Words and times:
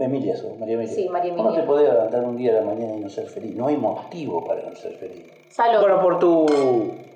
Emilia, 0.00 0.36
sos, 0.36 0.58
María 0.58 0.74
Emilia. 0.74 0.94
Sí, 0.94 1.08
María 1.08 1.34
¿Cómo 1.34 1.52
te 1.52 1.62
podés 1.62 1.90
levantar 1.92 2.22
un 2.24 2.36
día 2.36 2.52
a 2.52 2.60
la 2.60 2.62
mañana 2.62 2.94
y 2.94 3.00
no 3.00 3.08
ser 3.08 3.26
feliz? 3.28 3.54
No 3.56 3.66
hay 3.66 3.76
motivo 3.76 4.44
para 4.44 4.62
no 4.62 4.74
ser 4.76 4.92
feliz. 4.94 5.24
Salud. 5.50 5.80
Bueno, 5.80 6.00
por 6.00 6.18
tu 6.18 6.46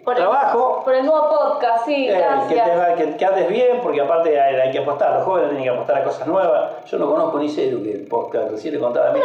por 0.05 0.15
el, 0.15 0.23
trabajo, 0.23 0.81
Por 0.85 0.95
el 0.95 1.05
nuevo 1.05 1.29
podcast, 1.29 1.85
sí, 1.85 2.09
eh, 2.09 2.25
que, 2.49 2.55
te 2.55 3.05
que, 3.11 3.17
que 3.17 3.25
andes 3.27 3.49
bien, 3.49 3.81
porque 3.83 4.01
aparte 4.01 4.41
hay, 4.41 4.55
hay 4.57 4.71
que 4.71 4.79
apostar, 4.79 5.13
los 5.17 5.25
jóvenes 5.25 5.51
tienen 5.51 5.65
que 5.65 5.71
apostar 5.71 5.97
a 5.99 6.05
cosas 6.05 6.27
nuevas. 6.27 6.85
Yo 6.87 6.99
no 6.99 7.11
conozco 7.11 7.39
ni 7.39 7.49
sé 7.51 7.71
lo 7.71 7.83
que 7.83 7.93
el 7.93 8.07
podcast, 8.07 8.51
recién 8.51 8.73
le 8.75 8.81
contaba 8.81 9.11
a 9.11 9.13
mí. 9.13 9.21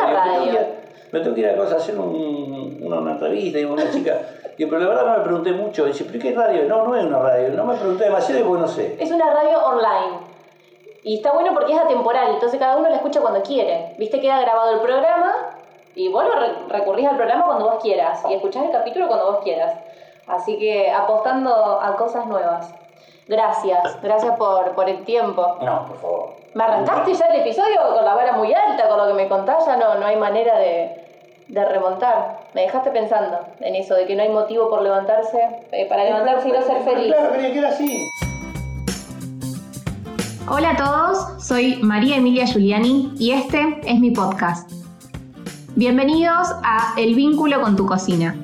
Me 1.12 1.20
tengo 1.20 1.36
que 1.36 1.42
ir- 1.42 1.50
a 1.50 1.56
cosas, 1.56 1.82
hacer 1.84 1.98
un- 1.98 2.80
una, 2.82 2.98
una 3.00 3.12
entrevista 3.14 3.60
y 3.60 3.64
una 3.66 3.90
chica. 3.92 4.18
Digo, 4.58 4.70
pero 4.72 4.82
la 4.82 4.88
verdad 4.90 5.06
no 5.06 5.18
me 5.20 5.24
pregunté 5.24 5.52
mucho. 5.54 5.86
Dice, 5.86 6.06
¿pero 6.06 6.20
qué 6.20 6.34
radio? 6.34 6.64
No, 6.66 6.86
no 6.86 6.96
es 6.96 7.06
una 7.06 7.20
radio. 7.20 7.50
No 7.50 7.66
me 7.66 7.76
pregunté 7.76 8.04
demasiado 8.06 8.46
porque 8.46 8.62
no 8.62 8.68
sé. 8.68 8.98
Es 9.00 9.10
una 9.12 9.32
radio 9.34 9.64
online. 9.66 10.33
Y 11.04 11.18
está 11.18 11.32
bueno 11.34 11.54
porque 11.54 11.74
es 11.74 11.80
atemporal, 11.80 12.30
entonces 12.34 12.60
cada 12.60 12.78
uno 12.78 12.90
la 12.90 12.96
escucha 12.96 13.20
cuando 13.22 13.42
quiere. 13.44 13.96
Viste, 13.98 14.22
queda 14.22 14.40
grabado 14.40 14.72
el 14.76 14.80
programa 14.80 15.34
y 15.96 16.08
vos 16.10 16.24
lo 16.24 16.40
re- 16.40 16.56
recurrís 16.70 17.08
al 17.08 17.18
programa 17.18 17.46
cuando 17.46 17.66
vos 17.66 17.84
quieras 17.84 18.22
y 18.30 18.34
escuchás 18.34 18.64
el 18.64 18.72
capítulo 18.72 19.08
cuando 19.08 19.32
vos 19.32 19.40
quieras. 19.44 19.74
Así 20.28 20.58
que 20.58 20.90
apostando 20.92 21.82
a 21.82 21.96
cosas 21.98 22.26
nuevas. 22.28 22.74
Gracias, 23.28 24.02
gracias 24.02 24.36
por, 24.38 24.72
por 24.72 24.90
el 24.90 25.04
tiempo. 25.06 25.58
No, 25.62 25.86
por 25.88 25.98
favor. 26.00 26.30
¿Me 26.54 26.64
arrancaste 26.64 27.14
ya 27.14 27.26
el 27.28 27.42
episodio 27.42 27.80
con 27.96 28.04
la 28.06 28.14
vara 28.16 28.34
muy 28.34 28.54
alta, 28.54 28.88
con 28.88 28.98
lo 28.98 29.08
que 29.08 29.14
me 29.14 29.28
contás? 29.30 29.66
Ya 29.66 29.76
no, 29.78 29.96
no 29.96 30.06
hay 30.06 30.16
manera 30.18 30.58
de, 30.60 31.06
de 31.48 31.66
remontar. 31.66 32.40
Me 32.54 32.62
dejaste 32.62 32.92
pensando 32.92 33.40
en 33.60 33.76
eso, 33.76 33.96
de 33.96 34.06
que 34.06 34.16
no 34.16 34.24
hay 34.24 34.30
motivo 34.30 34.70
por 34.70 34.82
levantarse, 34.82 35.40
eh, 35.72 35.86
para 35.88 36.04
levantarse 36.06 36.50
y 36.50 36.52
no 36.52 36.62
ser 36.62 36.78
feliz. 36.84 37.14
Claro, 37.14 37.32
quería 37.34 37.52
que 37.54 37.60
era 37.60 37.70
así. 37.70 38.10
Hola 40.46 40.72
a 40.72 40.76
todos, 40.76 41.42
soy 41.42 41.82
María 41.82 42.18
Emilia 42.18 42.46
Giuliani 42.46 43.14
y 43.18 43.32
este 43.32 43.80
es 43.86 43.98
mi 44.02 44.12
podcast. 44.12 44.70
Bienvenidos 45.78 46.50
a 46.64 46.96
El 46.98 47.16
vínculo 47.16 47.62
con 47.62 47.78
tu 47.78 47.86
cocina. 47.86 48.36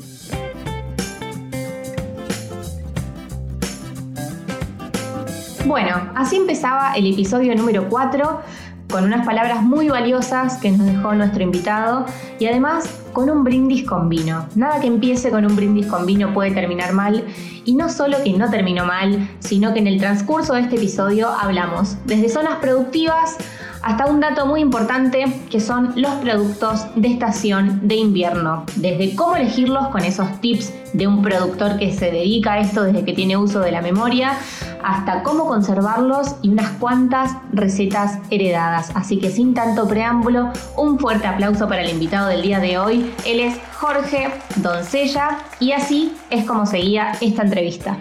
Bueno, 5.66 6.10
así 6.16 6.38
empezaba 6.38 6.94
el 6.94 7.12
episodio 7.12 7.54
número 7.54 7.90
4 7.90 8.42
con 8.90 9.04
unas 9.04 9.26
palabras 9.26 9.62
muy 9.62 9.90
valiosas 9.90 10.56
que 10.58 10.72
nos 10.72 10.86
dejó 10.86 11.14
nuestro 11.16 11.44
invitado 11.44 12.06
y 12.40 12.46
además 12.46 12.99
con 13.14 13.30
un 13.30 13.44
brindis 13.44 13.86
con 13.86 14.10
vino. 14.10 14.46
Nada 14.56 14.80
que 14.80 14.88
empiece 14.88 15.30
con 15.30 15.46
un 15.46 15.56
brindis 15.56 15.88
con 15.88 16.06
vino 16.06 16.34
puede 16.34 16.52
terminar 16.52 16.94
mal 16.94 17.26
y 17.66 17.76
no 17.76 17.90
solo 17.90 18.18
que 18.24 18.34
no 18.34 18.50
terminó 18.50 18.86
mal, 18.86 19.30
sino 19.40 19.74
que 19.74 19.80
en 19.80 19.88
el 19.88 20.00
transcurso 20.00 20.54
de 20.54 20.62
este 20.62 20.76
episodio 20.76 21.30
hablamos 21.30 21.98
desde 22.06 22.30
zonas 22.30 22.56
productivas 22.60 23.38
hasta 23.82 24.06
un 24.08 24.20
dato 24.20 24.46
muy 24.46 24.62
importante 24.62 25.26
que 25.50 25.60
son 25.60 25.94
los 25.96 26.14
productos 26.16 26.88
de 26.96 27.10
estación 27.10 27.88
de 27.88 27.96
invierno. 27.96 28.66
Desde 28.76 29.16
cómo 29.16 29.36
elegirlos 29.36 29.88
con 29.90 30.04
esos 30.04 30.42
tips 30.42 30.74
de 30.94 31.08
un 31.08 31.22
productor 31.22 31.78
que 31.78 31.94
se 31.94 32.12
dedica 32.12 32.54
a 32.54 32.60
esto 32.60 32.84
desde 32.84 33.06
que 33.06 33.14
tiene 33.14 33.38
uso 33.38 33.60
de 33.60 33.72
la 33.72 33.82
memoria, 33.82 34.38
hasta 34.84 35.24
cómo 35.24 35.46
conservarlos 35.46 36.36
y 36.42 36.50
unas 36.50 36.70
cuantas 36.74 37.32
recetas 37.52 38.20
heredadas. 38.30 38.92
Así 38.96 39.18
que 39.20 39.30
sin 39.30 39.54
tanto 39.54 39.88
preámbulo, 39.88 40.52
un 40.78 41.00
fuerte 41.00 41.28
aplauso 41.28 41.68
para 41.68 41.82
el 41.82 41.90
invitado 41.90 42.28
del 42.28 42.42
día 42.42 42.60
de 42.60 42.78
hoy. 42.78 43.14
Él 43.26 43.40
es 43.40 43.60
Jorge 43.78 44.30
Doncella 44.58 45.40
y 45.60 45.72
así 45.72 46.16
es 46.30 46.46
como 46.46 46.66
seguía 46.66 47.14
esta 47.22 47.44
entrevista. 47.44 47.98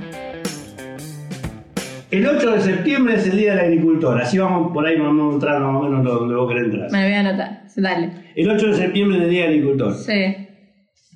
El 2.11 2.27
8 2.27 2.53
de 2.53 2.61
septiembre 2.61 3.15
es 3.17 3.27
el 3.29 3.37
Día 3.37 3.55
del 3.55 3.67
Agricultor. 3.67 4.21
Así 4.21 4.39
vamos 4.39 4.73
por 4.73 4.87
ahí, 4.87 4.99
vamos 4.99 5.31
a 5.31 5.35
entrar 5.35 5.61
más 5.61 5.77
o 5.77 5.83
menos 5.83 6.03
donde 6.05 6.35
vos 6.35 6.49
querés 6.49 6.65
entrar. 6.65 6.91
Me 6.91 7.05
voy 7.05 7.13
a 7.13 7.21
anotar. 7.21 7.63
Dale. 7.77 8.11
El 8.35 8.51
8 8.51 8.67
de 8.69 8.75
septiembre 8.75 9.19
es 9.19 9.25
el 9.25 9.31
Día 9.31 9.43
del 9.45 9.51
Agricultor. 9.59 9.95
Sí. 9.95 10.37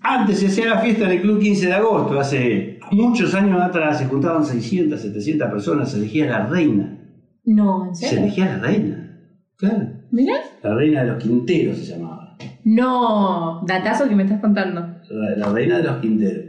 Antes 0.02 0.38
se 0.40 0.46
hacía 0.48 0.66
la 0.66 0.78
fiesta 0.80 1.04
en 1.06 1.12
el 1.12 1.20
Club 1.22 1.40
15 1.40 1.66
de 1.66 1.72
agosto, 1.72 2.18
hace 2.18 2.80
muchos 2.90 3.34
años 3.34 3.62
atrás, 3.62 3.98
se 3.98 4.06
juntaban 4.06 4.44
600, 4.44 5.00
700 5.00 5.48
personas, 5.48 5.90
se 5.92 5.98
elegía 5.98 6.26
la 6.26 6.46
reina. 6.46 6.98
No, 7.44 7.86
¿en 7.86 7.94
Se 7.94 8.08
serio? 8.08 8.24
elegía 8.24 8.46
la 8.46 8.58
reina. 8.58 9.18
Claro. 9.56 9.88
¿Mirá? 10.10 10.34
La 10.62 10.74
reina 10.74 11.04
de 11.04 11.12
los 11.12 11.22
quinteros 11.22 11.78
se 11.78 11.92
llamaba. 11.94 12.36
No, 12.64 13.62
datazo 13.64 14.08
que 14.08 14.16
me 14.16 14.24
estás 14.24 14.40
contando. 14.40 14.80
La, 15.08 15.36
la 15.36 15.52
reina 15.52 15.78
de 15.78 15.84
los 15.84 15.96
quinteros. 15.98 16.44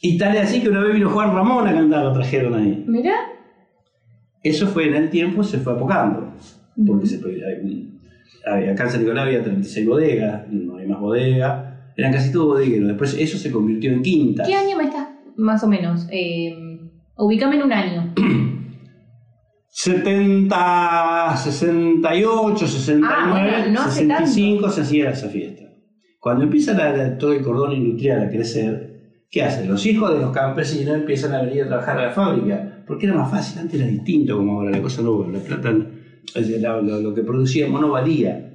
Y 0.00 0.16
tal 0.16 0.36
es 0.36 0.42
así 0.44 0.62
que 0.62 0.68
una 0.68 0.80
vez 0.80 0.94
vino 0.94 1.10
Juan 1.10 1.34
Ramón 1.34 1.66
a 1.66 1.72
cantar, 1.74 2.04
lo 2.04 2.12
trajeron 2.12 2.54
ahí. 2.54 2.84
Mirá. 2.86 3.14
Eso 4.48 4.66
fue 4.68 4.88
en 4.88 4.94
el 4.94 5.10
tiempo, 5.10 5.42
se 5.42 5.58
fue 5.58 5.72
apocando. 5.74 6.32
Porque 6.86 7.06
se, 7.06 7.20
hay- 8.46 8.68
acá 8.68 8.84
en 8.84 8.90
San 8.90 9.00
Nicolás 9.00 9.26
había 9.26 9.42
36 9.42 9.86
bodegas, 9.86 10.42
no 10.50 10.76
hay 10.76 10.86
más 10.86 11.00
bodegas. 11.00 11.74
Eran 11.96 12.12
casi 12.12 12.30
todos 12.32 12.46
bodegueros. 12.48 12.88
Después 12.88 13.14
eso 13.18 13.36
se 13.38 13.50
convirtió 13.50 13.90
en 13.92 14.02
quintas. 14.02 14.46
¿Qué 14.46 14.54
año 14.54 14.76
me 14.76 14.84
estás, 14.84 15.08
más 15.36 15.62
o 15.64 15.68
menos? 15.68 16.06
Eh, 16.12 16.54
ubícame 17.16 17.56
en 17.56 17.62
un 17.62 17.72
año. 17.72 18.14
70, 19.70 21.36
68, 21.36 22.66
69, 22.66 23.06
Ah, 23.16 23.30
bueno, 23.30 23.72
no 23.72 23.80
hace 23.82 24.00
65 24.06 24.70
se 24.70 24.80
hacía 24.82 25.10
esa 25.10 25.28
fiesta. 25.28 25.64
Cuando 26.20 26.44
empieza 26.44 26.72
la- 26.72 26.96
la- 26.96 27.18
todo 27.18 27.32
el 27.32 27.42
cordón 27.42 27.72
industrial 27.72 28.22
a 28.24 28.28
crecer, 28.28 29.24
¿qué 29.30 29.42
hacen? 29.42 29.68
Los 29.68 29.84
hijos 29.86 30.12
de 30.12 30.20
los 30.20 30.32
campesinos 30.32 30.94
empiezan 30.96 31.34
a 31.34 31.42
venir 31.42 31.62
a 31.64 31.68
trabajar 31.68 31.98
a 31.98 32.06
la 32.06 32.10
fábrica, 32.12 32.77
porque 32.88 33.06
era 33.06 33.14
más 33.14 33.30
fácil, 33.30 33.58
antes 33.60 33.78
era 33.78 33.88
distinto 33.88 34.36
como 34.36 34.52
ahora, 34.54 34.70
la 34.70 34.80
cosa 34.82 35.02
no, 35.02 35.28
la 35.30 35.38
plata, 35.38 35.72
la- 36.34 36.80
lo, 36.80 37.00
lo 37.00 37.14
que 37.14 37.22
producíamos 37.22 37.80
no 37.80 37.90
valía, 37.90 38.50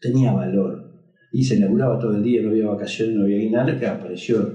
tenía 0.00 0.32
valor. 0.32 0.90
Y 1.32 1.42
se 1.44 1.58
laburaba 1.58 1.98
todo 1.98 2.14
el 2.14 2.22
día, 2.22 2.42
no 2.42 2.50
había 2.50 2.66
vacaciones, 2.68 3.14
no 3.16 3.22
había 3.22 3.36
aguinaldo, 3.38 3.78
que 3.78 3.86
apareció 3.86 4.52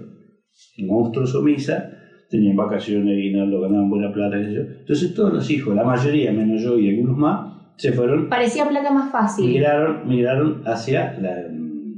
el 0.78 0.86
monstruo 0.86 1.26
Somisa, 1.26 1.90
tenían 2.30 2.56
vacaciones, 2.56 3.14
aguinaldo, 3.16 3.60
ganaban 3.62 3.90
buena 3.90 4.12
plata, 4.12 4.38
qué 4.38 4.46
sé 4.46 4.54
yo. 4.54 4.62
Entonces 4.62 5.14
todos 5.14 5.34
los 5.34 5.50
hijos, 5.50 5.76
la 5.76 5.84
mayoría, 5.84 6.32
menos 6.32 6.62
yo 6.62 6.78
y 6.78 6.90
algunos 6.90 7.18
más, 7.18 7.54
se 7.78 7.92
fueron, 7.92 8.30
Parecía 8.30 8.68
plata 8.70 8.92
más 8.92 9.12
fácil. 9.12 9.48
migraron, 9.48 10.08
migraron 10.08 10.62
hacia 10.66 11.18
la, 11.20 11.36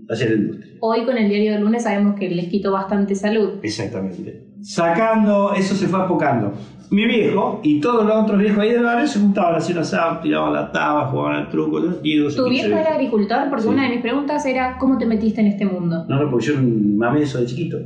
hacia 0.10 0.30
la 0.30 0.36
industria. 0.36 0.74
Hoy 0.82 1.04
con 1.04 1.18
el 1.18 1.28
diario 1.28 1.52
del 1.52 1.62
lunes 1.62 1.84
sabemos 1.84 2.16
que 2.16 2.30
les 2.30 2.48
quitó 2.48 2.72
bastante 2.72 3.16
salud. 3.16 3.60
Exactamente. 3.64 4.46
Sacando, 4.62 5.54
eso 5.54 5.76
se 5.76 5.88
fue 5.88 6.00
apocando. 6.00 6.54
Mi 6.92 7.06
viejo 7.06 7.60
y 7.64 7.80
todos 7.80 8.06
los 8.06 8.16
otros 8.16 8.40
viejos 8.40 8.60
ahí 8.60 8.72
del 8.72 8.84
barrio 8.84 9.06
se 9.08 9.20
juntaban 9.20 9.54
a 9.54 9.58
hacer 9.58 9.78
asado, 9.78 10.20
tiraban 10.22 10.54
la 10.54 10.72
taba, 10.72 11.06
jugaban 11.08 11.36
al 11.36 11.50
truco, 11.50 11.80
y 12.02 12.18
dos 12.18 12.36
¿Tu 12.36 12.50
viejo 12.50 12.76
era 12.76 12.96
agricultor? 12.96 13.48
Porque 13.50 13.64
Sí. 13.64 13.70
una 13.70 13.84
de 13.84 13.90
mis 13.90 14.02
preguntas 14.02 14.44
era 14.46 14.78
¿cómo 14.80 14.98
te 14.98 15.06
metiste 15.06 15.42
en 15.42 15.48
este 15.48 15.66
mundo? 15.66 16.06
No, 16.10 16.24
no, 16.24 16.32
porque 16.32 16.48
yo 16.48 16.54
mamé 16.62 17.22
eso 17.22 17.40
de 17.40 17.46
chiquito. 17.46 17.78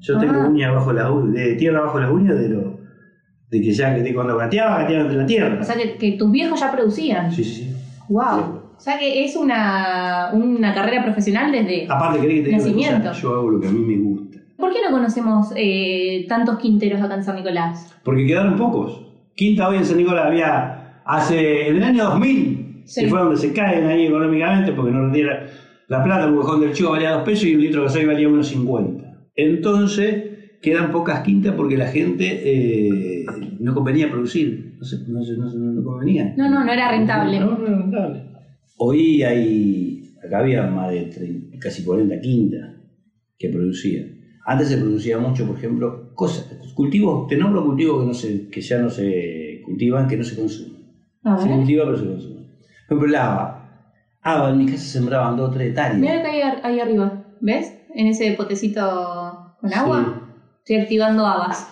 Yo 0.00 0.18
tengo 0.18 0.34
Ah. 0.40 0.48
uñas 0.48 0.74
bajo 0.74 0.92
la 0.92 1.10
de 1.10 1.54
tierra 1.56 1.80
bajo 1.82 1.98
las 2.00 2.10
uñas 2.10 2.38
de 2.38 2.48
lo 2.48 2.76
de 3.50 3.60
que 3.60 3.72
ya 3.72 3.94
que 3.94 4.02
de 4.02 4.14
cuando 4.14 4.36
gateaba, 4.36 4.78
gateaba 4.82 5.02
entre 5.02 5.16
la 5.18 5.26
tierra. 5.26 5.58
O 5.60 5.64
sea, 5.64 5.76
que, 5.76 5.96
que 5.98 6.12
tus 6.12 6.30
viejos 6.30 6.58
ya 6.58 6.72
producían. 6.72 7.30
Sí, 7.30 7.44
sí, 7.44 7.54
sí. 7.64 7.76
¡Wow! 8.08 8.62
O 8.76 8.80
sea, 8.80 8.98
que 8.98 9.24
es 9.24 9.36
una, 9.36 10.30
una 10.34 10.74
carrera 10.74 11.02
profesional 11.02 11.50
desde... 11.52 11.86
Aparte, 11.88 12.26
que 12.26 12.42
te 12.42 12.52
Nacimiento. 12.52 13.08
cosa? 13.08 13.20
Yo 13.20 13.34
hago 13.34 13.50
lo 13.50 13.60
que 13.60 13.68
a 13.68 13.70
mí 13.70 13.80
me 13.80 13.96
gusta. 14.02 14.25
¿Por 14.56 14.72
qué 14.72 14.78
no 14.84 14.90
conocemos 14.90 15.52
eh, 15.56 16.24
tantos 16.28 16.58
quinteros 16.58 17.00
acá 17.02 17.14
en 17.14 17.24
San 17.24 17.36
Nicolás? 17.36 17.94
Porque 18.04 18.26
quedaron 18.26 18.56
pocos. 18.56 19.02
Quinta 19.34 19.68
hoy 19.68 19.76
en 19.78 19.84
San 19.84 19.98
Nicolás 19.98 20.26
había 20.26 21.00
hace 21.04 21.68
en 21.68 21.76
el 21.76 21.82
año 21.82 22.04
2000, 22.04 22.82
Sí. 22.86 23.02
que 23.02 23.08
fue 23.08 23.18
donde 23.20 23.36
se 23.36 23.52
caen 23.52 23.84
ahí 23.86 24.06
económicamente 24.06 24.72
porque 24.72 24.92
no 24.92 25.02
rendía 25.02 25.26
la 25.88 26.02
plata, 26.04 26.26
un 26.28 26.36
cojón 26.36 26.60
del 26.60 26.72
chivo 26.72 26.90
valía 26.92 27.10
2 27.12 27.22
pesos 27.24 27.44
y 27.46 27.54
un 27.54 27.60
litro 27.62 27.80
de 27.82 27.86
gasoil 27.88 28.06
valía 28.06 28.28
1,50. 28.28 29.28
Entonces 29.34 30.24
quedan 30.62 30.90
pocas 30.92 31.20
quintas 31.20 31.54
porque 31.54 31.76
la 31.76 31.86
gente 31.88 32.42
eh, 32.44 33.24
no 33.60 33.74
convenía 33.74 34.10
producir, 34.10 34.76
no, 34.78 34.84
se, 34.84 34.98
no, 35.08 35.22
se- 35.22 35.36
no, 35.36 35.50
se- 35.50 35.58
no 35.58 35.84
convenía. 35.84 36.34
No, 36.36 36.48
no, 36.48 36.64
no 36.64 36.72
era 36.72 36.90
rentable. 36.90 37.38
No, 37.40 37.58
no 37.58 37.66
era 37.66 37.76
rentable. 37.78 38.22
Hoy 38.78 39.22
hay, 39.22 40.14
acá 40.24 40.38
había 40.40 40.66
más 40.66 40.90
de 40.90 41.02
30, 41.02 41.58
casi 41.60 41.84
40 41.84 42.20
quintas 42.20 42.74
que 43.38 43.48
producían. 43.48 44.15
Antes 44.48 44.68
se 44.68 44.76
producía 44.78 45.18
mucho, 45.18 45.44
por 45.44 45.56
ejemplo, 45.56 46.10
cosas, 46.14 46.46
cultivos, 46.74 47.26
te 47.26 47.36
nombro 47.36 47.64
cultivos 47.64 48.00
que, 48.00 48.06
no 48.06 48.14
se, 48.14 48.48
que 48.48 48.60
ya 48.60 48.78
no 48.78 48.88
se 48.88 49.60
cultivan, 49.64 50.06
que 50.06 50.16
no 50.16 50.22
se 50.22 50.36
consumen. 50.36 50.86
Se 51.42 51.48
cultiva 51.50 51.84
pero 51.84 51.96
se 51.98 52.06
consume. 52.06 52.36
Por 52.88 52.96
ejemplo, 52.98 53.06
el 53.08 53.16
haba. 53.16 53.62
Haba 54.22 54.50
en 54.50 54.58
mi 54.58 54.66
casa 54.66 54.84
sembraban 54.84 55.36
2 55.36 55.48
o 55.48 55.52
3 55.52 55.68
hectáreas. 55.70 55.98
Mira 55.98 56.22
que 56.22 56.28
hay 56.28 56.40
ahí 56.62 56.78
arriba. 56.80 57.24
¿Ves? 57.40 57.72
En 57.94 58.06
ese 58.06 58.32
potecito 58.32 58.80
con 59.60 59.72
agua. 59.74 60.22
Estoy 60.58 60.76
activando 60.76 61.26
habas. 61.26 61.66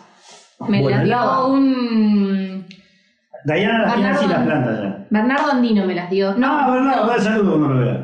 Me 0.68 0.80
Bueno, 0.80 0.98
las 0.98 1.04
dio 1.04 1.48
un... 1.48 2.66
Diana 3.44 3.78
las 3.82 3.94
tiene 3.94 4.08
así 4.08 4.26
Bernardo- 4.26 4.32
las 4.32 4.44
plantas 4.46 4.82
ya. 4.82 5.06
Bernardo 5.10 5.50
Andino 5.50 5.84
me 5.84 5.94
las 5.94 6.10
dio. 6.10 6.34
No, 6.36 6.62
pero 6.66 6.80
no, 6.80 7.06
da 7.06 7.18
saludo 7.20 7.50
cuando 7.58 7.68
lo 7.68 7.80
vea. 7.80 8.03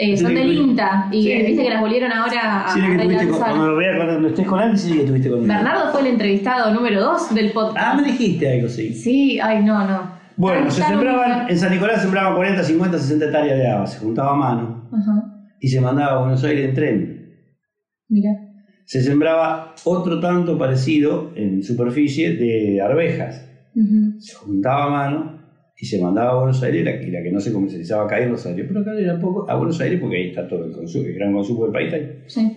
Eh, 0.00 0.16
son 0.16 0.32
del. 0.34 0.52
INTA. 0.52 1.08
Y 1.10 1.22
Sí. 1.22 1.32
eh, 1.32 1.42
viste 1.44 1.62
que 1.64 1.70
las 1.70 1.80
volvieron 1.80 2.12
ahora 2.12 2.66
a 2.66 2.68
Sí, 2.72 2.80
que 2.80 2.86
tuviste 2.86 3.04
con, 3.06 3.18
relanzar. 3.18 3.38
cuando 3.48 3.66
lo 3.66 3.76
vea, 3.76 3.96
cuando 3.96 4.28
estés 4.28 4.46
con 4.46 4.60
él, 4.60 4.78
sí 4.78 4.92
que 4.92 5.00
estuviste 5.00 5.28
conmigo. 5.28 5.52
Bernardo 5.52 5.90
fue 5.90 6.00
el 6.02 6.06
entrevistado 6.06 6.72
número 6.72 7.00
2 7.00 7.34
del 7.34 7.50
podcast. 7.50 7.76
Ah, 7.80 7.94
me 7.96 8.04
dijiste 8.04 8.52
algo, 8.52 8.68
sí. 8.68 8.94
Sí, 8.94 9.40
ay, 9.40 9.64
no, 9.64 9.84
no. 9.88 10.18
Bueno, 10.36 10.70
se 10.70 10.82
sembraban, 10.84 11.50
en 11.50 11.58
San 11.58 11.72
Nicolás 11.72 11.96
se 11.96 12.02
sembraban 12.02 12.36
40, 12.36 12.62
50, 12.62 12.96
60 12.98 13.24
hectáreas 13.24 13.58
de 13.58 13.68
habas, 13.68 13.92
se 13.94 13.98
juntaba 13.98 14.30
a 14.30 14.36
mano 14.36 14.88
Ajá. 14.92 15.24
y 15.60 15.66
se 15.66 15.80
mandaba 15.80 16.12
a 16.12 16.18
Buenos 16.20 16.44
Aires 16.44 16.68
en 16.68 16.74
tren. 16.74 17.34
Mira. 18.08 18.30
Se 18.84 19.02
sembraba 19.02 19.74
otro 19.84 20.20
tanto 20.20 20.56
parecido 20.56 21.32
en 21.34 21.64
superficie 21.64 22.34
de 22.36 22.80
arvejas. 22.80 23.44
Ujú. 23.74 24.20
Se 24.20 24.34
juntaba 24.36 24.84
a 24.84 24.90
mano 24.90 25.38
y 25.80 25.86
se 25.86 26.00
mandaba 26.02 26.32
a 26.32 26.34
Buenos 26.38 26.62
Aires, 26.62 26.84
la, 26.84 26.90
y 27.02 27.10
la 27.10 27.22
que 27.22 27.30
no 27.30 27.40
se 27.40 27.52
comercializaba 27.52 28.04
acá 28.04 28.18
en 28.18 28.30
Rosario, 28.30 28.64
pero 28.66 28.80
acá 28.80 28.92
era 28.98 29.18
poco, 29.18 29.48
a 29.48 29.54
Buenos 29.54 29.80
Aires 29.80 30.00
porque 30.00 30.16
ahí 30.16 30.28
está 30.30 30.46
todo 30.48 30.64
el 30.64 30.72
consumo, 30.72 31.04
el 31.06 31.14
gran 31.14 31.32
consumo 31.32 31.64
del 31.64 31.72
país. 31.72 31.92
ahí. 31.92 32.22
Sí. 32.26 32.56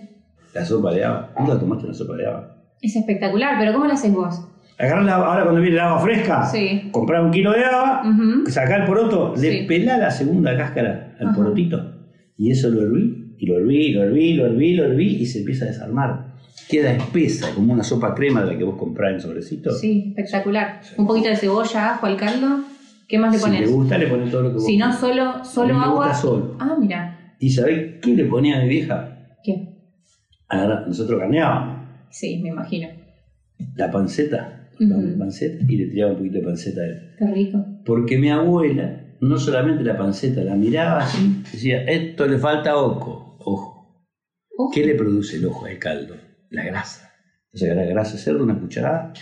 La 0.54 0.64
sopa 0.64 0.92
de 0.92 1.04
haba. 1.04 1.32
¿Nunca 1.38 1.58
tomaste 1.58 1.84
una 1.86 1.94
sopa 1.94 2.16
de 2.16 2.26
haba? 2.26 2.56
Es 2.80 2.96
espectacular, 2.96 3.56
pero 3.58 3.72
¿cómo 3.72 3.86
lo 3.86 3.92
haces 3.92 4.12
vos? 4.12 4.42
Agarrar 4.76 5.04
la, 5.04 5.14
ahora 5.14 5.42
cuando 5.44 5.60
viene 5.60 5.76
el 5.76 5.82
agua 5.82 6.00
fresca, 6.00 6.44
Sí. 6.46 6.88
comprar 6.90 7.22
un 7.22 7.30
kilo 7.30 7.52
de 7.52 7.64
haba, 7.64 8.02
Ujú. 8.04 8.50
sacar 8.50 8.80
el 8.80 8.86
poroto, 8.86 9.34
le 9.36 9.64
pelá 9.68 9.98
la 9.98 10.10
segunda 10.10 10.56
cáscara 10.56 11.14
al 11.20 11.32
porotito 11.34 11.92
y 12.36 12.50
eso 12.50 12.68
lo 12.70 12.82
herví, 12.82 13.36
y 13.38 13.46
lo 13.46 13.56
herví, 13.58 13.92
lo 13.92 14.02
herví, 14.02 14.34
lo 14.34 14.46
herví, 14.46 14.74
lo 14.74 14.84
herví 14.84 15.16
y 15.16 15.26
se 15.26 15.38
empieza 15.40 15.64
a 15.64 15.68
desarmar. 15.68 16.32
Queda 16.68 16.90
espesa, 16.92 17.54
como 17.54 17.72
una 17.72 17.84
sopa 17.84 18.14
crema 18.14 18.42
de 18.44 18.52
la 18.52 18.58
que 18.58 18.64
vos 18.64 18.76
comprás 18.76 19.12
en 19.12 19.20
sobrecito. 19.20 19.70
Sí, 19.72 20.06
espectacular. 20.16 20.80
Un 20.96 21.06
poquito 21.06 21.28
de 21.28 21.36
cebolla, 21.36 21.90
ajo 21.90 22.06
al 22.06 22.16
caldo. 22.16 22.60
¿Qué 23.12 23.18
más 23.18 23.30
le 23.30 23.38
si 23.38 23.44
pones? 23.44 23.60
te 23.60 23.66
gusta, 23.66 23.98
le 23.98 24.06
pones 24.06 24.30
todo 24.30 24.40
lo 24.40 24.48
que 24.48 24.54
vos 24.54 24.64
Si 24.64 24.78
no, 24.78 24.90
solo, 24.90 25.44
solo 25.44 25.74
me 25.74 25.84
agua. 25.84 26.06
gusta 26.06 26.14
solo. 26.14 26.56
Ah, 26.58 26.74
mira. 26.80 27.34
¿Y 27.38 27.50
sabés 27.50 28.00
qué 28.00 28.14
le 28.14 28.24
ponía 28.24 28.56
a 28.56 28.62
mi 28.62 28.68
vieja? 28.70 29.18
¿Qué? 29.44 29.68
Agarrá- 30.48 30.86
nosotros 30.86 31.20
carneábamos 31.20 31.88
Sí, 32.08 32.38
me 32.42 32.48
imagino. 32.48 32.88
la 33.74 33.90
panceta, 33.90 34.66
Ujú. 34.80 34.88
la 34.88 35.18
panceta 35.18 35.62
y 35.68 35.76
le 35.76 35.86
tiraba 35.88 36.12
un 36.12 36.16
poquito 36.16 36.38
de 36.38 36.44
panceta 36.44 36.80
a 36.80 36.84
él. 36.86 37.10
Qué 37.18 37.26
rico. 37.26 37.66
Porque 37.84 38.16
mi 38.16 38.30
abuela, 38.30 38.98
no 39.20 39.36
solamente 39.36 39.84
la 39.84 39.94
panceta, 39.98 40.40
la 40.42 40.54
miraba 40.54 41.00
así, 41.02 41.42
decía, 41.52 41.82
esto 41.84 42.26
le 42.26 42.38
falta 42.38 42.76
ojo, 42.78 43.36
ojo. 43.40 43.94
Ojo. 44.56 44.70
¿Qué 44.72 44.86
le 44.86 44.94
produce 44.94 45.36
el 45.36 45.44
ojo 45.44 45.66
al 45.66 45.78
caldo? 45.78 46.16
La 46.48 46.64
grasa. 46.64 47.10
Entonces 47.52 47.70
agarra 47.72 47.90
grasa 47.90 48.12
de 48.12 48.18
cerdo, 48.20 48.42
una 48.42 48.58
cucharada. 48.58 49.12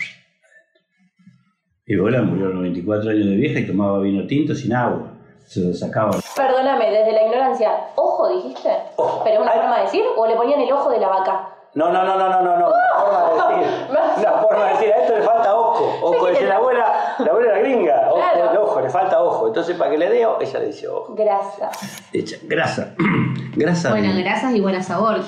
Abuela 1.98 2.22
murió 2.22 2.46
a 2.46 2.48
los 2.50 2.56
94 2.58 3.10
años 3.10 3.26
de 3.26 3.37
vieja 3.37 3.60
y 3.60 3.66
tomaba 3.66 3.98
vino 4.00 4.26
tinto 4.26 4.54
sin 4.54 4.75
agua. 4.75 5.12
Se 5.46 5.60
lo 5.60 5.75
sacaba. 5.75 6.12
Perdóname, 6.37 6.90
desde 6.90 7.12
la 7.12 7.22
ignorancia, 7.25 7.70
¿ojo 7.96 8.28
dijiste? 8.37 8.69
Ojo. 8.96 9.22
¿Pero 9.25 9.37
es 9.37 9.42
una 9.42 9.50
Ay. 9.52 9.58
forma 9.60 9.76
de 9.78 9.82
decir? 9.84 10.02
¿O 10.16 10.26
le 10.26 10.37
ponían 10.37 10.60
el 10.60 10.72
ojo 10.72 10.90
de 10.90 11.00
la 11.00 11.08
vaca? 11.08 11.48
No, 11.75 11.90
no, 11.92 12.04
no, 12.04 12.16
no, 12.19 12.28
no, 12.31 12.42
no, 12.42 12.58
no. 12.58 12.66
Una 12.66 12.94
forma 13.00 13.48
de 13.48 13.56
decir. 13.60 13.87
Una 14.20 14.32
forma 14.42 14.64
de 14.66 14.70
decir, 14.72 14.92
a 14.92 14.96
esto 15.02 15.16
le 15.16 15.22
falta 15.22 15.56
ojo. 15.56 15.84
Ojo, 16.02 16.26
dice 16.28 16.46
la 16.46 16.56
abuela, 16.56 16.92
la 17.19 17.26
abuela 17.26 17.50
era 17.50 17.58
gringa. 17.60 18.06
Ojo, 18.10 18.16
Claro. 18.16 18.50
el 18.50 18.56
ojo, 18.58 18.81
le 18.81 18.90
falta 18.90 19.22
ojo. 19.22 19.46
Entonces, 19.48 19.76
para 19.76 19.90
que 19.90 19.98
le 19.98 20.08
dé, 20.10 20.19
ella 20.40 20.58
le 20.60 20.66
dice 20.66 20.88
ojo. 20.88 21.14
Grasa. 21.14 21.70
Echa, 22.12 22.36
grasa. 22.44 22.94
grasa. 23.56 23.90
Bueno, 23.90 24.12
de- 24.14 24.22
grasas 24.22 24.54
igual 24.54 24.75
a 24.76 24.82
sabor. 24.82 25.19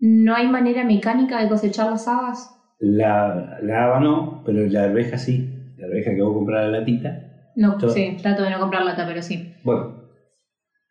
¿No 0.00 0.34
hay 0.34 0.46
manera 0.46 0.84
mecánica 0.84 1.40
de 1.40 1.48
cosechar 1.48 1.90
las 1.90 2.06
habas? 2.08 2.54
La, 2.78 3.58
la 3.62 3.84
haba 3.84 4.00
no, 4.00 4.42
pero 4.44 4.60
la 4.66 4.84
arveja 4.84 5.16
sí. 5.18 5.55
La 5.76 5.86
arveja 5.86 6.14
que 6.14 6.22
vos 6.22 6.34
comprar 6.34 6.64
la 6.64 6.78
latita. 6.80 7.20
No, 7.56 7.76
Todo. 7.76 7.90
sí, 7.90 8.16
trato 8.20 8.42
de 8.42 8.50
no 8.50 8.58
comprar 8.58 8.84
lata, 8.84 9.04
pero 9.06 9.22
sí. 9.22 9.52
Bueno. 9.62 9.94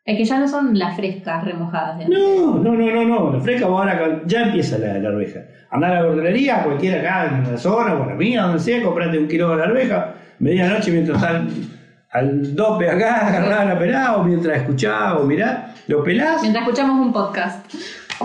Es 0.03 0.17
que 0.17 0.25
ya 0.25 0.39
no 0.39 0.47
son 0.47 0.77
las 0.77 0.95
frescas 0.95 1.43
remojadas. 1.43 1.97
de- 1.97 2.07
No, 2.07 2.57
no, 2.59 2.73
no, 2.75 2.91
no, 2.91 3.03
no. 3.05 3.33
La 3.33 3.39
fresca 3.39 3.65
vos 3.67 3.79
ahora 3.81 4.21
ya 4.27 4.43
empieza 4.43 4.77
la, 4.77 4.99
la 4.99 5.09
arveja. 5.09 5.39
Andá 5.71 5.87
a 5.89 5.93
la 5.95 6.01
verdulería, 6.03 6.63
cualquiera 6.63 6.99
acá 6.99 7.35
en 7.37 7.51
la 7.51 7.57
zona, 7.57 7.95
o 7.95 8.03
en 8.03 8.09
la 8.09 8.15
mía, 8.15 8.43
donde 8.43 8.59
sea, 8.59 8.83
comprate 8.83 9.17
un 9.17 9.27
kilo 9.27 9.49
de 9.51 9.57
la 9.57 9.63
arveja. 9.63 10.13
Medianoche 10.39 10.91
mientras 10.91 11.21
al, 11.23 11.47
al 12.11 12.55
dope 12.55 12.87
acá, 12.89 13.27
agarrá 13.27 13.65
la 13.65 13.79
pelada, 13.79 14.17
o 14.17 14.23
mientras 14.23 14.57
escuchás 14.57 15.13
o 15.13 15.23
mirá, 15.25 15.73
lo 15.87 16.03
pelás. 16.03 16.41
Mientras 16.43 16.63
escuchamos 16.67 17.03
un 17.03 17.11
podcast. 17.11 17.65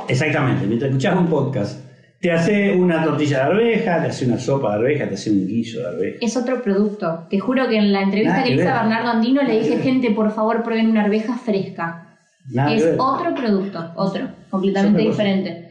Exactamente, 0.08 0.66
mientras 0.66 0.90
escuchás 0.90 1.16
un 1.16 1.26
podcast. 1.28 1.89
Te 2.20 2.31
hace 2.31 2.76
una 2.76 3.02
tortilla 3.02 3.38
de 3.38 3.44
arveja, 3.44 4.02
te 4.02 4.08
hace 4.08 4.26
una 4.26 4.38
sopa 4.38 4.72
de 4.72 4.76
arveja, 4.76 5.08
te 5.08 5.14
hace 5.14 5.31
un 5.31 5.46
guiso 5.46 5.81
de 5.81 5.88
arveja. 5.88 6.19
Es 6.20 6.37
otro 6.37 6.62
producto. 6.62 7.26
Te 7.31 7.38
juro 7.38 7.67
que 7.67 7.76
en 7.76 7.93
la 7.93 8.02
entrevista 8.02 8.32
Nada 8.32 8.44
que 8.44 8.50
que 8.50 8.56
le 8.56 8.62
hice 8.62 8.70
a. 8.70 8.82
Bernardo 8.82 9.08
Andino 9.08 9.43
le 9.43 9.58
dije, 9.58 9.78
gente, 9.78 10.11
por 10.11 10.31
favor, 10.31 10.62
prueben 10.62 10.90
una 10.90 11.05
arveja 11.05 11.38
fresca. 11.38 12.19
Nada 12.52 12.75
es 12.75 12.94
otro 12.99 13.34
producto, 13.34 13.93
otro, 13.96 14.28
completamente 14.50 15.00
diferente. 15.00 15.70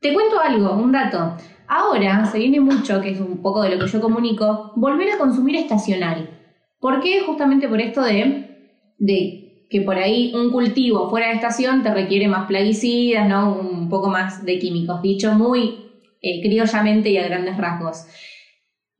Te 0.00 0.12
cuento 0.12 0.38
algo, 0.40 0.74
un 0.74 0.92
dato. 0.92 1.36
Ahora 1.66 2.24
se 2.26 2.38
viene 2.38 2.60
mucho, 2.60 3.00
que 3.00 3.10
es 3.10 3.20
un 3.20 3.42
poco 3.42 3.62
de 3.62 3.70
lo 3.70 3.84
que 3.84 3.90
yo 3.90 4.00
comunico, 4.00 4.72
volver 4.76 5.10
a 5.10 5.18
consumir 5.18 5.56
estacional. 5.56 6.30
¿Por 6.78 7.00
qué? 7.00 7.22
Justamente 7.26 7.68
por 7.68 7.80
esto 7.80 8.02
de, 8.02 8.70
de 8.98 9.37
que 9.68 9.82
por 9.82 9.96
ahí 9.96 10.32
un 10.34 10.50
cultivo 10.50 11.10
fuera 11.10 11.28
de 11.28 11.34
estación 11.34 11.82
te 11.82 11.92
requiere 11.92 12.28
más 12.28 12.46
plaguicidas, 12.46 13.28
¿no? 13.28 13.52
Un 13.54 13.88
poco 13.88 14.08
más 14.08 14.44
de 14.44 14.58
químicos, 14.58 15.02
dicho 15.02 15.32
muy 15.34 15.88
eh, 16.22 16.40
criollamente 16.42 17.10
y 17.10 17.18
a 17.18 17.28
grandes 17.28 17.56
rasgos. 17.56 18.06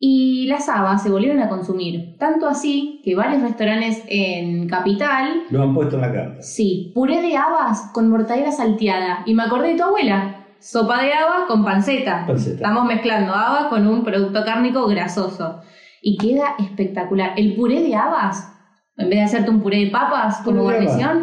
Y 0.00 0.46
las 0.46 0.68
habas 0.68 1.02
se 1.02 1.10
volvieron 1.10 1.40
a 1.40 1.48
consumir, 1.48 2.16
tanto 2.18 2.46
así 2.46 3.00
que 3.04 3.16
varios 3.16 3.42
restaurantes 3.42 4.04
en 4.06 4.68
Capital 4.68 5.42
Lo 5.50 5.64
han 5.64 5.74
puesto 5.74 5.96
en 5.96 6.02
la 6.02 6.12
carta. 6.12 6.42
Sí, 6.42 6.92
puré 6.94 7.20
de 7.20 7.36
habas 7.36 7.90
con 7.92 8.08
mortadela 8.08 8.52
salteada. 8.52 9.24
Y 9.26 9.34
me 9.34 9.42
acordé 9.42 9.70
de 9.70 9.76
tu 9.76 9.82
abuela. 9.82 10.46
Sopa 10.60 11.02
de 11.02 11.12
habas 11.12 11.48
con 11.48 11.64
panceta. 11.64 12.24
Panceta. 12.26 12.56
Estamos 12.56 12.84
mezclando 12.84 13.34
habas 13.34 13.66
con 13.66 13.88
un 13.88 14.04
producto 14.04 14.44
cárnico 14.44 14.86
grasoso. 14.86 15.62
Y 16.00 16.16
queda 16.16 16.54
espectacular. 16.60 17.32
El 17.36 17.56
puré 17.56 17.82
de 17.82 17.96
habas, 17.96 18.57
en 18.98 19.08
vez 19.08 19.18
de 19.18 19.24
hacerte 19.24 19.50
un 19.50 19.60
puré 19.60 19.84
de 19.84 19.90
papas 19.90 20.38
como 20.44 20.62
guarnición. 20.62 21.22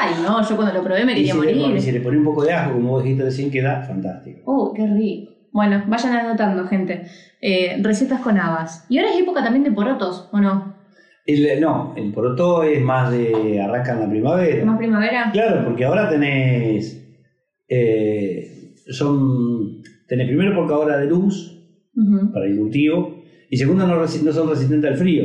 Ay, 0.00 0.14
no, 0.22 0.46
yo 0.46 0.56
cuando 0.56 0.74
lo 0.74 0.82
probé 0.84 1.04
me 1.04 1.12
y 1.12 1.16
quería 1.16 1.32
si 1.32 1.40
le, 1.40 1.54
morir. 1.54 1.76
y 1.76 1.80
si 1.80 1.92
le 1.92 2.00
pones 2.00 2.18
un 2.18 2.24
poco 2.24 2.44
de 2.44 2.52
ajo, 2.52 2.72
como 2.74 2.90
vos 2.90 3.02
dijiste 3.02 3.24
recién, 3.24 3.50
queda 3.50 3.82
fantástico. 3.82 4.40
Oh, 4.44 4.72
qué 4.74 4.86
rico. 4.86 5.32
Bueno, 5.52 5.84
vayan 5.88 6.12
anotando, 6.14 6.66
gente. 6.66 7.06
Eh, 7.40 7.78
recetas 7.82 8.20
con 8.20 8.38
habas. 8.38 8.84
Y 8.90 8.98
ahora 8.98 9.10
es 9.10 9.18
época 9.18 9.42
también 9.42 9.64
de 9.64 9.72
porotos, 9.72 10.28
¿o 10.32 10.38
no? 10.40 10.76
El- 11.24 11.60
no, 11.60 11.94
el 11.96 12.12
poroto 12.12 12.62
es 12.62 12.80
más 12.82 13.10
de 13.10 13.60
arranca 13.60 13.94
en 13.94 14.00
la 14.00 14.08
primavera. 14.08 14.64
¿Más 14.64 14.76
primavera? 14.78 15.30
Claro, 15.32 15.64
porque 15.64 15.84
ahora 15.84 16.08
tenés. 16.08 17.02
eh, 17.68 18.74
son. 18.90 19.82
Tenés 20.06 20.28
primero 20.28 20.54
porcadora 20.54 20.98
de 20.98 21.06
luz 21.06 21.52
para 22.32 22.46
el 22.46 22.56
cultivo. 22.58 23.16
Y 23.50 23.56
segundo, 23.56 23.86
no 23.86 24.06
son 24.06 24.48
resistentes 24.50 24.90
al 24.90 24.96
frío. 24.96 25.24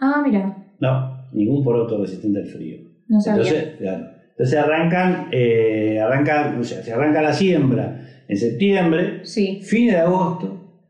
Ah, 0.00 0.22
mira, 0.24 0.57
No, 0.80 1.28
ningún 1.32 1.64
poroto 1.64 2.00
resistente 2.00 2.40
al 2.40 2.46
frío. 2.46 2.78
no 3.08 3.20
sabía. 3.20 3.42
Entonces, 3.42 3.76
claro. 3.78 4.06
Entonces 4.30 4.58
arrancan, 4.58 5.28
eh, 5.32 5.98
arrancan, 6.00 6.58
o 6.60 6.64
sea, 6.64 6.82
se 6.82 6.92
arranca 6.92 7.20
la 7.20 7.32
siembra 7.32 8.24
en 8.28 8.36
septiembre, 8.36 9.20
sí. 9.24 9.60
fines 9.62 9.94
de 9.94 10.00
agosto, 10.00 10.84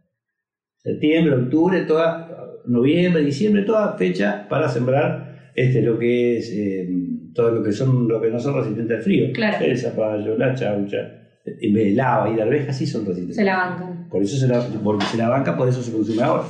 septiembre, 0.82 1.34
octubre, 1.34 1.80
toda, 1.82 2.28
noviembre, 2.66 3.24
diciembre, 3.24 3.62
toda 3.62 3.96
fecha 3.96 4.46
para 4.48 4.68
sembrar 4.68 5.52
este, 5.54 5.80
lo 5.80 5.98
que 5.98 6.36
es 6.36 6.52
eh, 6.52 6.88
todo 7.34 7.50
lo 7.52 7.62
que 7.62 7.72
son 7.72 8.06
lo 8.06 8.20
que 8.20 8.30
no 8.30 8.38
son 8.38 8.56
resistentes 8.56 8.98
al 8.98 9.02
frío. 9.02 9.32
Claro. 9.32 9.64
El 9.64 9.78
zapallo, 9.78 10.36
la 10.36 10.54
chaucha, 10.54 10.98
en 11.46 11.72
vez 11.72 11.84
de 11.86 11.92
lava 11.92 12.30
y 12.30 12.36
la 12.36 12.42
arveja 12.42 12.72
sí 12.72 12.86
son 12.86 13.06
resistentes. 13.06 13.36
Se 13.36 13.44
la 13.44 13.56
bancan. 13.56 14.08
Por 14.10 14.22
eso 14.22 14.36
se 14.36 14.46
la, 14.46 14.60
porque 14.84 15.06
se 15.06 15.16
la 15.16 15.30
banca, 15.30 15.56
por 15.56 15.68
eso 15.68 15.82
se 15.82 15.92
consume 15.92 16.22
ahora. 16.22 16.44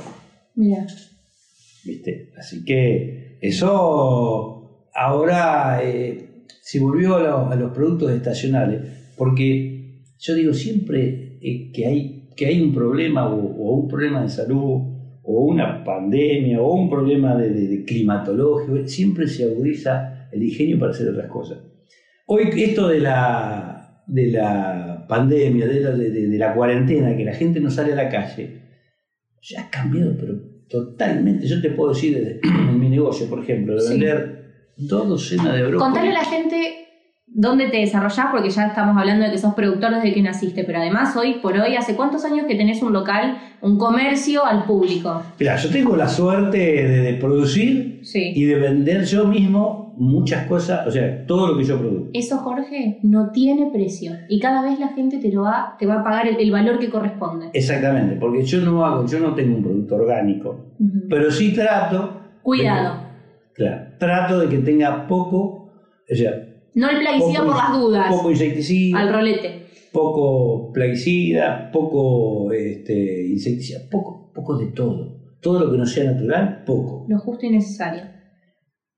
Mira. 0.55 0.85
¿viste? 1.85 2.31
Así 2.37 2.63
que 2.65 3.18
eso 3.41 4.89
ahora 4.93 5.79
eh, 5.83 6.45
se 6.61 6.79
volvió 6.79 7.15
a, 7.15 7.21
lo- 7.21 7.49
a 7.49 7.55
los 7.55 7.71
productos 7.71 8.11
estacionales, 8.11 8.81
porque 9.17 10.01
yo 10.19 10.35
digo 10.35 10.53
siempre 10.53 11.37
eh, 11.41 11.71
que, 11.73 11.85
hay, 11.85 12.29
que 12.35 12.45
hay 12.47 12.61
un 12.61 12.73
problema 12.73 13.27
o, 13.27 13.35
un 13.73 13.87
problema 13.87 14.21
de 14.21 14.29
salud 14.29 14.81
o 15.23 15.43
una 15.45 15.83
pandemia 15.83 16.59
o 16.61 16.73
un 16.73 16.89
problema 16.89 17.35
de, 17.35 17.49
de- 17.49 17.83
climatológico, 17.85 18.87
siempre 18.87 19.27
se 19.27 19.43
agudiza 19.43 20.27
el 20.31 20.43
ingenio 20.43 20.77
para 20.79 20.91
hacer 20.91 21.07
otras 21.09 21.27
cosas. 21.27 21.59
Hoy 22.25 22.49
esto 22.57 22.87
de 22.87 22.99
la, 22.99 24.03
de 24.05 24.27
la 24.31 25.05
pandemia, 25.07 25.65
de 25.67 25.79
la, 25.81 25.91
de- 25.91 26.37
la 26.37 26.53
cuarentena, 26.53 27.15
que 27.15 27.25
la 27.25 27.33
gente 27.33 27.59
no 27.59 27.69
sale 27.71 27.93
a 27.93 27.95
la 27.95 28.09
calle, 28.09 28.61
ya 29.41 29.61
ha 29.61 29.69
cambiado, 29.69 30.15
pero 30.19 30.33
totalmente. 30.69 31.47
Yo 31.47 31.59
te 31.61 31.71
puedo 31.71 31.89
decir 31.93 32.15
desde- 32.15 32.39
negocio, 32.99 33.29
por 33.29 33.39
ejemplo, 33.43 33.75
de 33.75 33.81
Sí. 33.81 33.89
vender 33.91 34.39
dos 34.77 35.07
docenas 35.09 35.53
de 35.53 35.61
brócolis. 35.63 35.81
Contale 35.83 36.09
a 36.09 36.13
la 36.13 36.25
gente 36.25 36.75
dónde 37.31 37.67
te 37.67 37.77
desarrollás, 37.77 38.27
porque 38.31 38.49
ya 38.49 38.67
estamos 38.67 38.97
hablando 38.97 39.23
de 39.25 39.31
que 39.31 39.37
sos 39.37 39.53
productor 39.53 39.93
desde 39.95 40.13
que 40.13 40.21
naciste, 40.21 40.63
pero 40.63 40.79
además 40.79 41.15
hoy 41.15 41.35
por 41.43 41.53
hoy, 41.57 41.75
¿hace 41.75 41.95
cuántos 41.95 42.25
años 42.25 42.45
que 42.47 42.55
tenés 42.55 42.81
un 42.81 42.91
local, 42.91 43.37
un 43.61 43.77
comercio 43.77 44.43
al 44.45 44.65
público? 44.65 45.21
Mira, 45.39 45.55
yo 45.57 45.69
tengo 45.69 45.95
la 45.95 46.07
suerte 46.07 46.57
de, 46.57 46.87
de 47.01 47.13
producir 47.15 47.99
Sí. 48.03 48.31
y 48.35 48.45
de 48.45 48.55
vender 48.55 49.03
yo 49.05 49.25
mismo 49.27 49.93
muchas 49.97 50.47
cosas, 50.47 50.87
o 50.87 50.91
sea, 50.91 51.25
todo 51.27 51.47
lo 51.49 51.57
que 51.57 51.65
yo 51.65 51.77
produzco. 51.77 52.09
Eso, 52.13 52.37
Jorge, 52.37 52.99
no 53.03 53.31
tiene 53.31 53.69
precio. 53.71 54.13
Y 54.29 54.39
cada 54.39 54.63
vez 54.63 54.79
la 54.79 54.87
gente 54.89 55.17
te 55.19 55.29
lo 55.31 55.41
va, 55.43 55.75
te 55.77 55.85
va 55.85 55.99
a 55.99 56.03
pagar 56.03 56.25
el, 56.27 56.37
el 56.39 56.51
valor 56.51 56.79
que 56.79 56.89
corresponde. 56.89 57.47
Exactamente, 57.53 58.15
porque 58.15 58.43
yo 58.43 58.61
no 58.61 58.85
hago, 58.85 59.05
yo 59.05 59.19
no 59.19 59.35
tengo 59.35 59.57
un 59.57 59.63
producto 59.63 59.95
orgánico, 59.97 60.73
Ujú. 60.79 61.07
pero 61.09 61.29
sí 61.29 61.53
trato. 61.53 62.18
Cuidado. 62.41 63.01
claro, 63.53 63.87
trato 63.99 64.39
de 64.39 64.49
que 64.49 64.57
tenga 64.59 65.07
poco, 65.07 65.71
o 66.11 66.15
sea, 66.15 66.31
No 66.73 66.89
el 66.89 66.99
plaguicida 66.99 67.39
poco, 67.39 67.51
por 67.51 67.57
las 67.57 67.73
dudas. 67.73 68.07
poco 68.09 68.31
insecticida, 68.31 68.99
Al 68.99 69.13
rolete. 69.13 69.65
poco 69.91 70.71
plaguicida, 70.73 71.69
poco 71.71 72.51
este, 72.53 73.27
insecticida, 73.27 73.79
poco, 73.89 74.31
poco 74.33 74.57
de 74.57 74.67
todo. 74.67 75.17
Todo 75.41 75.65
lo 75.65 75.71
que 75.71 75.77
no 75.77 75.85
sea 75.85 76.11
natural, 76.11 76.63
poco. 76.65 77.05
Lo 77.07 77.17
justo 77.19 77.45
y 77.45 77.51
necesario. 77.51 78.03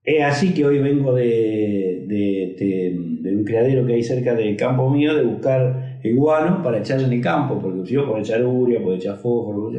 Es 0.04 0.24
así 0.24 0.54
que 0.54 0.66
hoy 0.66 0.80
vengo 0.80 1.14
de, 1.14 2.06
de, 2.08 2.56
de- 2.58 2.98
de 3.22 3.36
un 3.38 3.44
criadero 3.44 3.86
que 3.86 3.94
hay 3.94 4.02
cerca 4.04 4.34
del 4.34 4.58
campo 4.58 4.90
mío 4.90 5.14
de 5.16 5.22
buscar 5.24 6.00
el 6.04 6.16
guano 6.16 6.64
para 6.64 6.80
echar 6.80 7.00
en 7.02 7.14
el 7.14 7.22
campo, 7.22 7.60
porque 7.62 7.86
si 7.86 7.94
yo 7.94 8.08
puedo 8.08 8.18
echar 8.20 8.44
urea, 8.44 8.82
puedo 8.82 8.96
echar 8.98 9.18
fósforo, 9.18 9.72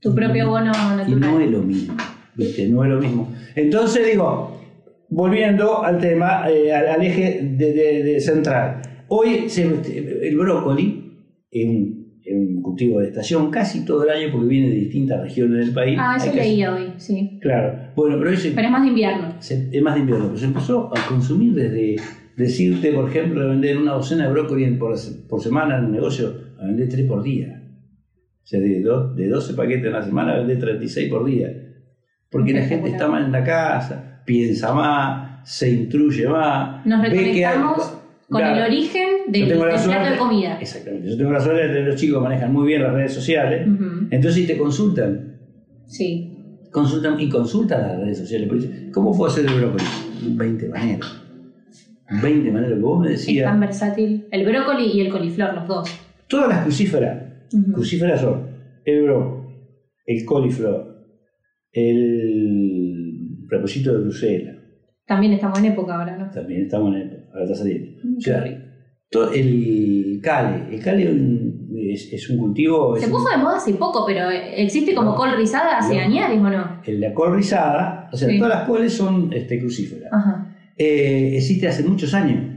Tu 0.00 0.14
propio 0.14 0.44
no- 0.44 0.50
bono 0.50 0.70
Y 0.72 1.10
no 1.10 1.16
natural. 1.16 1.42
es 1.42 1.50
lo 1.50 1.58
mismo, 1.62 1.94
¿viste? 2.36 2.68
No 2.68 2.84
es 2.84 2.90
lo 2.90 3.00
mismo. 3.00 3.32
Entonces 3.54 4.06
digo, 4.06 4.60
volviendo 5.10 5.82
al 5.84 5.98
tema, 5.98 6.48
eh, 6.50 6.72
al, 6.72 6.88
al 6.88 7.02
eje 7.02 7.40
de, 7.42 7.72
de- 7.72 8.02
de 8.02 8.20
central. 8.20 8.80
Hoy 9.08 9.48
se- 9.48 9.62
el 10.28 10.36
brócoli 10.36 11.12
es 11.50 11.68
un, 11.68 12.20
es 12.24 12.34
un 12.34 12.62
cultivo 12.62 13.00
de 13.00 13.08
estación 13.08 13.50
casi 13.50 13.84
todo 13.84 14.04
el 14.04 14.10
año 14.10 14.32
porque 14.32 14.46
viene 14.48 14.70
de 14.70 14.76
distintas 14.76 15.20
regiones 15.22 15.66
del 15.66 15.74
país. 15.74 15.96
Ah, 16.00 16.16
eso 16.16 16.34
leía 16.34 16.74
hoy, 16.74 16.92
sí. 16.96 17.38
Claro, 17.40 17.92
bueno, 17.94 18.16
pero 18.18 18.30
hoy 18.30 18.36
se- 18.36 18.50
Pero 18.52 18.66
es 18.66 18.72
más 18.72 18.82
de 18.82 18.88
invierno. 18.88 19.34
se- 19.40 19.68
es 19.70 19.82
más 19.82 19.94
de 19.94 20.00
invierno, 20.00 20.26
pero 20.26 20.38
se 20.38 20.46
empezó 20.46 20.90
a 20.96 21.06
consumir 21.08 21.52
desde 21.54 21.96
decirte, 22.36 22.92
por 22.92 23.08
ejemplo, 23.08 23.42
de 23.42 23.48
vender 23.50 23.76
una 23.78 23.92
docena 23.92 24.26
de 24.26 24.32
brócoli 24.32 24.64
en- 24.64 24.78
por, 24.78 24.96
por 25.28 25.40
semana 25.40 25.78
en 25.78 25.84
el 25.84 25.92
negocio, 25.92 26.34
a 26.58 26.66
vender 26.66 26.88
3 26.88 27.06
por 27.06 27.22
día. 27.22 27.60
O 28.42 28.46
sea, 28.46 28.58
de, 28.60 28.80
do- 28.80 29.14
de 29.14 29.28
12 29.28 29.54
paquetes 29.54 29.86
en 29.86 29.92
la 29.92 30.02
semana 30.02 30.32
a 30.34 30.38
vender 30.38 30.58
36 30.58 31.08
por 31.10 31.24
día. 31.24 31.63
Porque 32.34 32.52
la 32.52 32.62
gente 32.62 32.90
está 32.90 33.06
más 33.08 33.24
en 33.24 33.32
la 33.32 33.44
casa, 33.44 34.20
piensa 34.26 34.74
más, 34.74 35.48
se 35.48 35.70
instruye 35.70 36.28
más. 36.28 36.84
Nos 36.84 37.00
que 37.00 37.06
hay- 37.06 37.12
reconectamos 37.16 37.92
con 38.28 38.40
Claro. 38.40 38.56
el 38.56 38.62
origen 38.72 39.08
del, 39.28 39.48
del 39.48 39.58
plato 39.58 39.78
suerte- 39.78 40.10
de 40.10 40.16
comida. 40.16 40.58
Exactamente. 40.60 41.08
Yo 41.10 41.16
tengo 41.16 41.30
la 41.32 41.40
suerte 41.40 41.62
de 41.62 41.68
tener 41.68 41.84
los 41.86 41.96
chicos 41.96 42.18
que 42.18 42.28
manejan 42.28 42.52
muy 42.52 42.66
bien 42.66 42.82
las 42.82 42.92
redes 42.92 43.12
sociales. 43.14 43.68
Ujú. 43.68 43.84
Entonces, 44.10 44.34
si 44.34 44.46
te 44.46 44.56
consultan, 44.58 45.38
Sí. 45.86 46.36
consultan 46.72 47.20
y 47.20 47.28
consultan 47.28 47.82
las 47.82 47.96
redes 48.00 48.18
sociales. 48.18 48.48
¿Cómo 48.92 49.16
puedo 49.16 49.30
hacer 49.30 49.46
el 49.46 49.54
brócoli? 49.54 49.84
20 50.36 50.68
maneras. 50.68 51.20
20 52.22 52.50
maneras. 52.50 52.74
Que 52.76 52.80
vos 52.82 53.00
me 53.00 53.06
Es 53.12 53.20
tan 53.20 53.26
decías. 53.26 53.60
versátil. 53.60 54.26
El 54.30 54.44
brócoli 54.46 54.86
y 54.86 55.00
el 55.02 55.08
coliflor, 55.10 55.54
los 55.54 55.66
dos. 55.68 56.00
Todas 56.28 56.48
las 56.48 56.62
crucíferas. 56.64 57.22
Ujú. 57.52 57.72
Crucíferas 57.74 58.20
son 58.20 58.48
el 58.84 59.02
brócoli, 59.04 59.44
el 60.06 60.24
coliflor, 60.24 60.93
el 61.74 63.46
repollito 63.48 63.92
de 63.92 63.98
Bruselas. 63.98 64.56
También 65.06 65.32
estamos 65.34 65.58
en 65.58 65.66
época 65.66 65.96
ahora, 65.98 66.16
¿no? 66.16 66.30
También 66.30 66.62
estamos 66.62 66.94
en 66.96 67.02
época. 67.02 67.22
Ahora 67.32 67.44
está 67.44 67.56
saliendo. 67.56 67.90
Mm, 68.02 68.16
O 68.16 68.20
sea, 68.20 68.42
qué 68.42 68.50
rico. 68.50 68.60
todo 69.10 69.32
el 69.32 70.20
cale. 70.22 70.74
El 70.74 70.82
cale 70.82 71.02
es 71.04 71.10
un- 71.10 71.54
es, 72.12 72.30
un 72.30 72.38
cultivo. 72.38 72.96
Se 72.96 73.06
un- 73.06 73.12
puso 73.12 73.28
de 73.30 73.36
moda 73.36 73.56
hace 73.58 73.74
poco, 73.74 74.04
pero 74.06 74.30
existe 74.30 74.94
como 74.94 75.10
No. 75.10 75.16
col 75.16 75.36
rizada 75.36 75.78
hace 75.78 75.98
añares, 76.00 76.38
¿o 76.38 76.48
no? 76.50 76.80
la 76.86 77.14
col 77.14 77.36
rizada, 77.36 78.08
o 78.12 78.16
sea, 78.16 78.28
Sí. 78.28 78.38
todas 78.38 78.58
las 78.60 78.68
coles 78.68 78.92
son 78.92 79.32
este, 79.32 79.58
crucíferas. 79.60 80.10
Ajá. 80.12 80.50
eh, 80.76 81.36
existe 81.36 81.68
hace 81.68 81.84
muchos 81.84 82.12
años. 82.14 82.50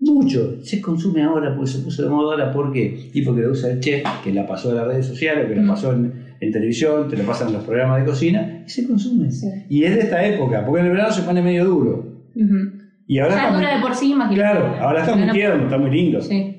Mucho. 0.00 0.60
Se 0.64 0.80
consume 0.80 1.22
ahora 1.22 1.54
porque 1.54 1.70
se 1.70 1.78
puso 1.78 2.02
de 2.02 2.08
moda 2.08 2.32
ahora 2.32 2.52
porque 2.52 3.08
tipo 3.12 3.32
que 3.36 3.42
la 3.42 3.50
usa 3.50 3.70
el 3.70 3.78
chef, 3.80 4.02
que 4.24 4.32
la 4.32 4.44
pasó 4.46 4.72
a 4.72 4.74
las 4.74 4.86
redes 4.88 5.06
sociales, 5.06 5.46
que 5.48 5.54
la 5.54 5.62
Mm. 5.62 5.68
pasó 5.68 5.92
en, 5.92 6.12
en 6.40 6.52
televisión, 6.52 7.08
te 7.08 7.16
la 7.16 7.24
pasan 7.24 7.48
en 7.48 7.54
los 7.54 7.64
programas 7.64 8.00
de 8.00 8.06
cocina, 8.06 8.62
y 8.66 8.68
se 8.70 8.86
consume. 8.86 9.30
Sí. 9.30 9.46
Y 9.68 9.84
es 9.84 9.94
de 9.94 10.00
esta 10.02 10.24
época, 10.26 10.64
porque 10.64 10.80
en 10.80 10.86
el 10.86 10.92
verano 10.92 11.12
se 11.12 11.22
pone 11.22 11.42
medio 11.42 11.64
duro. 11.64 12.22
Y 13.08 13.18
ahora 13.18 13.34
Ya 13.36 13.40
está 13.42 13.54
dura 13.56 13.68
muy- 13.68 13.76
de 13.76 13.82
por 13.82 13.94
sí, 13.94 14.12
imagínate. 14.12 14.34
Claro, 14.58 14.76
ahora 14.80 15.00
está 15.00 15.16
muy 15.16 15.30
tierno, 15.30 15.64
está 15.64 15.78
muy 15.78 15.90
lindo. 15.90 16.20
Sí. 16.20 16.54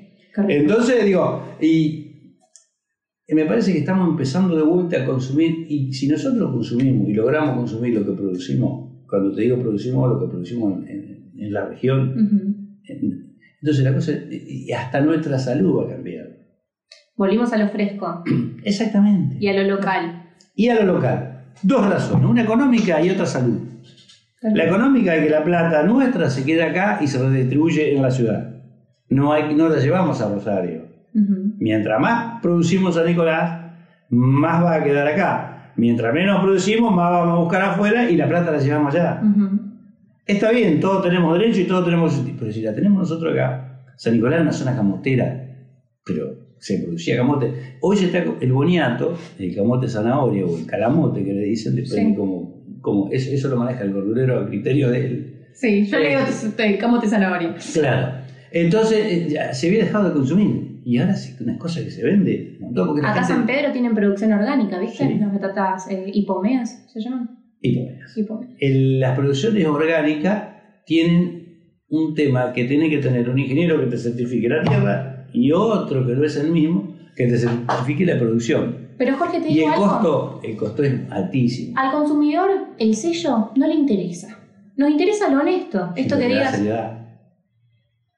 Entonces 0.48 1.04
digo, 1.04 1.42
y 1.60 2.04
me 3.30 3.44
parece 3.44 3.72
que 3.72 3.78
estamos 3.80 4.08
empezando 4.08 4.56
de 4.56 4.62
vuelta 4.62 5.02
a 5.02 5.04
consumir, 5.04 5.66
y 5.68 5.92
si 5.92 6.08
nosotros 6.08 6.50
consumimos 6.52 7.08
y 7.08 7.12
logramos 7.14 7.56
consumir 7.56 7.94
lo 7.94 8.04
que 8.06 8.12
producimos, 8.12 8.88
cuando 9.08 9.34
te 9.34 9.42
digo 9.42 9.58
producimos, 9.58 10.08
lo 10.08 10.20
que 10.20 10.26
producimos 10.28 10.72
en, 10.82 10.88
en- 10.88 11.32
en 11.40 11.52
la 11.52 11.66
región, 11.66 12.14
en- 12.84 13.34
entonces 13.60 13.84
la 13.84 13.92
cosa, 13.94 14.12
y 14.30 14.70
hasta 14.72 15.00
nuestra 15.00 15.38
salud 15.38 15.78
va 15.80 15.84
a 15.84 15.94
cambiar. 15.94 16.17
Volvimos 17.18 17.52
a 17.52 17.58
lo 17.58 17.68
fresco 17.68 18.22
Exactamente. 18.64 19.36
y 19.40 19.48
a 19.48 19.52
lo 19.52 19.76
local. 19.76 20.22
Y 20.54 20.68
a 20.68 20.76
lo 20.76 20.94
local. 20.94 21.42
Dos 21.62 21.86
razones, 21.90 22.24
una 22.24 22.42
económica 22.42 23.02
y 23.02 23.10
otra 23.10 23.26
salud. 23.26 23.58
La 24.40 24.64
económica 24.66 25.16
es 25.16 25.24
que 25.24 25.30
la 25.30 25.42
plata 25.42 25.82
nuestra 25.82 26.30
se 26.30 26.44
queda 26.44 26.66
acá 26.66 27.00
y 27.02 27.08
se 27.08 27.18
redistribuye 27.18 27.96
en 27.96 28.02
la 28.02 28.10
ciudad. 28.12 28.54
No, 29.10 29.32
hay, 29.32 29.52
no 29.52 29.68
la 29.68 29.78
llevamos 29.78 30.22
a 30.22 30.32
Rosario. 30.32 30.86
Mientras 31.58 32.00
más 32.00 32.40
producimos 32.40 32.94
San 32.94 33.06
Nicolás, 33.06 33.72
más 34.10 34.62
va 34.62 34.76
a 34.76 34.84
quedar 34.84 35.08
acá. 35.08 35.72
Mientras 35.74 36.14
menos 36.14 36.40
producimos, 36.40 36.94
más 36.94 37.10
vamos 37.10 37.36
a 37.36 37.40
buscar 37.40 37.62
afuera 37.62 38.08
y 38.08 38.16
la 38.16 38.28
plata 38.28 38.52
la 38.52 38.58
llevamos 38.58 38.94
allá. 38.94 39.20
Está 40.24 40.52
bien, 40.52 40.78
todos 40.78 41.02
tenemos 41.02 41.36
derecho 41.36 41.60
y 41.60 41.64
todos 41.64 41.84
tenemos... 41.84 42.22
Pero 42.38 42.52
si 42.52 42.62
la 42.62 42.72
tenemos 42.72 42.98
nosotros 43.00 43.32
acá, 43.32 43.82
San 43.96 44.12
Nicolás 44.12 44.38
es 44.38 44.42
una 44.42 44.52
zona 44.52 44.76
camotera, 44.76 45.48
pero 46.04 46.47
se 46.58 46.78
producía 46.78 47.16
camote. 47.16 47.76
Hoy 47.80 47.96
está 47.98 48.24
el 48.40 48.52
boniato, 48.52 49.16
el 49.38 49.54
camote 49.54 49.88
zanahoria 49.88 50.44
o 50.46 50.56
el 50.58 50.66
calamote 50.66 51.24
que 51.24 51.32
le 51.32 51.42
dicen, 51.42 51.74
depende 51.76 52.10
Sí. 52.10 52.14
cómo... 52.16 52.62
cómo- 52.80 53.08
eso, 53.12 53.30
eso 53.30 53.48
lo 53.48 53.56
maneja 53.56 53.84
el 53.84 53.92
verdurero 53.92 54.40
a 54.40 54.46
criterio 54.46 54.90
de 54.90 55.06
él. 55.06 55.34
Sí, 55.52 55.84
yo 55.86 55.98
le 55.98 56.08
digo 56.10 56.20
te- 56.56 56.78
camote 56.78 57.08
zanahoria. 57.08 57.54
Claro. 57.72 58.18
Entonces 58.52 58.98
eh, 59.06 59.26
ya 59.30 59.52
se 59.52 59.66
había 59.68 59.84
dejado 59.84 60.06
de 60.08 60.12
consumir. 60.12 60.68
Y 60.84 60.96
ahora 60.98 61.14
sí, 61.14 61.34
una 61.40 61.58
cosa 61.58 61.82
que 61.84 61.90
se 61.90 62.02
vende. 62.02 62.56
porque 62.74 63.00
Acá 63.00 63.14
gente- 63.14 63.28
San 63.28 63.46
Pedro 63.46 63.72
tienen 63.72 63.94
producción 63.94 64.32
orgánica, 64.32 64.78
¿viste? 64.78 65.06
Sí. 65.06 65.18
Las 65.18 65.32
batatas 65.32 65.90
eh, 65.90 66.10
hipomeas, 66.14 66.86
¿se 66.92 67.00
llaman? 67.00 67.28
Hipomeas. 67.60 68.16
El- 68.58 69.00
las 69.00 69.16
producciones 69.18 69.66
orgánicas 69.66 70.44
tienen 70.86 71.46
un 71.90 72.14
tema 72.14 72.52
que 72.52 72.64
tiene 72.64 72.88
que 72.88 72.98
tener 72.98 73.28
un 73.28 73.38
ingeniero 73.38 73.78
que 73.80 73.86
te 73.86 73.96
certifique 73.98 74.48
la 74.48 74.62
tierra 74.62 75.17
y 75.32 75.52
otro 75.52 76.06
que 76.06 76.12
no 76.14 76.24
es 76.24 76.36
el 76.36 76.50
mismo 76.50 76.94
que 77.16 77.26
te 77.26 77.38
certifique 77.38 78.04
la 78.06 78.18
producción. 78.18 78.88
Pero 78.96 79.16
Jorge, 79.16 79.40
te 79.40 79.48
Y 79.50 79.54
digo 79.54 79.68
el 79.68 79.72
algo. 79.74 79.86
costo, 79.88 80.40
el 80.42 80.56
costo 80.56 80.82
es 80.82 80.94
altísimo. 81.10 81.78
Al 81.78 81.92
consumidor 81.92 82.50
el 82.78 82.94
sello 82.94 83.50
no 83.56 83.66
le 83.66 83.74
interesa. 83.74 84.38
Nos 84.76 84.90
interesa 84.90 85.28
lo 85.28 85.40
honesto. 85.40 85.92
Esto 85.96 86.14
Sí, 86.16 86.20
que 86.22 86.28
digas. 86.28 86.54
seriedad. 86.56 86.98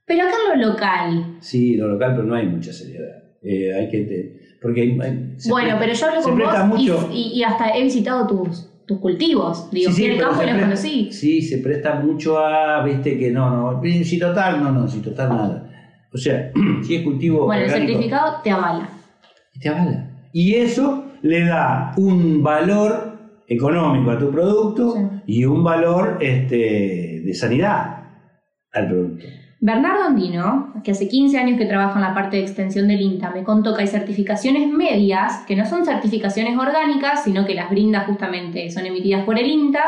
Pero 0.06 0.24
acá 0.24 0.32
en 0.54 0.60
lo 0.60 0.68
local. 0.68 1.36
Sí, 1.40 1.76
lo 1.76 1.88
local, 1.88 2.12
pero 2.16 2.26
no 2.26 2.34
hay 2.34 2.46
mucha 2.46 2.72
seriedad. 2.72 3.22
Eh, 3.42 3.72
hay 3.74 3.88
que 3.88 3.98
te- 4.02 4.40
porque 4.60 4.82
hay, 4.82 4.88
hay- 5.00 5.36
Bueno, 5.48 5.78
presta- 5.78 5.78
pero 5.78 5.92
yo 5.94 6.06
hablo 6.06 6.22
con 6.22 6.38
vos 6.38 6.80
y- 6.80 6.90
mucho. 6.90 7.08
y, 7.12 7.22
y 7.38 7.42
hasta 7.42 7.70
he 7.76 7.82
visitado 7.82 8.26
tus, 8.26 8.68
tus 8.86 8.98
cultivos. 8.98 9.70
Digo, 9.70 9.90
Sí, 9.92 10.02
sí, 10.02 10.08
pero 10.10 10.28
campo 10.28 10.42
y 10.42 10.46
los 10.50 10.60
conocí. 10.60 11.12
Sí, 11.12 11.40
se 11.42 11.58
presta 11.58 11.94
mucho 12.00 12.38
a, 12.38 12.82
viste, 12.84 13.18
que 13.18 13.30
no, 13.30 13.72
no, 13.72 13.82
si 13.82 14.18
total, 14.18 14.62
no, 14.62 14.72
no, 14.72 14.88
si 14.88 14.98
total 15.00 15.28
nada. 15.30 15.69
O 16.12 16.18
sea, 16.18 16.50
si 16.82 16.96
es 16.96 17.02
cultivo 17.02 17.46
Bueno, 17.46 17.64
el 17.64 17.70
certificado 17.70 18.40
te 18.42 18.50
avala. 18.50 18.88
te 19.60 19.68
avala. 19.68 20.06
Y 20.32 20.54
eso 20.54 21.04
le 21.22 21.44
da 21.44 21.92
un 21.96 22.42
valor 22.42 23.18
económico 23.48 24.10
a 24.10 24.18
tu 24.18 24.30
producto 24.30 24.94
Sí. 24.94 25.00
y 25.26 25.44
un 25.44 25.62
valor 25.64 26.18
este, 26.20 27.22
de 27.24 27.34
sanidad 27.34 28.04
al 28.72 28.88
producto. 28.88 29.26
Bernardo 29.62 30.04
Andino, 30.04 30.72
que 30.82 30.92
hace 30.92 31.06
15 31.06 31.36
años 31.38 31.58
que 31.58 31.66
trabaja 31.66 31.96
en 31.96 32.00
la 32.06 32.14
parte 32.14 32.38
de 32.38 32.42
extensión 32.44 32.88
del 32.88 33.00
INTA, 33.02 33.30
me 33.30 33.44
contó 33.44 33.74
que 33.74 33.82
hay 33.82 33.88
certificaciones 33.88 34.66
medias, 34.68 35.44
que 35.46 35.54
no 35.54 35.66
son 35.66 35.84
certificaciones 35.84 36.56
orgánicas, 36.56 37.24
sino 37.24 37.44
que 37.44 37.54
las 37.54 37.68
brinda 37.68 38.00
justamente, 38.06 38.70
son 38.70 38.86
emitidas 38.86 39.24
por 39.24 39.38
el 39.38 39.46
INTA, 39.46 39.82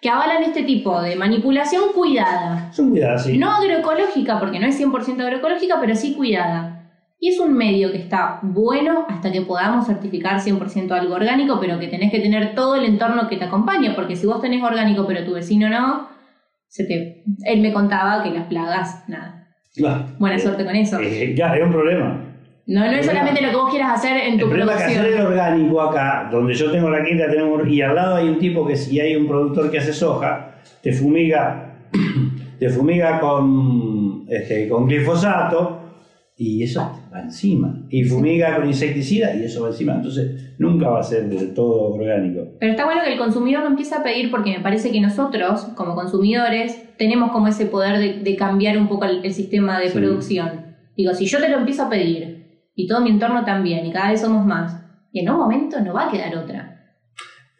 que 0.00 0.08
avalan 0.10 0.42
este 0.44 0.62
tipo 0.62 1.00
de 1.02 1.16
manipulación 1.16 1.92
cuidada. 1.94 2.72
Son 2.72 2.90
cuidados, 2.90 3.22
sí. 3.24 3.36
No 3.38 3.50
agroecológica, 3.50 4.38
porque 4.38 4.60
no 4.60 4.66
es 4.66 4.78
100% 4.80 5.20
agroecológica, 5.20 5.78
pero 5.80 5.94
sí 5.94 6.14
cuidada. 6.14 6.74
Y 7.20 7.30
es 7.30 7.40
un 7.40 7.52
medio 7.54 7.90
que 7.90 7.98
está 7.98 8.38
bueno 8.42 9.04
hasta 9.08 9.32
que 9.32 9.40
podamos 9.42 9.86
certificar 9.86 10.38
100% 10.40 10.92
algo 10.92 11.14
orgánico, 11.14 11.58
pero 11.60 11.78
que 11.80 11.88
tenés 11.88 12.12
que 12.12 12.20
tener 12.20 12.54
todo 12.54 12.76
el 12.76 12.84
entorno 12.84 13.28
que 13.28 13.36
te 13.36 13.44
acompaña, 13.46 13.96
porque 13.96 14.14
si 14.14 14.26
vos 14.26 14.40
tenés 14.40 14.62
orgánico 14.62 15.04
pero 15.06 15.24
tu 15.24 15.32
vecino 15.34 15.68
no, 15.68 16.08
se 16.68 16.84
te... 16.84 17.24
él 17.44 17.60
me 17.60 17.72
contaba 17.72 18.22
que 18.22 18.30
las 18.30 18.44
plagas, 18.46 19.02
nada. 19.08 19.48
Claro. 19.74 20.04
Buena 20.18 20.36
Eh, 20.36 20.40
suerte 20.40 20.64
con 20.64 20.76
eso. 20.76 21.00
eh, 21.00 21.32
claro, 21.34 21.54
es 21.60 21.66
un 21.66 21.72
problema. 21.72 22.24
No, 22.68 22.80
no 22.84 22.92
es 22.92 22.98
el 22.98 23.04
solamente 23.06 23.40
lo 23.42 23.50
que 23.50 23.56
vos 23.56 23.70
quieras 23.70 23.98
hacer 23.98 24.16
en 24.18 24.34
El 24.34 24.40
tu 24.40 24.46
problema 24.48 24.72
es 24.74 24.78
que 24.78 24.84
hacer 24.84 24.96
el 24.98 25.02
producción. 25.14 25.32
orgánico 25.32 25.80
acá, 25.80 26.28
donde 26.30 26.54
yo 26.54 26.70
tengo 26.70 26.90
la 26.90 27.02
quinta 27.04 27.26
tenemos, 27.28 27.66
y 27.66 27.80
al 27.82 27.94
lado 27.96 28.16
hay 28.16 28.28
un 28.28 28.38
tipo 28.38 28.66
que 28.66 28.76
si 28.76 29.00
hay 29.00 29.16
un 29.16 29.26
productor 29.26 29.70
que 29.70 29.78
hace 29.78 29.92
soja, 29.92 30.54
te 30.82 30.92
fumiga 30.92 31.64
te 32.58 32.68
fumiga 32.68 33.18
con, 33.20 34.24
este, 34.28 34.68
con 34.68 34.86
glifosato 34.86 35.78
y 36.36 36.62
eso 36.62 36.92
va 37.12 37.20
encima. 37.20 37.74
Y 37.88 38.04
fumiga 38.04 38.54
con 38.56 38.66
insecticida 38.66 39.34
y 39.34 39.44
eso 39.44 39.62
va 39.62 39.68
encima. 39.68 39.94
Entonces 39.94 40.54
nunca 40.58 40.88
va 40.90 41.00
a 41.00 41.02
ser 41.02 41.28
del 41.28 41.54
todo 41.54 41.94
orgánico. 41.94 42.48
Pero 42.60 42.72
está 42.72 42.84
bueno 42.84 43.00
que 43.04 43.12
el 43.12 43.18
consumidor 43.18 43.62
lo 43.62 43.68
empiece 43.68 43.94
a 43.94 44.02
pedir 44.02 44.30
porque 44.30 44.50
me 44.50 44.60
parece 44.60 44.92
que 44.92 45.00
nosotros, 45.00 45.62
como 45.74 45.94
consumidores, 45.94 46.96
tenemos 46.96 47.32
como 47.32 47.48
ese 47.48 47.66
poder 47.66 47.98
de, 47.98 48.20
de 48.22 48.36
cambiar 48.36 48.76
un 48.78 48.88
poco 48.88 49.06
el, 49.06 49.24
el 49.24 49.32
sistema 49.32 49.80
de 49.80 49.88
Sí. 49.88 49.98
producción. 49.98 50.50
Digo, 50.96 51.14
si 51.14 51.26
yo 51.26 51.40
te 51.40 51.48
lo 51.48 51.58
empiezo 51.58 51.84
a 51.84 51.88
pedir 51.88 52.37
y 52.80 52.86
todo 52.86 53.00
mi 53.00 53.10
entorno 53.10 53.44
también 53.44 53.84
y 53.84 53.92
cada 53.92 54.10
vez 54.10 54.20
somos 54.20 54.46
más, 54.46 54.80
y 55.10 55.18
en 55.20 55.30
un 55.30 55.36
momento 55.38 55.80
no 55.80 55.92
va 55.94 56.06
a 56.06 56.10
quedar 56.12 56.36
otra. 56.36 56.94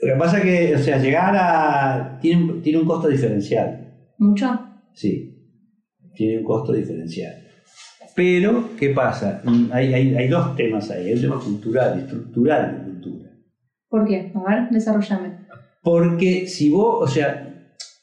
Lo 0.00 0.12
que 0.14 0.18
pasa 0.18 0.38
es 0.38 0.44
que, 0.44 0.74
o 0.76 0.78
sea, 0.78 0.98
llegar 0.98 1.34
a. 1.36 2.18
Tiene, 2.20 2.44
un- 2.44 2.62
tiene 2.62 2.78
un 2.78 2.86
costo 2.86 3.08
diferencial. 3.08 3.94
¿Mucho? 4.18 4.46
Sí, 4.92 5.34
tiene 6.14 6.38
un 6.38 6.44
costo 6.44 6.72
diferencial. 6.72 7.34
Pero, 8.14 8.70
¿qué 8.78 8.90
pasa? 8.90 9.40
Mm, 9.42 9.72
Hay, 9.72 9.92
hay, 9.94 10.14
hay 10.14 10.28
dos 10.28 10.54
temas 10.54 10.88
ahí. 10.92 11.06
Hay 11.08 11.14
un 11.14 11.20
tema 11.20 11.40
cultural, 11.40 11.98
estructural 11.98 12.78
de 12.78 12.84
cultura. 12.84 13.30
¿Por 13.88 14.06
qué? 14.06 14.32
A 14.36 14.48
ver, 14.48 14.68
desarrollame. 14.70 15.30
Porque 15.82 16.46
si 16.46 16.70
vos, 16.70 16.98
o 17.02 17.06
sea, 17.12 17.48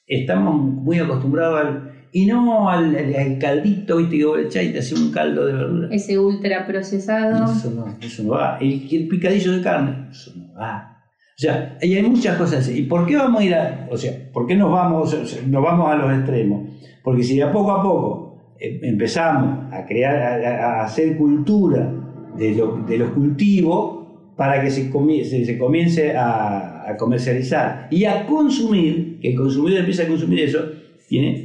estamos 0.06 0.54
muy 0.56 1.00
acostumbrados 1.00 1.62
al. 1.62 1.92
Y 2.18 2.26
no 2.28 2.70
al, 2.70 2.96
al- 2.96 3.14
al 3.16 3.38
caldito, 3.40 3.98
viste, 3.98 4.18
que 4.18 4.24
vos 4.26 4.38
le 4.38 4.64
y 4.64 4.72
te 4.72 4.80
hace 4.80 4.96
un 4.96 5.12
caldo 5.12 5.46
de 5.46 5.52
verdura. 5.52 5.90
Ese 5.92 6.18
ultra 6.18 6.66
procesado. 6.66 7.44
Eso 7.52 7.72
no, 7.72 7.86
eso 8.02 8.24
no 8.24 8.30
va. 8.32 8.58
El, 8.62 8.88
el 8.90 9.08
picadillo 9.10 9.52
de 9.52 9.62
carne, 9.62 10.08
eso 10.12 10.32
no 10.38 10.54
va. 10.54 10.94
O 11.38 11.38
sea, 11.38 11.78
y 11.82 11.94
hay 11.96 12.04
muchas 12.04 12.38
cosas 12.38 12.60
así. 12.60 12.80
¿Y 12.80 12.84
por 12.84 13.06
qué 13.06 13.18
vamos 13.18 13.42
a 13.42 13.44
ir 13.44 13.54
a.? 13.54 13.90
O 13.92 13.98
sea, 13.98 14.14
¿por 14.32 14.48
qué 14.48 14.56
nos 14.56 14.72
vamos, 14.72 15.14
o 15.14 15.26
sea, 15.26 15.42
nos 15.46 15.62
vamos 15.62 15.90
a 15.92 15.96
los 15.98 16.10
extremos? 16.18 16.70
Porque 17.04 17.22
si 17.22 17.36
de 17.36 17.44
a 17.44 17.52
poco 17.52 17.72
a 17.74 17.84
poco 17.84 18.56
eh, 18.62 18.80
empezamos 18.84 19.74
a 19.74 19.86
crear, 19.86 20.16
a, 20.46 20.80
a 20.80 20.86
hacer 20.86 21.18
cultura 21.18 21.92
de, 22.38 22.56
lo- 22.56 22.78
de 22.88 22.98
los 22.98 23.10
cultivos 23.10 24.06
para 24.38 24.62
que 24.62 24.70
se, 24.70 24.90
comie- 24.90 25.26
se, 25.26 25.58
comience 25.58 26.16
a, 26.16 26.90
a 26.90 26.96
comercializar 26.96 27.90
y 27.92 28.06
a 28.06 28.26
consumir, 28.26 29.20
que 29.20 29.32
el 29.32 29.36
consumidor 29.38 29.80
empiece 29.80 30.04
a 30.04 30.08
consumir 30.08 30.40
eso, 30.40 30.60
tiene 31.10 31.45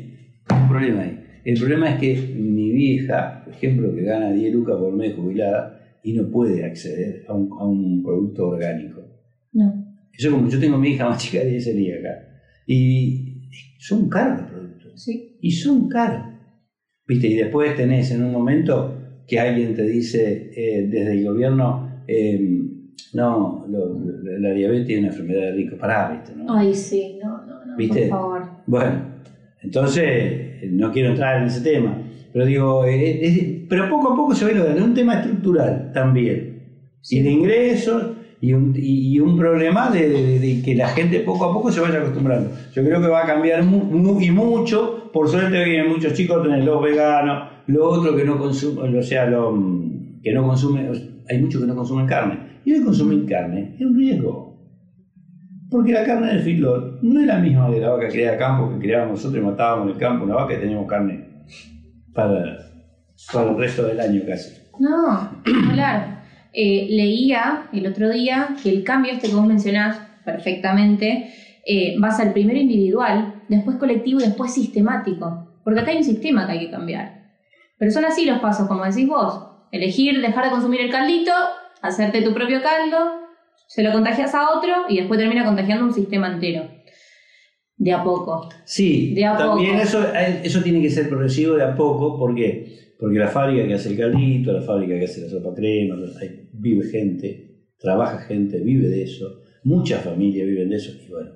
problema 0.70 1.02
ahí. 1.02 1.18
El 1.44 1.58
problema 1.58 1.90
es 1.90 1.98
que 1.98 2.34
mi 2.34 2.70
vieja, 2.70 3.42
por 3.44 3.52
ejemplo, 3.54 3.94
que 3.94 4.02
gana 4.02 4.30
10 4.30 4.52
lucas 4.52 4.76
por 4.76 4.92
mes 4.92 5.14
jubilada 5.14 5.78
y 6.02 6.12
no 6.14 6.30
puede 6.30 6.64
acceder 6.64 7.24
a 7.28 7.34
un, 7.34 7.50
a 7.58 7.64
un 7.66 8.02
producto 8.02 8.48
orgánico. 8.48 9.02
No. 9.52 9.84
Eso 10.12 10.30
como 10.30 10.48
yo 10.48 10.58
tengo 10.58 10.76
a 10.76 10.78
mi 10.78 10.90
hija 10.90 11.06
más 11.08 11.18
chica 11.22 11.38
de 11.42 11.50
10 11.50 11.64
sería 11.64 11.96
acá. 11.96 12.26
Y 12.66 13.48
son 13.78 14.08
caros 14.08 14.40
los 14.42 14.50
productos. 14.50 15.02
Sí. 15.02 15.36
Y 15.40 15.50
son 15.50 15.88
caros. 15.88 16.26
¿Viste? 17.06 17.26
Y 17.28 17.34
después 17.36 17.74
tenés 17.74 18.10
en 18.12 18.22
un 18.24 18.32
momento 18.32 18.94
que 19.26 19.38
alguien 19.40 19.74
te 19.74 19.82
dice 19.84 20.50
eh, 20.54 20.86
desde 20.88 21.12
el 21.12 21.24
gobierno, 21.24 21.88
eh, 22.06 22.40
no, 23.12 23.64
lo- 23.68 23.98
lo- 23.98 24.38
la 24.38 24.52
diabetes 24.52 24.90
es 24.90 24.98
una 24.98 25.08
enfermedad 25.08 25.40
de 25.46 25.52
ricos. 25.52 25.78
Pará, 25.78 26.10
¿viste? 26.12 26.32
¿no? 26.36 26.54
Ay, 26.54 26.74
sí, 26.74 27.16
no, 27.20 27.44
no, 27.46 27.64
no, 27.64 27.76
¿Viste? 27.76 28.00
por 28.02 28.18
favor. 28.18 28.42
Bueno, 28.66 29.02
entonces 29.62 30.04
eh, 30.06 30.68
no 30.72 30.90
quiero 30.92 31.10
entrar 31.10 31.40
en 31.40 31.48
ese 31.48 31.60
tema, 31.60 31.96
pero 32.32 32.44
digo, 32.46 32.84
eh, 32.84 33.26
es- 33.26 33.44
pero 33.68 33.88
poco 33.88 34.12
a 34.12 34.16
poco 34.16 34.34
se 34.34 34.44
va 34.44 34.50
a 34.50 34.52
ir 34.52 34.58
logrando. 34.58 34.80
Es 34.80 34.86
un 34.86 34.94
tema 34.94 35.14
estructural 35.20 35.90
también, 35.92 36.62
y 37.10 37.20
de 37.20 37.30
ingresos, 37.30 38.04
y 38.42 38.52
un, 38.54 38.74
y, 38.74 39.14
y 39.14 39.20
un 39.20 39.36
problema 39.36 39.90
de, 39.90 40.08
de- 40.08 40.38
de 40.38 40.62
que 40.62 40.74
la 40.74 40.88
gente 40.88 41.20
poco 41.20 41.44
a 41.44 41.52
poco 41.52 41.70
se 41.70 41.80
vaya 41.80 41.98
acostumbrando. 41.98 42.50
Yo 42.72 42.82
creo 42.84 43.00
que 43.00 43.08
va 43.08 43.24
a 43.24 43.26
cambiar 43.26 43.62
mu- 43.64 43.84
mu- 43.84 44.20
y 44.20 44.30
mucho, 44.30 45.10
por 45.12 45.28
suerte 45.28 45.62
vienen 45.64 45.88
muchos 45.88 46.14
chicos, 46.14 46.42
tenés 46.42 46.64
los 46.64 46.82
veganos, 46.82 47.48
lo 47.66 47.88
otro 47.88 48.16
que 48.16 48.24
no 48.24 48.38
consumen, 48.38 48.96
o 48.96 49.02
sea, 49.02 49.26
lo, 49.26 49.52
mm, 49.52 50.20
que 50.22 50.32
no 50.32 50.46
consumen, 50.46 50.90
hay 51.28 51.38
muchos 51.38 51.60
que 51.60 51.66
no 51.66 51.74
consumen 51.76 52.06
carne, 52.06 52.38
y 52.64 52.72
hoy 52.72 52.80
consumir 52.82 53.26
carne 53.26 53.74
es 53.78 53.86
un 53.86 53.96
riesgo. 53.96 54.49
Porque 55.70 55.92
la 55.92 56.04
carne 56.04 56.28
del 56.28 56.42
feedlot 56.42 57.00
no 57.02 57.20
es 57.20 57.26
la 57.26 57.38
misma 57.38 57.70
de 57.70 57.80
la 57.80 57.90
vaca 57.90 58.08
criada 58.08 58.34
a 58.34 58.38
campo 58.38 58.70
que 58.70 58.80
criábamos 58.80 59.18
nosotros 59.18 59.42
y 59.42 59.46
matábamos 59.46 59.86
en 59.86 59.92
el 59.94 59.98
campo 59.98 60.24
una 60.24 60.34
vaca 60.34 60.54
y 60.54 60.58
teníamos 60.58 60.88
carne 60.88 61.24
para, 62.12 62.58
para 63.32 63.50
el 63.50 63.56
resto 63.56 63.84
del 63.84 64.00
año 64.00 64.22
casi. 64.26 64.60
No, 64.78 65.30
hablar. 65.68 66.20
Eh, 66.52 66.88
leía 66.90 67.68
el 67.72 67.86
otro 67.86 68.10
día 68.10 68.56
que 68.60 68.70
el 68.70 68.82
cambio 68.82 69.12
este 69.12 69.28
que 69.28 69.34
vos 69.34 69.46
mencionás 69.46 70.00
perfectamente 70.24 71.32
eh, 71.64 71.96
va 72.02 72.08
a 72.08 72.12
ser 72.12 72.32
primero 72.32 72.58
individual, 72.58 73.42
después 73.48 73.76
colectivo 73.76 74.20
y 74.20 74.24
después 74.24 74.52
sistemático. 74.52 75.60
Porque 75.62 75.80
acá 75.80 75.92
hay 75.92 75.98
un 75.98 76.04
sistema 76.04 76.46
que 76.46 76.52
hay 76.52 76.60
que 76.60 76.70
cambiar. 76.70 77.20
Pero 77.78 77.92
son 77.92 78.04
así 78.04 78.24
los 78.24 78.40
pasos, 78.40 78.66
como 78.66 78.84
decís 78.84 79.06
vos. 79.06 79.46
Elegir, 79.70 80.20
dejar 80.20 80.46
de 80.46 80.50
consumir 80.50 80.80
el 80.80 80.90
caldito, 80.90 81.32
hacerte 81.80 82.22
tu 82.22 82.34
propio 82.34 82.60
caldo, 82.60 83.20
se 83.70 83.84
lo 83.84 83.92
contagias 83.92 84.34
a 84.34 84.50
otro 84.50 84.72
y 84.88 84.96
después 84.96 85.20
termina 85.20 85.44
contagiando 85.44 85.84
un 85.84 85.94
sistema 85.94 86.26
entero. 86.32 86.68
De 87.76 87.92
a 87.92 88.02
poco. 88.02 88.48
Sí, 88.64 89.14
De 89.14 89.24
a 89.24 89.36
también 89.36 89.76
poco. 89.76 89.82
eso, 89.84 90.04
eso 90.42 90.60
tiene 90.60 90.82
que 90.82 90.90
ser 90.90 91.08
progresivo 91.08 91.54
de 91.54 91.62
a 91.62 91.76
poco. 91.76 92.18
¿Por 92.18 92.34
qué? 92.34 92.94
Porque 92.98 93.20
la 93.20 93.28
fábrica 93.28 93.68
que 93.68 93.74
hace 93.74 93.90
el 93.90 93.96
caldito, 93.96 94.52
la 94.52 94.62
fábrica 94.62 94.98
que 94.98 95.04
hace 95.04 95.20
la 95.20 95.28
sopa 95.28 95.54
crema, 95.54 95.94
vive 96.52 96.84
gente, 96.88 97.60
trabaja 97.78 98.18
gente, 98.18 98.58
vive 98.58 98.88
de 98.88 99.04
eso. 99.04 99.38
Muchas 99.62 100.02
familias 100.02 100.48
viven 100.48 100.68
de 100.68 100.76
eso. 100.76 100.90
Y 101.06 101.08
bueno, 101.08 101.30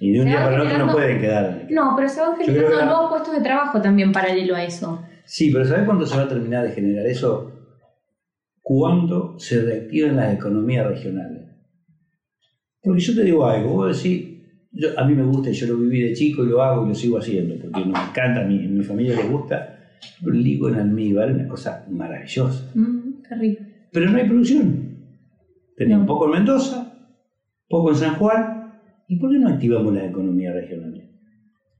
y 0.00 0.12
de 0.12 0.20
un 0.20 0.24
Se 0.24 0.30
día 0.30 0.44
para 0.44 0.56
el 0.56 0.62
otro 0.62 0.86
no 0.86 0.92
pueden 0.92 1.20
quedar. 1.20 1.66
No, 1.68 1.92
pero 1.94 2.08
se 2.08 2.20
van 2.22 2.36
generando 2.38 2.84
nuevos 2.86 3.10
puestos 3.10 3.34
de 3.34 3.42
trabajo 3.42 3.82
también 3.82 4.10
paralelo 4.10 4.56
a 4.56 4.64
eso. 4.64 5.02
Sí, 5.26 5.50
pero 5.52 5.66
¿sabes 5.66 5.84
cuándo 5.84 6.06
se 6.06 6.16
va 6.16 6.22
a 6.22 6.28
terminar 6.28 6.66
de 6.66 6.72
generar 6.72 7.04
eso? 7.06 7.52
Cuando 8.62 9.38
se 9.38 9.60
reactiven 9.60 10.16
las 10.16 10.34
economías 10.34 10.86
regionales. 10.86 11.47
Porque 12.88 13.02
yo 13.02 13.14
te 13.14 13.22
digo 13.24 13.46
algo, 13.46 13.68
vos 13.74 14.02
decís, 14.02 14.26
yo- 14.72 14.98
a 14.98 15.04
mí 15.04 15.14
me 15.14 15.22
gusta 15.24 15.50
yo 15.50 15.66
lo 15.66 15.76
viví 15.76 16.00
de 16.00 16.12
chico 16.14 16.42
y 16.44 16.48
lo 16.48 16.62
hago 16.62 16.84
y 16.86 16.88
lo 16.88 16.94
sigo 16.94 17.18
haciendo, 17.18 17.54
porque 17.60 17.80
me 17.84 17.90
encanta, 17.90 18.40
a 18.42 18.44
mi, 18.44 18.64
a 18.64 18.68
mi 18.68 18.82
familia 18.82 19.14
le 19.16 19.24
gusta. 19.28 19.74
El 20.24 20.42
ligo 20.42 20.68
en 20.68 20.76
almíbar 20.76 21.28
es 21.28 21.34
una 21.36 21.48
cosa 21.48 21.84
maravillosa. 21.90 22.70
Mm, 22.74 23.22
qué 23.28 23.34
rico. 23.34 23.62
Pero 23.92 24.10
no 24.10 24.16
hay 24.18 24.24
producción. 24.26 24.88
Tenemos 25.76 26.00
No. 26.02 26.06
poco 26.06 26.24
en 26.26 26.30
Mendoza, 26.32 26.92
poco 27.68 27.90
en 27.90 27.96
San 27.96 28.14
Juan. 28.16 28.72
¿Y 29.06 29.16
por 29.16 29.30
qué 29.30 29.38
no 29.38 29.48
activamos 29.48 29.92
las 29.94 30.04
economías 30.08 30.54
regionales? 30.54 31.04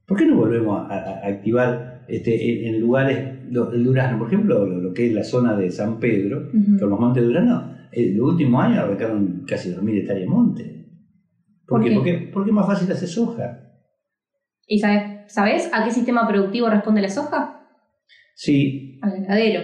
¿Por 0.05 0.17
qué 0.17 0.25
no 0.25 0.35
volvemos 0.35 0.79
a, 0.79 0.85
a- 0.93 1.19
a 1.23 1.27
activar 1.27 2.03
este, 2.07 2.67
en, 2.67 2.73
en 2.75 2.81
lugares, 2.81 3.35
lo- 3.51 3.71
el 3.71 3.83
Durazno, 3.83 4.17
por 4.17 4.27
ejemplo, 4.27 4.65
lo, 4.65 4.79
lo 4.79 4.93
que 4.93 5.07
es 5.07 5.13
la 5.13 5.23
zona 5.23 5.55
de 5.55 5.69
San 5.71 5.99
Pedro, 5.99 6.47
Ujú. 6.53 6.77
con 6.79 6.89
los 6.89 6.99
montes 6.99 7.21
de 7.21 7.27
Durazno? 7.27 7.71
En 7.91 8.17
los 8.17 8.31
últimos 8.31 8.63
años 8.63 8.79
arrancaron 8.79 9.43
casi 9.47 9.69
2.000 9.71 9.97
hectáreas 9.97 10.25
de 10.25 10.29
monte. 10.31 10.78
¿Por, 11.69 11.81
¿Por 11.81 11.83
qué? 11.83 11.89
qué? 11.89 11.95
Porque, 11.95 12.29
porque 12.33 12.49
es 12.49 12.55
más 12.55 12.67
fácil 12.67 12.91
hacer 12.91 13.07
soja. 13.07 13.59
¿Y 14.67 14.79
sabes, 14.79 15.31
sabes 15.33 15.69
a 15.73 15.83
qué 15.83 15.91
sistema 15.91 16.27
productivo 16.27 16.69
responde 16.69 17.01
la 17.01 17.09
soja? 17.09 17.67
Sí, 18.35 18.99
Al 19.01 19.21
ganadero. 19.21 19.61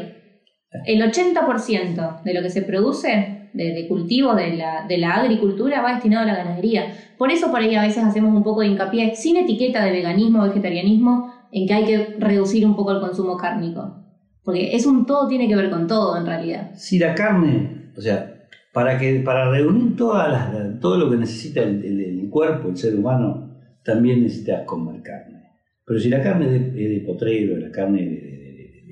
El 0.85 1.01
80% 1.01 2.23
de 2.23 2.33
lo 2.33 2.41
que 2.41 2.49
se 2.49 2.61
produce 2.61 3.49
de, 3.53 3.73
de 3.73 3.87
cultivo 3.87 4.35
de 4.35 4.55
la, 4.55 4.85
de 4.87 4.97
la 4.97 5.15
agricultura 5.15 5.81
va 5.81 5.93
destinado 5.93 6.23
a 6.23 6.27
la 6.27 6.35
ganadería. 6.35 6.93
Por 7.17 7.31
eso 7.31 7.49
por 7.49 7.61
ahí 7.61 7.73
a 7.75 7.81
veces 7.83 8.03
hacemos 8.03 8.35
un 8.35 8.43
poco 8.43 8.61
de 8.61 8.67
hincapié, 8.67 9.15
sin 9.15 9.37
etiqueta 9.37 9.83
de 9.85 9.91
veganismo 9.91 10.41
o 10.43 10.47
vegetarianismo, 10.47 11.31
en 11.51 11.67
que 11.67 11.73
hay 11.73 11.85
que 11.85 12.15
reducir 12.19 12.65
un 12.65 12.75
poco 12.75 12.91
el 12.91 12.99
consumo 12.99 13.37
cárnico. 13.37 14.01
Porque 14.43 14.75
es 14.75 14.85
un 14.85 15.05
todo 15.05 15.27
tiene 15.27 15.47
que 15.47 15.55
ver 15.55 15.69
con 15.69 15.87
todo 15.87 16.17
en 16.17 16.25
realidad. 16.25 16.71
si 16.75 16.99
la 16.99 17.15
carne, 17.15 17.91
o 17.97 18.01
sea, 18.01 18.34
para, 18.75 18.97
que, 18.99 19.21
para 19.21 19.49
reunir 19.49 19.95
todas 19.95 20.29
las, 20.31 20.53
la- 20.53 20.79
todo 20.81 20.97
lo 20.97 21.09
que 21.09 21.15
necesita 21.17 21.61
el, 21.63 21.83
el- 21.83 22.01
el 22.19 22.29
cuerpo, 22.29 22.67
el 22.69 22.77
ser 22.77 22.93
humano, 22.93 23.49
también 23.83 24.21
necesitas 24.21 24.63
comer 24.65 25.01
carne. 25.01 25.43
Pero 25.85 25.99
si 25.99 26.09
la 26.09 26.21
carne 26.21 26.45
es 26.47 26.51
de, 26.51 26.83
es 26.83 26.89
de 26.99 27.05
potrero, 27.07 27.55
la 27.57 27.71
carne 27.71 27.99
de- 28.01 28.07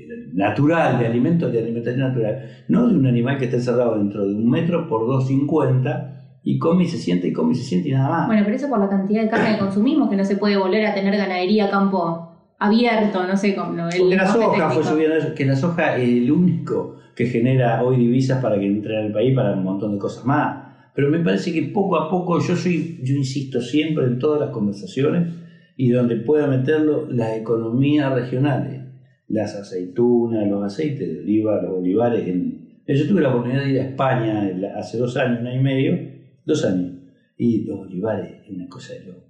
de- 0.08 0.30
natural, 0.34 1.00
de 1.00 1.06
alimentos 1.08 1.52
de 1.52 1.60
alimentación 1.60 2.08
natural, 2.08 2.36
no 2.70 2.88
de 2.88 2.96
un 2.96 3.06
animal 3.06 3.38
que 3.38 3.46
está 3.46 3.58
encerrado 3.58 3.98
dentro 3.98 4.26
de 4.26 4.34
un 4.36 4.50
metro 4.50 4.88
por 4.88 5.02
2,50 5.06 6.40
y 6.44 6.58
come 6.60 6.84
y 6.84 6.88
se 6.88 6.98
siente 6.98 7.28
y 7.28 7.34
come 7.34 7.52
y 7.52 7.56
se 7.56 7.64
siente 7.64 7.90
y 7.90 7.92
nada 7.92 8.10
más. 8.10 8.28
Bueno, 8.28 8.42
pero 8.46 8.56
eso 8.56 8.70
por 8.70 8.80
la 8.80 8.90
cantidad 8.90 9.22
de 9.24 9.30
carne 9.30 9.54
que 9.54 9.60
consumimos, 9.60 10.10
que 10.10 10.16
no 10.16 10.24
se 10.26 10.38
puede 10.38 10.56
volver 10.58 10.86
a 10.86 10.94
tener 10.94 11.16
ganadería 11.18 11.66
a 11.66 11.70
campo 11.72 12.30
abierto, 12.60 13.26
no 13.28 13.36
sé 13.36 13.54
cómo. 13.56 13.72
el 13.90 13.98
Porque 14.00 14.16
la 14.16 14.28
soja 14.28 14.70
fue 14.70 14.84
subiendo 14.84 15.36
que 15.36 15.46
la 15.46 15.56
soja 15.56 15.98
es 15.98 16.10
el 16.10 16.32
único 16.32 16.96
que 17.16 17.26
genera 17.26 17.82
hoy 17.84 17.98
divisas 17.98 18.42
para 18.42 18.60
que 18.60 18.66
entre 18.66 18.98
al 18.98 19.12
país 19.12 19.34
para 19.36 19.54
un 19.54 19.64
montón 19.64 19.92
de 19.94 19.98
cosas 19.98 20.26
más. 20.26 20.64
Pero 20.96 21.10
me 21.10 21.20
parece 21.20 21.52
que 21.52 21.64
poco 21.64 21.98
a 21.98 22.10
poco, 22.10 22.40
yo 22.40 22.56
soy, 22.56 22.98
yo 23.02 23.16
insisto 23.16 23.60
siempre 23.62 24.06
en 24.06 24.20
todas 24.20 24.40
las 24.40 24.50
conversaciones 24.50 25.34
y 25.76 25.90
donde 25.90 26.18
pueda 26.18 26.48
meterlo 26.48 27.08
las 27.12 27.36
economías 27.36 28.14
regionales, 28.14 28.82
las 29.28 29.56
aceitunas, 29.56 30.48
los 30.48 30.64
aceites 30.64 31.08
de 31.12 31.20
oliva, 31.20 31.60
los 31.62 31.72
olivares. 31.80 32.28
En... 32.28 32.62
Yo 32.88 33.08
tuve 33.08 33.22
la 33.22 33.30
oportunidad 33.30 33.64
de 33.64 33.70
ir 33.72 33.80
a 33.80 33.84
España 33.84 34.52
hace 34.78 34.98
dos 34.98 35.16
años, 35.18 35.40
un 35.40 35.48
año 35.48 35.60
y 35.60 35.64
medio, 35.64 36.00
dos 36.46 36.64
años, 36.66 36.92
y 37.38 37.64
los 37.64 37.80
olivares 37.80 38.30
es 38.44 38.50
una 38.50 38.68
cosa 38.68 38.94
de 38.94 39.06
loco. 39.06 39.24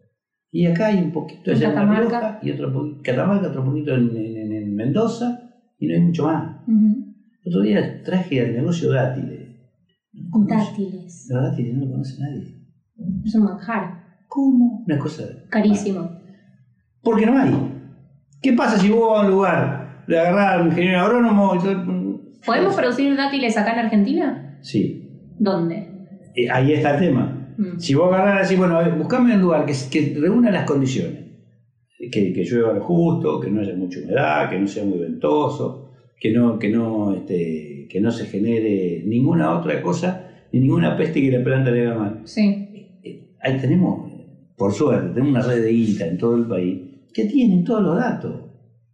Y 0.51 0.65
acá 0.65 0.87
hay 0.87 1.01
un 1.01 1.11
poquito 1.11 1.49
En 1.49 1.57
allá 1.57 1.67
en 1.67 1.73
Catamarca. 1.73 2.19
Rioja, 2.19 2.39
y 2.41 2.51
otro 2.51 2.73
poquito, 2.73 2.99
Catamarca, 3.03 3.47
otro 3.47 3.63
poquito 3.63 3.93
en, 3.95 4.15
en- 4.17 4.51
en 4.51 4.75
Mendoza, 4.75 5.39
y 5.79 5.87
no 5.87 5.93
hay 5.93 5.99
mucho 6.01 6.23
más. 6.25 6.55
Ujú. 6.67 7.12
Otro 7.45 7.61
día 7.61 8.01
traje 8.03 8.41
al 8.41 8.53
negocio 8.53 8.91
dátiles. 8.91 9.49
No 10.13 10.45
Dátiles. 10.45 11.27
Los 11.29 11.43
dátiles 11.43 11.75
no 11.75 11.85
lo 11.85 11.91
conoce 11.91 12.21
nadie. 12.21 12.63
Es 13.25 13.35
un 13.35 13.43
manjar. 13.43 14.03
¿Cómo? 14.27 14.83
Una 14.85 14.97
cosa. 14.97 15.23
Carísimo. 15.49 16.09
Porque 17.01 17.25
no 17.25 17.37
hay. 17.37 17.53
¿Qué 18.41 18.53
pasa 18.53 18.77
si 18.77 18.89
vos 18.89 19.11
vas 19.11 19.23
a 19.23 19.25
un 19.25 19.31
lugar, 19.31 20.03
le 20.07 20.19
agarrás 20.19 20.61
al 20.61 20.67
ingeniero 20.67 21.01
agrónomo 21.01 21.55
y? 21.55 22.45
¿Podemos 22.45 22.75
producir 22.75 23.15
dátiles 23.15 23.57
acá 23.57 23.73
en 23.73 23.79
Argentina? 23.79 24.59
Sí. 24.61 25.31
¿Dónde? 25.39 25.89
Eh, 26.35 26.49
ahí 26.49 26.73
está 26.73 26.95
el 26.95 26.99
tema. 26.99 27.55
Mm. 27.57 27.79
Si 27.79 27.93
vos 27.93 28.13
agarrás 28.13 28.47
decís, 28.47 28.57
bueno, 28.57 28.79
buscame 28.97 29.35
un 29.35 29.41
lugar 29.41 29.65
que, 29.65 29.73
que 29.91 30.17
reúna 30.19 30.51
las 30.51 30.65
condiciones. 30.65 31.23
Que, 32.11 32.33
que 32.33 32.43
llueva 32.43 32.73
lo 32.73 32.83
justo, 32.83 33.39
que 33.39 33.49
no 33.49 33.61
haya 33.61 33.75
mucha 33.75 33.99
humedad, 33.99 34.49
que 34.49 34.59
no 34.59 34.67
sea 34.67 34.83
muy 34.83 34.99
ventoso, 34.99 35.82
que 36.23 36.31
no, 36.31 36.57
que 36.57 36.69
no, 36.69 37.13
este, 37.13 37.85
que 37.89 37.99
no 37.99 38.09
se 38.09 38.25
genere 38.27 39.03
ninguna 39.05 39.59
otra 39.59 39.81
cosa, 39.81 40.25
ni 40.53 40.61
ninguna 40.61 40.95
peste 40.95 41.21
que 41.21 41.29
la 41.29 41.43
planta 41.43 41.69
le 41.69 41.81
haga 41.85 41.95
mal. 41.99 42.21
Sí. 42.23 42.45
Eh, 43.03 43.19
Ahí 43.41 43.57
tenemos, 43.59 44.09
por 44.55 44.71
suerte, 44.71 45.09
tenemos 45.09 45.31
una 45.31 45.41
red 45.41 45.61
de 45.63 45.71
INTA 45.73 46.05
en 46.07 46.17
todo 46.17 46.37
el 46.37 46.45
país 46.45 46.79
que 47.13 47.25
tienen 47.25 47.65
todos 47.65 47.83
los 47.83 47.97
datos. 47.97 48.35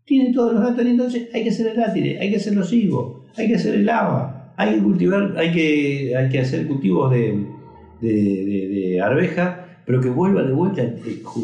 Tienen 0.06 0.34
todos 0.34 0.54
los 0.54 0.62
datos 0.64 0.84
y 0.84 0.90
entonces 0.90 1.28
hay 1.32 1.44
que 1.44 1.50
hacer 1.50 1.68
el 1.68 1.76
dátil, 1.78 2.18
hay 2.20 2.32
que 2.32 2.38
hacer 2.38 2.56
los 2.56 2.74
higos, 2.74 3.22
hay 3.38 3.48
que 3.48 3.54
hacer 3.56 3.76
el 3.76 3.86
lava, 3.86 4.52
hay 4.58 4.74
que 4.74 4.82
cultivar, 4.82 5.36
hay 5.38 5.52
que, 5.52 6.16
hay 6.18 6.30
que 6.30 6.40
hacer 6.40 6.66
cultivos 6.66 7.12
de, 7.12 7.46
de, 8.02 8.12
de- 8.12 8.68
de 8.70 9.02
arveja, 9.02 9.68
pero 9.86 10.02
que 10.02 10.10
vuelva 10.10 10.42
de 10.42 10.52
vuelta 10.52 10.82
eh, 10.82 10.96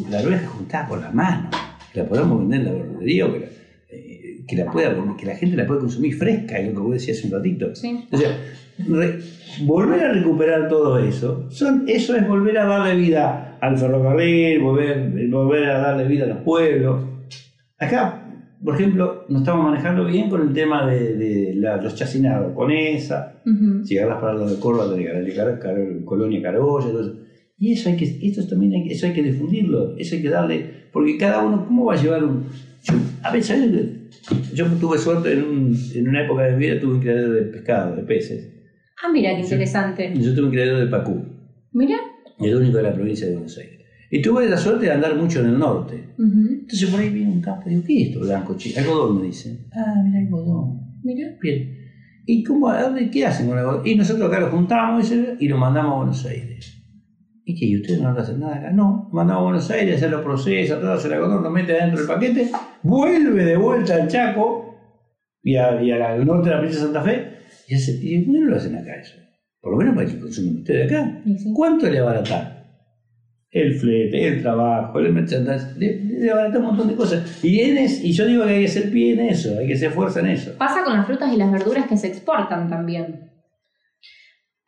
la 0.10 0.18
arveja 0.18 0.48
juntada 0.48 0.88
por 0.88 1.00
la 1.00 1.12
mano, 1.12 1.52
que 1.94 2.00
la 2.00 2.08
podamos 2.08 2.40
vender 2.40 2.62
en 2.62 2.66
la 2.66 2.72
verdulería 2.72 3.28
o 3.28 3.34
que 3.34 3.40
la, 3.42 3.46
eh, 3.46 3.50
que 4.48 4.56
la 4.56 4.72
pueda 4.72 4.96
que 5.18 5.26
la 5.26 5.36
gente 5.36 5.56
la 5.56 5.66
pueda 5.66 5.80
consumir 5.80 6.16
fresca, 6.16 6.58
es 6.60 6.68
lo 6.68 6.74
que 6.74 6.80
vos 6.80 6.94
decías 6.94 7.18
hace 7.18 7.28
un 7.28 7.34
ratito. 7.34 7.74
Sí. 7.76 8.06
O 8.12 8.18
sea, 8.18 8.30
re- 8.88 9.20
volver 9.66 10.04
a 10.04 10.12
recuperar 10.14 10.68
todo 10.68 11.00
eso, 11.00 11.46
son, 11.50 11.86
eso 11.88 12.16
es 12.16 12.28
volver 12.28 12.58
a 12.58 12.66
darle 12.66 12.96
vida 12.96 13.58
al 13.62 13.78
ferrocarril, 13.78 14.60
volver, 14.62 15.28
volver 15.30 15.70
a 15.70 15.80
darle 15.80 16.08
vida 16.08 16.26
a 16.26 16.28
los 16.28 16.38
pueblos. 16.40 17.04
Acá, 17.80 18.22
por 18.64 18.76
ejemplo, 18.76 19.26
nos 19.30 19.42
estamos 19.42 19.66
manejando 19.66 20.06
bien 20.06 20.30
con 20.30 20.42
el 20.42 20.54
tema 20.54 20.86
de, 20.88 21.14
de 21.16 21.56
la- 21.56 21.78
los 21.78 21.96
chacinados, 21.96 22.54
con 22.54 22.72
esa, 22.72 23.42
Ujú. 23.46 23.84
si 23.86 23.98
agarras 23.98 24.22
para 24.22 24.34
lo 24.34 24.50
de 24.50 24.60
Córdoba, 24.60 24.94
de 24.96 26.04
Colonia 26.06 26.42
Carolla, 26.42 26.88
eso. 26.90 27.14
Y 27.58 27.72
eso 27.74 27.90
hay 27.90 27.96
que, 27.96 28.20
esto 28.22 28.46
también 28.48 28.74
hay, 28.74 28.92
eso 28.92 29.06
hay 29.08 29.14
que 29.14 29.24
difundirlo, 29.24 29.96
eso 29.98 30.16
hay 30.16 30.22
que 30.22 30.30
darle, 30.30 30.66
porque 30.92 31.18
cada 31.18 31.42
uno, 31.42 31.66
¿cómo 31.66 31.86
va 31.86 31.94
a 31.94 32.02
llevar 32.02 32.24
un... 32.24 32.44
Yo, 32.84 32.94
a 33.24 33.32
ver, 33.32 33.42
¿sabes? 33.44 33.72
Yo 34.54 34.66
tuve 34.80 34.98
suerte 34.98 35.34
en, 35.34 35.44
un- 35.44 35.78
en 35.94 36.08
una 36.08 36.24
época 36.26 36.44
de 36.44 36.54
mi 36.54 36.66
vida, 36.66 36.80
tuve 36.80 36.94
un 36.96 37.00
criadero 37.02 37.34
de 37.34 37.42
pescado, 37.44 37.96
de 37.96 38.04
peces. 38.04 38.50
Ah, 39.04 39.12
mira, 39.12 39.36
qué 39.36 39.42
interesante. 39.42 40.14
Yo 40.16 40.34
tuve 40.34 40.46
un 40.46 40.52
criadero 40.52 40.80
de 40.80 40.88
Pacú, 40.88 41.24
Mira. 41.74 41.98
el 42.40 42.56
único 42.56 42.78
de 42.78 42.84
la 42.84 42.94
provincia 42.94 43.28
de 43.28 43.34
Buenos 43.34 43.58
Aires. 43.58 43.82
Y 44.10 44.22
tuve 44.22 44.48
la 44.48 44.58
suerte 44.58 44.86
de 44.86 44.92
andar 44.92 45.16
mucho 45.16 45.42
en 45.42 45.48
el 45.48 45.60
norte. 45.60 46.04
Entonces 46.18 46.90
por 46.90 47.00
ahí 47.00 47.10
viene 47.10 47.32
un 47.32 47.42
campo 47.42 47.68
y 47.68 47.72
digo, 47.72 47.84
¿qué 47.86 48.02
es 48.02 48.08
esto 48.10 48.20
blanco, 48.22 48.56
chico? 48.56 48.80
Algodón, 48.80 49.20
me 49.22 49.28
dicen. 49.28 49.68
Ah, 49.74 49.96
mira, 50.04 50.20
algodón. 50.20 50.80
Mira. 51.04 51.36
Bien. 51.42 51.76
¿Y 52.26 52.44
cómo, 52.44 52.70
a 52.70 52.82
dónde, 52.84 53.10
qué 53.12 53.26
hacen 53.26 53.48
con 53.48 53.58
el 53.58 53.66
algodón? 53.66 53.86
Y 53.88 53.96
nosotros 53.96 54.28
acá 54.30 54.40
lo 54.40 54.50
juntamos 54.50 55.12
y 55.40 55.48
lo 55.48 55.58
mandamos 55.58 55.92
a 55.94 55.98
Buenos 55.98 56.26
Aires. 56.26 56.75
¿Y 57.48 57.54
qué? 57.60 57.66
¿Y 57.66 57.76
ustedes 57.82 58.02
no 58.02 58.12
lo 58.12 58.20
hacen 58.22 58.40
nada 58.40 58.56
acá? 58.56 58.72
No, 58.72 59.08
mandamos 59.12 59.42
a 59.42 59.44
Buenos 59.46 59.70
Aires, 59.72 60.00
se 60.00 60.10
lo 60.10 60.24
procesa, 60.24 60.80
todo, 60.80 60.94
hace 60.94 61.08
el 61.08 61.14
algodón, 61.14 61.44
lo 61.44 61.52
mete 61.52 61.78
adentro 61.80 62.00
del 62.00 62.08
paquete, 62.08 62.50
vuelve 62.82 63.44
de 63.46 63.56
vuelta 63.56 63.96
al 63.96 64.08
Chaco 64.08 64.76
y, 65.44 65.56
a- 65.56 65.80
y 65.82 65.92
al 65.92 66.26
norte 66.26 66.50
de 66.50 66.56
la 66.56 66.62
provincia 66.62 66.82
de 66.82 66.92
Santa 66.94 67.02
Fe. 67.04 67.28
Y, 67.68 67.76
hace, 67.76 67.92
¿y 68.02 68.22
por 68.22 68.34
qué 68.34 68.40
no 68.42 68.50
lo 68.50 68.56
hacen 68.56 68.76
acá 68.76 68.96
eso? 68.96 69.16
Por 69.62 69.72
lo 69.74 69.78
menos 69.78 69.96
para 69.96 70.08
que 70.08 70.20
consumen 70.20 70.58
ustedes 70.58 70.92
acá. 70.92 71.22
Sí. 71.24 71.54
¿Cuánto 71.54 71.88
le 71.90 72.00
abarata? 72.00 72.52
El 73.52 73.74
flete, 73.76 74.28
el 74.28 74.42
trabajo, 74.42 75.00
el 75.00 75.14
merchandising, 75.14 75.80
le, 75.80 76.04
le 76.04 76.32
abarata 76.32 76.58
un 76.60 76.66
montón 76.66 76.88
de 76.90 76.96
cosas. 76.96 77.44
Y, 77.44 77.62
en 77.62 77.78
es- 77.78 78.04
y 78.04 78.12
yo 78.12 78.26
digo 78.26 78.44
que 78.44 78.50
hay 78.50 78.60
que 78.62 78.66
hacer 78.72 78.92
pie 78.92 79.14
en 79.14 79.20
eso, 79.22 79.58
hay 79.60 79.68
que 79.68 79.74
hacer 79.76 79.92
fuerza 79.92 80.20
en 80.22 80.28
eso. 80.28 80.52
Pasa 80.58 80.84
con 80.84 80.94
las 80.94 81.06
frutas 81.06 81.32
y 81.32 81.38
las 81.38 81.52
verduras 81.52 81.86
que 81.88 81.96
se 81.96 82.08
exportan 82.08 82.70
también. 82.70 83.30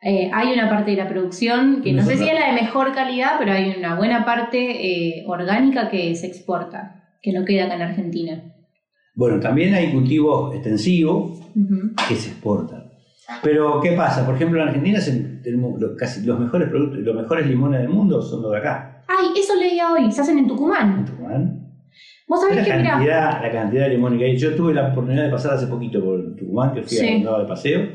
Eh, 0.00 0.30
hay 0.32 0.52
una 0.52 0.68
parte 0.70 0.92
de 0.92 0.96
la 0.96 1.08
producción 1.08 1.82
que 1.82 1.92
no 1.92 2.02
sé 2.04 2.16
si 2.16 2.28
es 2.28 2.34
la 2.34 2.46
de 2.48 2.52
mejor 2.62 2.92
calidad, 2.92 3.32
pero 3.38 3.52
hay 3.52 3.74
una 3.76 3.96
buena 3.96 4.24
parte 4.24 4.58
eh, 5.18 5.24
orgánica 5.26 5.88
que 5.88 6.14
se 6.14 6.28
exporta, 6.28 7.16
que 7.20 7.32
no 7.32 7.44
queda 7.44 7.64
acá 7.64 7.74
en 7.74 7.82
Argentina. 7.82 8.42
Bueno, 9.14 9.40
también 9.40 9.74
hay 9.74 9.90
cultivos 9.92 10.54
extensivos 10.54 11.40
que 12.08 12.14
se 12.14 12.30
exportan. 12.30 12.84
Pero, 13.42 13.80
¿qué 13.80 13.92
pasa? 13.92 14.24
Por 14.24 14.36
ejemplo, 14.36 14.62
en 14.62 14.68
Argentina 14.68 15.00
se- 15.00 15.40
tenemos 15.42 15.78
los- 15.80 15.96
casi 15.98 16.24
los 16.24 16.38
mejores 16.38 16.68
productos, 16.68 17.00
los 17.00 17.16
mejores 17.16 17.46
limones 17.46 17.80
del 17.80 17.88
mundo 17.90 18.22
son 18.22 18.42
los 18.42 18.52
de 18.52 18.58
acá. 18.58 19.04
Ay, 19.08 19.38
eso 19.38 19.54
leía 19.56 19.90
hoy, 19.92 20.10
se 20.12 20.20
hacen 20.20 20.38
en 20.38 20.44
en 20.44 20.48
Tucumán. 20.48 21.04
Tucumán. 21.04 21.64
Vos 22.28 22.40
La 22.44 22.48
sabés 22.50 22.66
que, 22.68 22.72
mira, 22.76 22.90
cantidad, 22.90 23.42
la 23.42 23.50
cantidad 23.52 23.82
de 23.82 23.88
limones 23.90 24.18
que 24.20 24.24
hay. 24.26 24.36
Yo 24.36 24.54
tuve 24.54 24.72
la 24.74 24.88
oportunidad 24.92 25.24
de 25.24 25.30
pasar 25.30 25.54
hace 25.54 25.66
poquito 25.66 26.02
por 26.02 26.36
Tucumán, 26.36 26.72
que 26.72 26.82
fui 26.82 26.96
Sí. 26.96 27.08
a 27.08 27.16
andaba 27.16 27.40
de 27.40 27.46
paseo. 27.48 27.88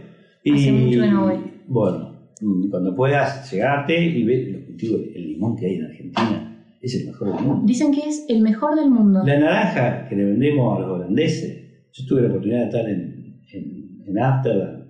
Y, 0.43 0.53
Hace 0.53 0.71
mucho 0.73 0.99
que 1.01 1.07
no 1.07 1.21
voy. 1.27 1.52
Bueno, 1.67 2.29
mm, 2.41 2.69
cuando 2.69 2.95
puedas, 2.95 3.51
llegarte 3.51 4.03
y 4.05 4.23
ver 4.23 4.47
los 4.51 4.63
cultivos, 4.63 5.01
el 5.15 5.27
limón 5.27 5.55
que 5.55 5.65
hay 5.65 5.75
en 5.75 5.85
Argentina. 5.85 6.49
Es 6.81 6.95
el 6.95 7.07
mejor 7.07 7.33
del 7.35 7.45
mundo. 7.45 7.61
dicen 7.65 7.93
que 7.93 8.01
es 8.09 8.25
el 8.27 8.41
mejor 8.41 8.75
del 8.75 8.89
mundo. 8.89 9.23
La 9.25 9.39
naranja 9.39 10.07
que 10.09 10.15
le 10.15 10.25
vendemos 10.25 10.77
a 10.77 10.81
los 10.81 10.89
holandeses. 10.91 11.89
Yo 11.93 12.05
tuve 12.05 12.23
la 12.23 12.27
oportunidad 12.27 12.59
de 12.59 12.65
estar 12.65 12.89
en, 12.89 13.41
en, 13.53 14.03
en 14.05 14.19
Ámsterdam 14.19 14.83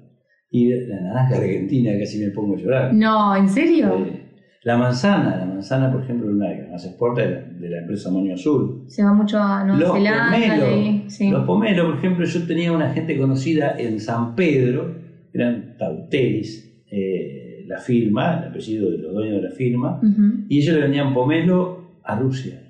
y 0.50 0.70
la 0.88 1.02
naranja 1.02 1.38
argentina 1.38 1.92
casi 2.00 2.20
me 2.20 2.30
pongo 2.30 2.56
a 2.56 2.58
llorar. 2.58 2.94
No, 2.94 3.36
¿en 3.36 3.50
serio? 3.50 4.06
Eh, 4.06 4.20
la 4.64 4.78
manzana, 4.78 5.38
la 5.38 5.46
manzana, 5.46 5.92
por 5.92 6.04
ejemplo, 6.04 6.30
una 6.30 6.50
de 6.50 6.62
las 6.62 6.72
más 6.72 6.86
exporta 6.86 7.22
de 7.22 7.30
la, 7.32 7.42
de 7.42 7.70
la 7.70 7.80
empresa 7.80 8.12
Monio 8.12 8.36
Azul. 8.36 8.84
Se 8.88 9.04
va 9.04 9.14
mucho 9.14 9.38
a 9.40 9.64
Nueva 9.64 9.80
Los 9.80 9.94
Zelanda. 9.94 10.32
pomelos, 10.32 11.14
sí. 11.14 11.30
los 11.30 11.46
pomelos, 11.46 11.86
por 11.88 11.98
ejemplo, 11.98 12.26
yo 12.26 12.48
tenía 12.48 12.72
una 12.72 12.94
gente 12.94 13.18
conocida 13.18 13.76
en 13.78 14.00
San 14.00 14.36
Pedro, 14.36 14.96
eran 15.34 15.76
Tauteris, 15.78 16.86
eh, 16.92 17.66
la 17.68 17.80
firma, 17.80 18.40
el 18.40 18.50
apellido 18.50 18.92
de 18.92 18.98
los 19.00 19.14
dueños 19.14 19.42
de 19.42 19.50
la 19.50 19.56
firma, 19.56 20.00
y 20.48 20.60
ellos 20.60 20.76
le 20.76 20.82
vendían 20.82 21.14
pomelo 21.14 22.00
a 22.04 22.16
Rusia. 22.20 22.62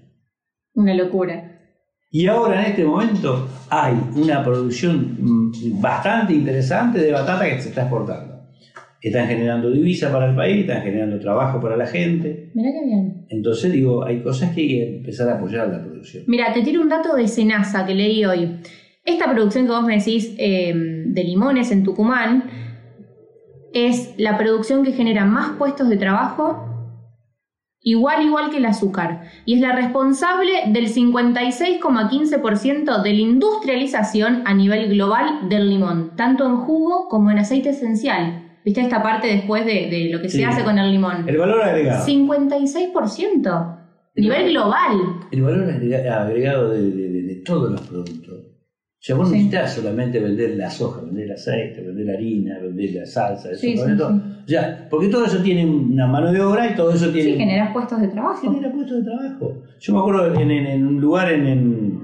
Una 0.75 0.93
locura. 0.93 1.53
Y 2.09 2.27
ahora 2.27 2.61
en 2.61 2.71
este 2.71 2.85
momento 2.85 3.47
hay 3.69 3.95
una 4.15 4.43
producción 4.43 5.17
mm, 5.19 5.81
bastante 5.81 6.33
interesante 6.33 6.99
de 6.99 7.11
batata 7.11 7.45
que 7.49 7.59
se 7.59 7.69
está 7.69 7.81
exportando. 7.81 8.33
Están 9.01 9.27
generando 9.27 9.69
divisa 9.69 10.11
para 10.11 10.29
el 10.29 10.35
país, 10.35 10.61
están 10.61 10.83
generando 10.83 11.19
trabajo 11.19 11.59
para 11.59 11.75
la 11.75 11.87
gente. 11.87 12.51
Mirá 12.53 12.69
qué 12.71 12.85
bien. 12.85 13.25
Entonces 13.29 13.71
digo, 13.73 14.05
hay 14.05 14.21
cosas 14.21 14.53
que 14.53 14.61
hay 14.61 14.67
que 14.67 14.95
empezar 14.97 15.27
a 15.27 15.37
apoyar 15.37 15.67
la 15.67 15.83
producción. 15.83 16.23
Mira, 16.27 16.53
te 16.53 16.61
tiro 16.61 16.81
un 16.81 16.89
dato 16.89 17.15
de 17.15 17.27
Senasa 17.27 17.85
que 17.85 17.95
leí 17.95 18.23
hoy. 18.23 18.59
Esta 19.05 19.29
producción 19.31 19.65
que 19.65 19.71
vos 19.71 19.83
me 19.83 19.97
decís 19.97 20.33
eh, 20.37 20.73
de 20.75 21.23
limones 21.23 21.71
en 21.71 21.83
Tucumán 21.83 22.43
es 23.73 24.13
la 24.17 24.37
producción 24.37 24.83
que 24.83 24.91
genera 24.93 25.25
más 25.25 25.51
puestos 25.57 25.89
de 25.89 25.97
trabajo, 25.97 26.69
igual 27.81 28.23
igual 28.25 28.49
que 28.49 28.57
el 28.57 28.65
azúcar, 28.65 29.23
y 29.45 29.55
es 29.55 29.61
la 29.61 29.75
responsable 29.75 30.51
del 30.67 30.87
56,15% 30.87 33.01
de 33.01 33.09
la 33.13 33.19
industrialización 33.19 34.43
a 34.45 34.53
nivel 34.53 34.87
global 34.89 35.49
del 35.49 35.69
limón, 35.69 36.11
tanto 36.15 36.45
en 36.45 36.55
jugo 36.57 37.07
como 37.09 37.29
en 37.31 37.39
aceite 37.39 37.69
esencial. 37.71 38.39
¿Viste 38.63 38.79
esta 38.79 39.03
parte 39.03 39.27
después 39.27 39.65
de, 39.65 39.89
de 39.89 40.09
lo 40.13 40.21
que 40.21 40.29
se 40.29 40.37
Sí. 40.37 40.43
hace 40.45 40.63
con 40.63 40.77
el 40.79 40.89
limón? 40.91 41.27
El 41.27 41.35
valor 41.37 41.61
agregado. 41.61 42.05
56%. 42.05 43.79
Nivel 44.15 44.51
global. 44.51 44.91
El 45.31 45.41
valor 45.41 45.67
agrega- 45.69 46.21
agregado 46.21 46.69
de, 46.69 46.81
de- 46.91 47.09
de- 47.09 47.23
de 47.23 47.35
todos 47.43 47.71
los 47.71 47.81
productos. 47.81 48.42
O 49.03 49.05
sea, 49.05 49.17
vos 49.17 49.27
no 49.27 49.31
Sí. 49.31 49.43
necesitas 49.43 49.73
solamente 49.73 50.17
vender 50.17 50.51
la 50.55 50.69
soja, 50.69 51.01
vender 51.01 51.25
el 51.25 51.31
aceite, 51.33 51.81
vender 51.81 52.05
la 52.05 52.13
harina, 52.13 52.57
vender 52.59 52.89
la 52.93 53.05
salsa, 53.05 53.51
eso, 53.51 53.59
Sí, 53.59 53.75
sí, 53.75 53.97
todo. 53.97 54.21
sea, 54.47 54.87
porque 54.89 55.09
todo 55.09 55.25
eso 55.25 55.39
tiene 55.43 55.65
una 55.65 56.07
mano 56.07 56.31
de 56.31 56.39
obra 56.39 56.71
y 56.71 56.73
todo 56.73 56.93
eso 56.93 57.09
tiene... 57.09 57.31
Sí, 57.33 57.37
generas 57.37 57.73
puestos 57.73 57.99
de 57.99 58.07
trabajo. 58.07 58.39
genera 58.49 58.71
puestos 58.71 58.99
de 58.99 59.03
trabajo. 59.11 59.57
Yo 59.77 59.93
me 59.93 59.99
acuerdo 59.99 60.33
en, 60.39 60.49
en- 60.51 60.67
en 60.67 60.87
un 60.87 61.01
lugar 61.01 61.29
en, 61.33 61.45
en, 61.47 61.99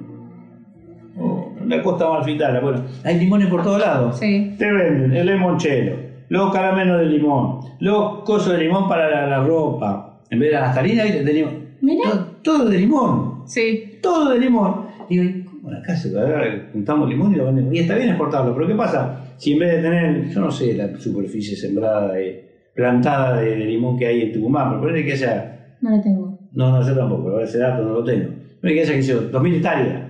oh, 1.17 1.53
en 1.61 1.69
la 1.69 1.81
costa 1.81 2.05
amalfitana, 2.05 2.59
bueno, 2.59 2.83
hay 3.05 3.17
limones 3.17 3.47
por 3.47 3.63
todos 3.63 3.79
lados. 3.79 4.19
Sí. 4.19 4.53
Te 4.57 4.69
venden 4.69 5.13
el 5.13 5.25
limonchelo, 5.25 5.95
los 6.27 6.51
caramelos 6.51 6.99
de 6.99 7.05
limón, 7.05 7.59
los 7.79 8.23
cosos 8.25 8.51
de 8.51 8.59
limón 8.65 8.89
para 8.89 9.09
la, 9.09 9.25
la 9.25 9.43
ropa, 9.45 10.19
en 10.29 10.37
vez 10.37 10.49
de 10.49 10.55
la 10.55 10.61
nastarina, 10.65 11.03
¿viste? 11.05 11.23
de 11.23 11.33
limón. 11.33 11.53
Mira. 11.79 12.09
Todo, 12.09 12.25
todo 12.43 12.65
de 12.69 12.77
limón, 12.77 13.43
Sí. 13.45 13.99
todo 14.01 14.31
de 14.31 14.39
limón. 14.39 14.89
Digo, 15.09 15.23
¿y 15.23 15.45
¿cómo 15.69 15.79
acá 15.81 15.95
se 15.95 16.09
agarra, 16.17 16.69
juntamos 16.73 17.09
limón 17.09 17.33
y 17.33 17.37
lo 17.37 17.45
vendemos? 17.45 17.73
Y 17.73 17.79
está 17.79 17.95
bien 17.95 18.09
exportarlo, 18.09 18.53
pero 18.53 18.67
¿qué 18.67 18.75
pasa? 18.75 19.33
Si 19.37 19.53
en 19.53 19.59
vez 19.59 19.75
de 19.77 19.81
tener, 19.81 20.29
yo 20.29 20.39
no 20.41 20.51
sé, 20.51 20.73
la 20.73 20.97
superficie 20.97 21.55
sembrada, 21.55 22.13
de- 22.13 22.47
plantada 22.75 23.41
de, 23.41 23.51
de 23.57 23.65
limón 23.65 23.97
que 23.97 24.07
hay 24.07 24.21
en 24.21 24.31
Tucumán, 24.33 24.69
pero 24.69 24.81
ponele 24.81 25.05
que 25.05 25.13
haya 25.13 25.75
No 25.81 25.95
lo 25.97 26.01
tengo. 26.01 26.39
No, 26.53 26.71
no, 26.71 26.87
yo 26.87 26.95
tampoco, 26.95 27.39
ese 27.41 27.57
dato 27.59 27.83
no 27.83 27.93
lo 27.93 28.03
tengo. 28.03 28.29
Me 28.61 28.73
queda 28.73 28.93
que 28.93 29.01
yo, 29.01 29.29
2.000 29.31 29.55
hectáreas. 29.55 30.09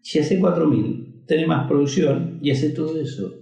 Si 0.00 0.18
hace 0.18 0.38
4.000, 0.40 1.24
tenés 1.26 1.46
más 1.48 1.66
producción 1.68 2.38
y 2.42 2.50
hace 2.50 2.70
todo 2.70 3.00
eso. 3.00 3.32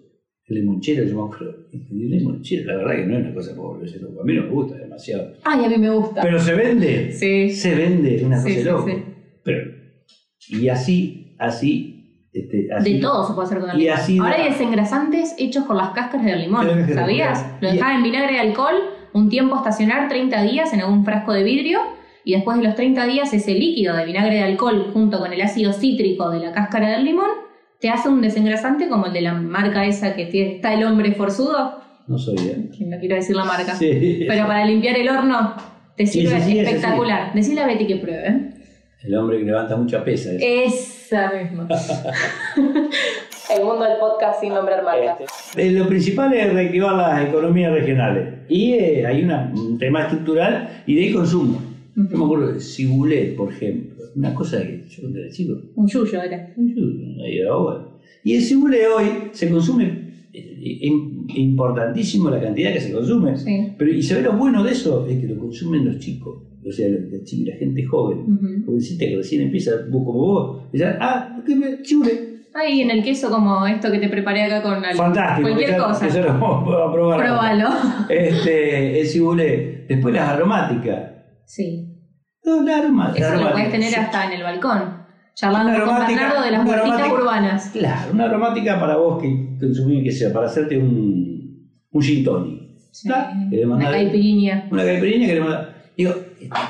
El 0.46 0.56
limonchero, 0.56 1.04
yo 1.04 1.14
me 1.16 1.32
acuerdo. 1.32 1.56
El 1.72 2.10
limonchero, 2.10 2.66
la 2.72 2.76
verdad 2.78 2.96
que 2.96 3.06
no 3.06 3.18
es 3.18 3.24
una 3.24 3.34
cosa 3.34 3.54
pobre, 3.56 3.88
a 3.90 4.24
mí 4.24 4.34
no 4.34 4.42
me 4.42 4.48
gusta 4.50 4.76
demasiado. 4.76 5.32
Ay, 5.44 5.64
a 5.64 5.68
mí 5.68 5.78
me 5.78 5.90
gusta. 5.90 6.20
Pero 6.22 6.38
se 6.38 6.54
vende. 6.54 7.12
Sí. 7.12 7.50
Se 7.50 7.74
vende, 7.74 8.16
es 8.16 8.22
una 8.22 8.38
Sí, 8.38 8.48
cosa 8.50 8.60
sí, 8.60 8.64
loca. 8.68 8.92
sí. 8.92 8.98
Pero, 9.42 9.73
y 10.48 10.68
así, 10.68 11.34
así, 11.38 12.28
este, 12.32 12.68
así. 12.76 12.94
De 12.94 13.00
todo 13.00 13.26
se 13.26 13.32
puede 13.34 13.46
hacer 13.46 13.60
con 13.60 13.70
el 13.70 13.76
Y 13.76 13.80
limón. 13.84 13.96
así 13.98 14.18
Ahora 14.18 14.36
da- 14.36 14.42
hay 14.44 14.50
desengrasantes 14.50 15.34
hechos 15.38 15.64
con 15.64 15.76
las 15.76 15.90
cáscaras 15.90 16.26
del 16.26 16.40
limón. 16.42 16.66
¿Sabías? 16.92 17.46
Lo 17.60 17.70
dejás 17.70 17.94
en 17.96 18.02
vinagre 18.02 18.32
de 18.34 18.40
alcohol, 18.40 18.74
un 19.12 19.28
tiempo 19.28 19.56
estacionar, 19.56 20.08
30 20.08 20.42
días 20.42 20.72
en 20.72 20.80
algún 20.80 21.04
frasco 21.04 21.32
de 21.32 21.42
vidrio. 21.44 21.80
Y 22.26 22.32
después 22.32 22.56
de 22.56 22.64
los 22.64 22.74
30 22.74 23.06
días, 23.06 23.32
ese 23.34 23.52
líquido 23.54 23.94
de 23.96 24.04
vinagre 24.06 24.34
de 24.36 24.42
alcohol 24.42 24.90
junto 24.92 25.18
con 25.18 25.32
el 25.32 25.40
ácido 25.42 25.72
cítrico 25.72 26.30
de 26.30 26.40
la 26.40 26.52
cáscara 26.52 26.88
del 26.90 27.04
limón 27.04 27.28
te 27.80 27.90
hace 27.90 28.08
un 28.08 28.22
desengrasante 28.22 28.88
como 28.88 29.06
el 29.06 29.12
de 29.12 29.20
la 29.20 29.34
marca 29.34 29.84
esa 29.84 30.14
que 30.16 30.24
tiene, 30.26 30.54
está 30.56 30.72
el 30.72 30.84
hombre 30.84 31.12
forzudo. 31.12 31.80
No 32.08 32.16
soy 32.16 32.34
bien. 32.36 32.70
Que 32.76 32.84
no 32.86 32.98
quiero 32.98 33.16
decir 33.16 33.36
la 33.36 33.44
marca. 33.44 33.74
Sí. 33.74 34.24
Pero 34.26 34.46
para 34.46 34.64
limpiar 34.64 34.96
el 34.96 35.08
horno 35.08 35.54
te 35.96 36.06
sirve 36.06 36.40
sí, 36.40 36.52
sí, 36.52 36.58
ese 36.60 36.70
espectacular. 36.70 37.34
Decile 37.34 37.60
a 37.60 37.66
Betty 37.66 37.86
que 37.86 37.96
pruebe. 37.96 38.53
El 39.04 39.14
hombre 39.16 39.38
que 39.38 39.44
levanta 39.44 39.76
mucha 39.76 40.02
pesa. 40.04 40.32
ese. 40.32 40.64
Esa 40.64 41.30
misma. 41.32 41.68
El 43.54 43.62
mundo 43.62 43.84
del 43.84 43.98
podcast 43.98 44.40
sin 44.40 44.54
nombrar 44.54 44.82
marcas. 44.82 45.18
Eh, 45.56 45.70
lo 45.70 45.86
principal 45.86 46.32
es 46.32 46.52
reactivar 46.52 46.94
las 46.96 47.28
economías 47.28 47.72
regionales. 47.72 48.34
Y 48.48 48.72
eh, 48.72 49.06
hay 49.06 49.22
una- 49.22 49.52
un 49.54 49.78
tema 49.78 50.02
estructural 50.04 50.82
y 50.86 50.94
de 50.94 51.12
consumo. 51.12 51.60
Yo 51.94 52.02
me 52.18 52.24
acuerdo 52.24 52.52
de 52.54 52.60
Cibulet, 52.60 53.36
por 53.36 53.52
ejemplo. 53.52 54.04
Una 54.16 54.34
cosa 54.34 54.62
que 54.62 54.84
yo 54.88 55.02
cuando 55.02 55.18
era 55.20 55.30
chico. 55.30 55.60
Un 55.76 55.86
yuyo 55.86 56.22
era. 56.22 56.52
era 57.26 57.54
bueno. 57.56 57.88
Y 58.24 58.36
el 58.36 58.42
Cibulet 58.42 58.86
hoy 58.96 59.04
se 59.32 59.50
consume 59.50 60.03
importantísimo 61.28 62.30
la 62.30 62.40
cantidad 62.40 62.72
que 62.72 62.80
se 62.80 62.92
consume. 62.92 63.36
Sí. 63.36 63.74
Pero, 63.78 63.92
y 63.92 64.02
se 64.02 64.16
ve 64.16 64.22
lo 64.22 64.32
bueno 64.32 64.62
de 64.64 64.72
eso, 64.72 65.06
es 65.06 65.20
que 65.20 65.26
lo 65.28 65.38
consumen 65.38 65.84
los 65.84 65.98
chicos. 65.98 66.42
O 66.66 66.72
sea, 66.72 66.88
la, 66.88 67.56
gente 67.58 67.84
joven. 67.84 68.18
Ujú. 68.20 68.66
Jovencita 68.66 69.04
que 69.04 69.16
recién 69.16 69.42
empieza, 69.42 69.72
vos 69.90 70.04
como 70.04 70.18
vos. 70.18 70.62
Y 70.72 70.78
ya, 70.78 70.96
ah, 71.00 71.42
¿qué 71.46 71.54
me? 71.54 71.84
Cibulet. 71.84 72.34
Ay, 72.54 72.82
en 72.82 72.90
el 72.90 73.02
queso 73.02 73.30
como 73.30 73.66
esto 73.66 73.90
que 73.90 73.98
te 73.98 74.08
preparé 74.08 74.44
acá 74.44 74.62
con 74.62 74.84
algo. 74.84 74.96
Fantástico. 74.96 75.48
Cualquier 75.48 75.70
que 75.70 75.76
ya- 75.76 75.84
cosa. 75.84 76.06
que 76.06 76.12
ya 76.14 76.20
lo 76.22 76.28
vamos 76.38 76.74
a 76.74 76.92
probar. 76.92 77.18
Pruébalo. 77.18 77.68
Este, 78.08 79.00
el 79.00 79.06
cibulet. 79.06 79.88
Después 79.88 80.14
las 80.14 80.28
aromáticas. 80.30 81.12
Sí. 81.46 81.90
No, 82.44 82.62
la 82.62 82.78
aroma- 82.78 83.12
la 83.18 83.28
Eso 83.34 83.42
lo 83.42 83.52
puedes 83.52 83.70
tener 83.70 83.88
Sí. 83.90 83.96
hasta 83.96 84.26
en 84.26 84.32
el 84.34 84.42
balcón. 84.42 85.03
Charlando 85.34 85.72
Una 85.72 85.84
con 85.84 86.06
Bernardo 86.06 86.42
de 86.42 86.50
las 86.50 86.64
vueltitas 86.64 87.12
urbanas. 87.12 87.70
Claro, 87.72 88.12
una 88.12 88.24
aromática 88.24 88.78
para 88.78 88.96
vos 88.96 89.20
que 89.20 89.56
consumís, 89.58 90.04
que 90.04 90.12
sea, 90.12 90.32
para 90.32 90.46
hacerte 90.46 90.78
un, 90.78 91.68
un 91.90 92.02
gin 92.02 92.24
tonic. 92.24 92.62
Sí. 92.92 93.08
¿Está? 93.08 93.32
¿Querés 93.50 93.66
Una 93.66 93.90
caipirinha. 93.90 94.68
Una 94.70 94.84
caipirinha 94.84 95.26
que 95.26 95.34
le 95.34 95.40
manda. 95.40 95.74
Digo, 95.96 96.12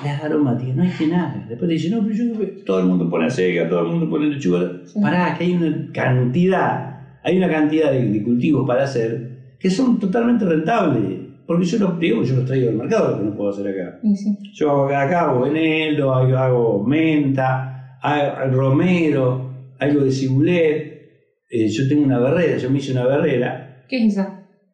las 0.05 0.23
aromáticas, 0.23 0.77
no 0.77 0.83
hay 0.83 0.91
que 0.91 1.07
nada. 1.07 1.47
Después 1.49 1.69
te 1.69 1.75
dicen, 1.75 1.93
no, 1.93 2.03
pero 2.03 2.15
yo 2.15 2.65
todo 2.65 2.81
el 2.81 2.87
mundo 2.87 3.09
pone 3.09 3.27
acega, 3.27 3.69
todo 3.69 3.81
el 3.81 3.87
mundo 3.89 4.09
pone 4.09 4.27
lechuga. 4.27 4.71
Sí. 4.85 5.01
Pará, 5.01 5.35
que 5.37 5.45
hay 5.45 5.55
una 5.55 5.91
cantidad, 5.93 7.19
hay 7.23 7.37
una 7.37 7.49
cantidad 7.49 7.91
de, 7.91 8.09
de 8.09 8.23
cultivos 8.23 8.67
para 8.67 8.85
hacer 8.85 9.57
que 9.59 9.71
son 9.71 9.99
totalmente 9.99 10.45
rentables. 10.45 11.21
Porque 11.47 11.65
yo 11.65 11.79
los, 11.79 11.99
digo, 11.99 12.23
yo 12.23 12.37
los 12.37 12.47
traigo 12.47 12.69
del 12.69 12.77
mercado, 12.77 13.11
lo 13.11 13.19
que 13.19 13.25
no 13.25 13.35
puedo 13.35 13.51
hacer 13.51 13.69
acá. 13.69 13.99
Sí. 14.15 14.39
Yo 14.55 14.71
hago 14.71 14.85
acá, 14.87 15.29
hago 15.29 15.47
eneldo, 15.47 16.15
hago, 16.15 16.37
hago 16.37 16.83
menta, 16.85 17.74
hago 18.13 18.57
romero, 18.57 19.51
algo 19.79 20.01
de 20.05 20.11
cibulet. 20.11 20.95
Eh, 21.51 21.69
yo 21.69 21.89
tengo 21.89 22.05
una 22.05 22.19
berrera, 22.19 22.57
yo 22.59 22.71
me 22.71 22.79
hice 22.79 22.93
una 22.93 23.07
berrera. 23.07 23.85
¿Qué 23.89 24.05
es 24.07 24.13
eso? 24.17 24.27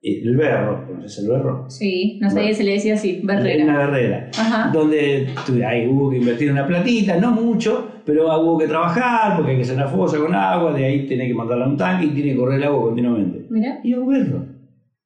Eh, 0.02 0.22
el 0.24 0.36
berro, 0.36 0.86
¿conoces 0.86 1.18
el 1.22 1.28
berro? 1.30 1.66
Sí, 1.68 2.18
no 2.22 2.28
sabía 2.30 2.44
Bueno. 2.44 2.54
si 2.54 2.58
se 2.58 2.64
le 2.64 2.72
decía 2.72 2.94
así. 2.94 3.20
Una 3.22 3.34
Berrera. 3.36 3.78
berrera. 3.78 4.30
Ajá. 4.38 4.70
Donde 4.72 5.28
ahí 5.66 5.86
hubo 5.88 6.10
que 6.10 6.16
invertir 6.18 6.50
una 6.50 6.66
platita, 6.66 7.16
no 7.18 7.32
mucho, 7.32 7.86
pero 8.06 8.24
hubo 8.40 8.56
que 8.58 8.66
trabajar 8.66 9.36
porque 9.36 9.50
hay 9.52 9.56
que 9.58 9.62
hacer 9.64 9.76
una 9.76 9.88
fosa 9.88 10.18
con 10.18 10.34
agua, 10.34 10.72
de 10.72 10.84
ahí 10.86 11.06
tenés 11.06 11.28
que 11.28 11.34
mandarla 11.34 11.66
a 11.66 11.68
un 11.68 11.76
tanque 11.76 12.06
y 12.06 12.10
tiene 12.10 12.30
que 12.32 12.36
correr 12.38 12.58
el 12.58 12.64
agua 12.64 12.82
continuamente. 12.82 13.46
Mira. 13.50 13.78
Y 13.84 13.92
hago 13.92 14.06
berro. 14.06 14.46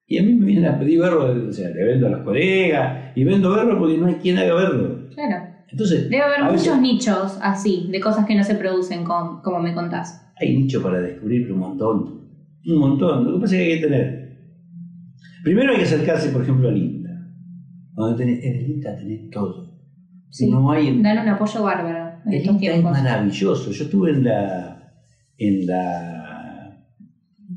Y 0.06 0.18
a 0.18 0.22
mí 0.22 0.32
me 0.34 0.46
vienen 0.46 0.66
a 0.66 0.78
pedir 0.78 1.00
berro, 1.00 1.24
o 1.48 1.52
sea, 1.52 1.70
le 1.70 1.82
vendo 1.84 2.06
a 2.06 2.10
los 2.10 2.20
colegas 2.20 3.12
y 3.16 3.24
vendo 3.24 3.50
berro 3.52 3.76
porque 3.78 3.96
no 3.96 4.06
hay 4.06 4.14
quien 4.14 4.38
haga 4.38 4.54
berro. 4.54 5.08
Claro. 5.14 5.53
Entonces, 5.74 6.08
Debe 6.08 6.22
haber 6.22 6.52
veces 6.52 6.68
muchos 6.68 6.80
nichos 6.80 7.38
así, 7.42 7.88
de 7.90 7.98
cosas 7.98 8.24
que 8.26 8.36
no 8.36 8.44
se 8.44 8.54
producen, 8.54 9.02
con, 9.02 9.42
como 9.42 9.58
me 9.58 9.74
contás. 9.74 10.24
hay 10.36 10.56
nicho 10.56 10.80
para 10.80 11.00
descubrir 11.00 11.50
un 11.50 11.58
montón. 11.58 12.30
Un 12.64 12.78
montón. 12.78 13.24
Lo 13.24 13.34
que 13.34 13.40
pasa 13.40 13.56
es 13.56 13.60
que 13.60 13.72
hay 13.72 13.80
que 13.80 13.86
tener. 13.86 14.38
Primero 15.42 15.72
hay 15.72 15.78
que 15.78 15.82
acercarse, 15.82 16.28
por 16.28 16.42
ejemplo, 16.42 16.68
al 16.68 16.76
INTA. 16.76 17.10
Donde 17.92 18.24
tenés, 18.24 18.44
en 18.44 18.54
el 18.54 18.70
INTA 18.70 18.96
tenés 18.96 19.30
todo. 19.30 19.74
Sí. 20.30 20.48
No 20.48 20.70
hay 20.70 21.02
Dan 21.02 21.18
un 21.18 21.28
apoyo 21.28 21.64
bárbaro 21.64 22.04
en 22.26 22.32
El 22.32 22.46
Inca 22.46 22.66
es 22.72 22.82
maravilloso. 22.82 23.70
Yo 23.72 23.84
estuve 23.84 24.10
en 24.10 24.24
la. 24.24 24.92
en 25.38 25.66
la. 25.66 26.84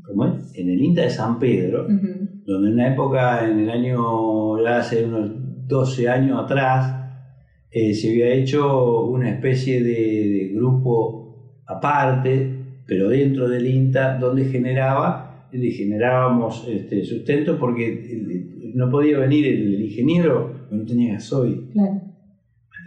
¿Cómo 0.02 0.26
es? 0.26 0.54
En 0.56 0.70
el 0.70 0.82
INTA 0.82 1.02
de 1.02 1.10
San 1.10 1.38
Pedro, 1.38 1.86
donde 1.86 2.68
en 2.68 2.74
una 2.74 2.92
época, 2.92 3.48
en 3.48 3.60
el 3.60 3.70
año. 3.70 4.60
ya 4.62 4.78
hace 4.78 5.04
unos 5.04 5.30
12 5.68 6.08
años 6.08 6.42
atrás, 6.42 7.07
eh, 7.70 7.94
se 7.94 8.10
había 8.10 8.32
hecho 8.32 9.04
una 9.04 9.30
especie 9.30 9.82
de, 9.82 10.28
de 10.28 10.52
grupo 10.54 11.62
aparte, 11.66 12.50
pero 12.86 13.08
dentro 13.08 13.48
del 13.48 13.66
INTA, 13.66 14.18
donde 14.18 14.46
generaba, 14.46 15.48
le 15.52 15.70
generábamos 15.70 16.66
este, 16.68 17.04
sustento 17.04 17.58
porque 17.58 17.86
eh, 17.88 18.72
no 18.74 18.90
podía 18.90 19.18
venir 19.18 19.46
el, 19.46 19.74
el 19.74 19.82
ingeniero, 19.82 20.66
no 20.70 20.84
tenía 20.84 21.14
gasoil. 21.14 21.68
Claro. 21.72 22.00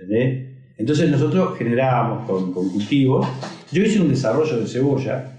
¿entendés? 0.01 0.47
Entonces 0.77 1.11
nosotros 1.11 1.57
generábamos 1.57 2.27
con, 2.27 2.51
con 2.51 2.69
cultivos. 2.69 3.27
Yo 3.71 3.83
hice 3.83 4.01
un 4.01 4.09
desarrollo 4.09 4.59
de 4.59 4.67
cebolla 4.67 5.37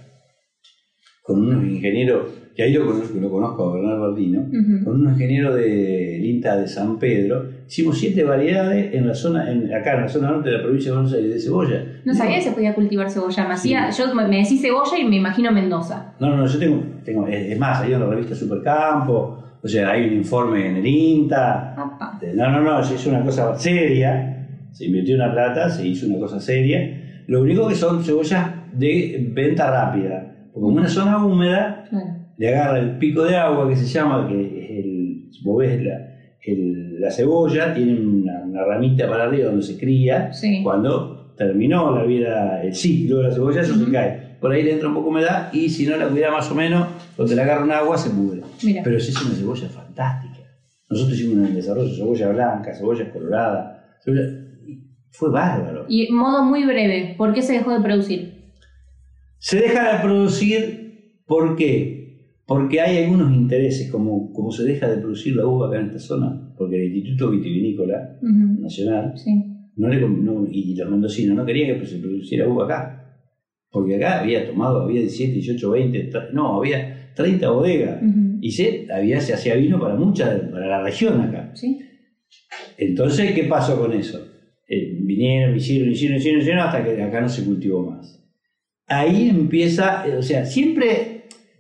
con 1.22 1.40
unos 1.40 1.64
ingenieros, 1.64 2.26
que 2.54 2.62
ahí 2.62 2.72
lo 2.74 2.86
conozco, 2.86 3.18
lo 3.18 3.30
conozco 3.30 3.70
a 3.70 3.74
Bernardo 3.74 4.12
Ujú. 4.12 4.84
con 4.84 5.00
unos 5.00 5.12
ingenieros 5.14 5.54
del 5.54 6.24
INTA 6.24 6.56
de 6.56 6.68
San 6.68 6.98
Pedro. 6.98 7.46
Hicimos 7.66 7.98
siete 7.98 8.24
variedades 8.24 8.94
en 8.94 9.06
la 9.06 9.14
zona, 9.14 9.50
en, 9.50 9.72
acá 9.74 9.94
en 9.94 10.02
la 10.02 10.08
zona 10.08 10.30
norte 10.30 10.50
de 10.50 10.56
la 10.58 10.62
provincia 10.62 10.90
de 10.90 10.96
Buenos 10.96 11.14
Aires 11.14 11.32
de 11.32 11.40
cebolla. 11.40 11.84
No 12.04 12.12
sabía 12.14 12.36
que 12.36 12.42
se 12.42 12.52
podía 12.52 12.74
cultivar 12.74 13.10
cebolla. 13.10 13.48
Me 13.48 13.54
hacía, 13.54 13.90
yo 13.90 14.14
me 14.14 14.24
decís 14.36 14.60
cebolla 14.60 14.98
y 14.98 15.04
me 15.08 15.16
imagino 15.16 15.50
Mendoza. 15.50 16.12
No, 16.20 16.28
no, 16.28 16.36
no, 16.36 16.46
yo 16.46 16.58
tengo, 16.58 16.82
tengo 17.04 17.26
es, 17.26 17.58
más, 17.58 17.80
hay 17.80 17.94
una 17.94 18.06
revista 18.06 18.34
Supercampo, 18.34 19.38
o 19.62 19.68
sea, 19.68 19.90
hay 19.92 20.08
un 20.08 20.14
informe 20.14 20.68
en 20.68 20.76
el 20.76 20.86
INTA. 20.86 21.74
No, 22.34 22.50
no, 22.50 22.60
no, 22.60 22.82
se 22.84 22.94
hizo 22.96 23.08
una 23.10 23.22
cosa 23.24 23.54
seria, 23.58 24.46
se 24.72 24.86
invirtió 24.86 25.14
una 25.14 25.32
plata, 25.32 25.70
se 25.70 25.86
hizo 25.86 26.06
una 26.06 26.18
cosa 26.18 26.38
seria. 26.40 26.98
Lo 27.28 27.40
único 27.42 27.68
que 27.68 27.74
son 27.76 28.02
cebollas 28.02 28.50
de 28.72 29.28
venta 29.32 29.70
rápida, 29.70 30.34
porque 30.52 30.64
como 30.64 30.76
una 30.76 30.88
zona 30.88 31.24
húmeda, 31.24 31.84
Claro. 31.88 32.21
Le 32.42 32.48
agarra 32.54 32.80
el 32.80 32.98
pico 32.98 33.22
de 33.24 33.36
agua 33.36 33.68
que 33.68 33.76
se 33.76 33.86
llama, 33.86 34.26
que 34.28 34.40
es 34.64 34.70
el, 34.84 35.30
vos 35.44 35.58
ves 35.60 35.80
la, 35.84 35.94
el- 36.44 37.00
la 37.00 37.10
cebolla, 37.10 37.72
tiene 37.72 37.94
una, 38.00 38.42
una 38.44 38.64
ramita 38.64 39.08
para 39.08 39.24
arriba 39.24 39.46
donde 39.46 39.62
se 39.62 39.78
cría, 39.78 40.32
Sí. 40.32 40.60
cuando 40.62 41.34
terminó 41.36 41.94
la 41.96 42.04
vida, 42.04 42.62
el 42.62 42.74
ciclo 42.74 43.18
de 43.18 43.22
la 43.28 43.30
cebolla, 43.34 43.60
eso 43.60 43.74
se 43.76 43.90
cae. 43.92 44.36
Por 44.40 44.50
ahí 44.50 44.62
le 44.64 44.72
entra 44.72 44.88
un 44.88 44.94
poco 44.94 45.06
de 45.06 45.10
humedad 45.12 45.52
y 45.52 45.68
si 45.68 45.86
no 45.86 45.96
la 45.96 46.08
cuida 46.08 46.30
más 46.32 46.50
o 46.50 46.54
menos, 46.56 46.88
donde 47.16 47.36
le 47.36 47.42
agarra 47.42 47.62
un 47.64 47.70
agua 47.70 47.96
se 47.96 48.10
pudre. 48.10 48.40
Mira. 48.64 48.82
Pero 48.82 48.98
se 48.98 49.10
hizo 49.12 49.24
una 49.26 49.34
cebolla 49.36 49.68
fantástica. 49.68 50.38
Nosotros 50.90 51.18
hicimos 51.18 51.48
un 51.48 51.54
desarrollo 51.54 51.88
de 51.90 51.96
cebolla 51.96 52.28
blanca, 52.30 52.74
cebolla 52.74 53.10
colorada. 53.12 53.96
cebolla- 54.04 54.38
Fue 55.12 55.30
bárbaro. 55.30 55.84
Y 55.88 56.10
modo 56.10 56.42
muy 56.44 56.64
breve, 56.64 57.14
¿por 57.16 57.32
qué 57.34 57.42
se 57.42 57.52
dejó 57.52 57.72
de 57.72 57.80
producir? 57.84 58.52
Se 59.38 59.58
deja 59.58 59.96
de 59.96 60.02
producir, 60.02 61.20
¿por 61.26 61.54
qué? 61.56 62.01
Porque 62.46 62.80
hay 62.80 63.04
algunos 63.04 63.32
intereses, 63.32 63.90
como, 63.90 64.32
como 64.32 64.50
se 64.50 64.64
deja 64.64 64.88
de 64.90 64.98
producir 64.98 65.36
la 65.36 65.46
uva 65.46 65.68
acá 65.68 65.80
en 65.80 65.86
esta 65.86 65.98
zona, 66.00 66.52
porque 66.58 66.76
el 66.86 66.94
Instituto 66.94 67.30
Vitivinícola. 67.30 68.18
Nacional 68.60 69.12
Sí. 69.16 69.30
no 69.76 69.88
le, 69.88 70.00
no- 70.00 70.46
y 70.50 70.74
los 70.76 70.90
mendocinos 70.90 71.36
no 71.36 71.44
querían 71.46 71.78
que 71.78 71.86
se 71.86 71.98
produciera 71.98 72.48
uva 72.48 72.64
acá. 72.64 72.98
Porque 73.70 73.96
acá 73.96 74.20
había 74.20 74.46
tomado, 74.46 74.82
había 74.82 75.00
17, 75.00 75.32
18, 75.34 75.70
20, 75.70 76.10
tre- 76.10 76.30
no, 76.32 76.56
había 76.58 77.10
30 77.14 77.50
bodegas. 77.50 78.00
Y 78.40 78.50
se, 78.50 78.86
había, 78.92 79.20
se 79.20 79.32
hacía 79.34 79.54
vino 79.54 79.80
para 79.80 79.94
mucha, 79.94 80.38
para 80.50 80.66
la 80.66 80.82
región 80.82 81.20
acá. 81.20 81.52
Sí. 81.54 81.78
Entonces, 82.76 83.32
¿qué 83.32 83.44
pasó 83.44 83.78
con 83.78 83.92
eso? 83.92 84.20
Eh, 84.68 84.98
vinieron, 85.00 85.56
hicieron, 85.56 85.90
hicieron, 85.90 86.16
hicieron, 86.18 86.40
hicieron, 86.40 86.60
hasta 86.62 86.84
que 86.84 87.00
acá 87.02 87.20
no 87.20 87.28
se 87.28 87.44
cultivó 87.44 87.82
más. 87.90 88.18
Ahí 88.86 89.28
empieza, 89.28 90.04
o 90.18 90.22
sea, 90.22 90.44
siempre, 90.44 91.11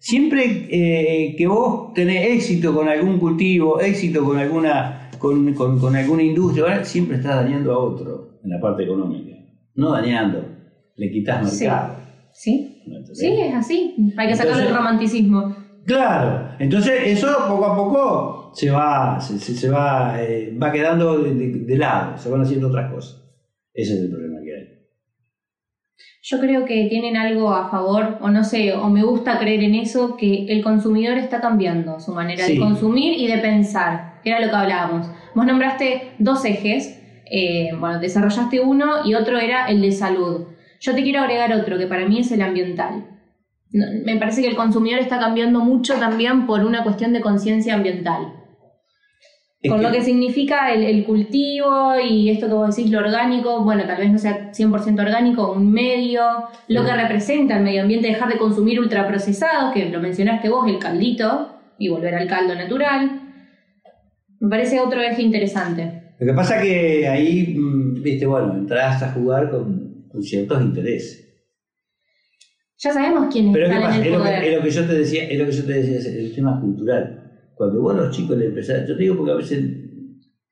siempre 0.02 0.66
eh, 0.70 1.36
que 1.36 1.46
vos 1.46 1.92
tenés 1.94 2.26
éxito 2.36 2.74
con 2.74 2.88
algún 2.88 3.18
cultivo, 3.20 3.80
éxito 3.80 4.24
con 4.24 4.36
alguna 4.38 5.10
con, 5.18 5.54
con- 5.54 5.78
con 5.78 5.94
alguna 5.94 6.22
industria, 6.24 6.64
ahora 6.64 6.84
siempre 6.84 7.18
estás 7.18 7.36
dañando 7.44 7.72
a 7.72 7.78
otro 7.78 8.40
en 8.42 8.50
la 8.50 8.60
parte 8.60 8.82
económica. 8.82 9.36
No 9.76 9.92
dañando, 9.92 10.44
le 10.96 11.10
quitas 11.12 11.48
Sí. 11.52 11.64
mercado. 11.64 11.94
¿Sí? 12.34 12.82
¿me 12.88 12.96
entendés? 12.96 13.18
Sí, 13.18 13.26
es 13.40 13.54
así. 13.54 13.94
Hay 14.16 14.28
que 14.28 14.34
sacarle 14.36 14.66
el 14.66 14.74
romanticismo. 14.74 15.54
Claro, 15.86 16.48
entonces 16.58 16.94
eso 17.06 17.28
poco 17.48 17.64
a 17.66 17.76
poco 17.76 18.50
se 18.54 18.70
va, 18.70 19.20
se, 19.20 19.38
se- 19.38 19.54
se 19.54 19.68
va, 19.70 20.20
eh, 20.20 20.56
va 20.60 20.72
quedando 20.72 21.22
de, 21.22 21.34
de- 21.34 21.58
de 21.60 21.76
lado, 21.78 22.18
se 22.18 22.28
van 22.28 22.40
haciendo 22.42 22.66
otras 22.68 22.92
cosas. 22.92 23.22
Ese 23.74 23.94
es 23.94 24.00
el 24.00 24.10
problema. 24.10 24.21
Yo 26.24 26.38
creo 26.38 26.64
que 26.64 26.86
tienen 26.88 27.16
algo 27.16 27.52
a 27.52 27.68
favor, 27.68 28.18
o 28.20 28.28
no 28.30 28.44
sé, 28.44 28.74
o 28.74 28.88
me 28.88 29.02
gusta 29.02 29.40
creer 29.40 29.64
en 29.64 29.74
eso, 29.74 30.16
que 30.16 30.46
el 30.48 30.62
consumidor 30.62 31.18
está 31.18 31.40
cambiando 31.40 31.98
su 31.98 32.12
manera 32.12 32.44
Sí. 32.44 32.54
de 32.54 32.60
consumir 32.60 33.18
y 33.18 33.26
de 33.26 33.38
pensar, 33.38 34.20
que 34.22 34.30
era 34.30 34.40
lo 34.40 34.48
que 34.48 34.54
hablábamos. 34.56 35.08
Vos 35.34 35.44
nombraste 35.44 36.12
dos 36.20 36.44
ejes, 36.44 37.00
eh, 37.28 37.70
bueno, 37.78 37.98
desarrollaste 37.98 38.60
uno 38.60 39.04
y 39.04 39.14
otro 39.14 39.38
era 39.38 39.66
el 39.66 39.80
de 39.80 39.90
salud. 39.90 40.46
Yo 40.80 40.94
te 40.94 41.02
quiero 41.02 41.20
agregar 41.22 41.52
otro, 41.54 41.76
que 41.76 41.86
para 41.88 42.06
mí 42.06 42.20
es 42.20 42.30
el 42.30 42.42
ambiental. 42.42 43.04
No, 43.72 43.86
me 44.04 44.16
parece 44.16 44.42
que 44.42 44.48
el 44.48 44.54
consumidor 44.56 45.00
está 45.00 45.18
cambiando 45.18 45.58
mucho 45.60 45.94
también 45.94 46.46
por 46.46 46.64
una 46.64 46.84
cuestión 46.84 47.12
de 47.12 47.20
conciencia 47.20 47.74
ambiental. 47.74 48.34
Es 49.62 49.70
Con 49.70 49.80
que- 49.80 49.86
lo 49.86 49.92
que 49.92 50.02
significa 50.02 50.72
el, 50.74 50.82
el 50.82 51.04
cultivo 51.04 51.94
y 52.04 52.30
esto 52.30 52.48
que 52.48 52.54
vos 52.54 52.74
decís, 52.74 52.90
lo 52.90 52.98
orgánico, 52.98 53.62
bueno, 53.62 53.84
tal 53.86 53.98
vez 53.98 54.10
no 54.10 54.18
sea 54.18 54.50
100% 54.52 55.00
orgánico, 55.02 55.52
un 55.52 55.70
medio, 55.72 56.22
lo 56.68 56.84
que 56.84 56.92
representa 56.92 57.56
el 57.58 57.62
medio 57.62 57.82
ambiente, 57.82 58.08
dejar 58.08 58.28
de 58.32 58.38
consumir 58.38 58.80
ultraprocesados, 58.80 59.72
que 59.72 59.88
lo 59.88 60.00
mencionaste 60.00 60.48
vos, 60.48 60.68
el 60.68 60.78
caldito, 60.80 61.48
y 61.78 61.88
volver 61.88 62.14
al 62.16 62.26
caldo 62.26 62.54
natural. 62.56 63.20
Me 64.40 64.48
parece 64.50 64.80
otro 64.80 65.00
eje 65.00 65.22
interesante. 65.22 66.14
Lo 66.18 66.26
que 66.26 66.32
pasa 66.34 66.60
que 66.60 67.06
ahí, 67.06 67.54
mm, 67.56 68.02
viste, 68.02 68.26
bueno, 68.26 68.54
entras 68.54 69.00
a 69.02 69.12
jugar 69.12 69.48
con, 69.50 70.06
con 70.08 70.22
ciertos 70.24 70.60
intereses. 70.60 71.20
Ya 72.78 72.92
sabemos 72.92 73.32
quiénes 73.32 73.52
Pero 73.52 73.68
¿qué 73.68 73.76
pasa? 73.80 73.94
en 73.96 74.00
Es 74.00 74.06
el 74.08 74.12
lo, 74.12 74.18
que, 74.18 74.24
poder. 74.24 74.44
es 74.44 74.56
lo 74.56 74.62
que 74.64 74.70
yo 74.70 74.86
te 74.86 74.94
decía, 74.94 75.24
es 75.28 75.38
lo 75.38 75.46
que 75.46 75.52
yo 75.52 75.64
te 75.64 75.72
decía, 75.72 75.98
es 75.98 76.06
el 76.06 76.34
tema 76.34 76.60
cultural. 76.60 77.21
Cuando 77.62 77.80
vos 77.80 77.94
a 77.94 77.96
los 77.98 78.10
chicos 78.10 78.36
le 78.36 78.46
empezás, 78.46 78.88
yo 78.88 78.96
te 78.96 79.02
digo 79.04 79.16
porque 79.16 79.30
a 79.30 79.36
veces, 79.36 79.62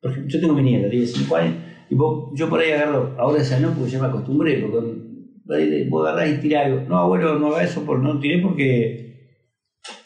por 0.00 0.12
ejemplo, 0.12 0.30
yo 0.32 0.40
tengo 0.40 0.54
mi 0.54 0.62
nieta, 0.62 0.88
tiene 0.88 1.06
5 1.06 1.34
años, 1.34 1.54
y 1.88 1.94
vos- 1.96 2.30
yo 2.34 2.48
por 2.48 2.60
ahí 2.60 2.70
agarro, 2.70 3.16
ahora 3.18 3.42
ya 3.42 3.58
no, 3.58 3.72
porque 3.72 3.90
ya 3.90 3.98
me 3.98 4.06
acostumbré, 4.06 4.60
porque 4.60 5.88
vos 5.88 6.06
agarrás 6.06 6.30
y 6.30 6.40
tirás 6.40 6.66
algo. 6.66 6.82
No, 6.88 6.98
abuelo, 6.98 7.36
no 7.36 7.48
haga 7.48 7.64
eso, 7.64 7.82
por, 7.84 7.98
no 7.98 8.20
tiré 8.20 8.38
porque 8.38 9.10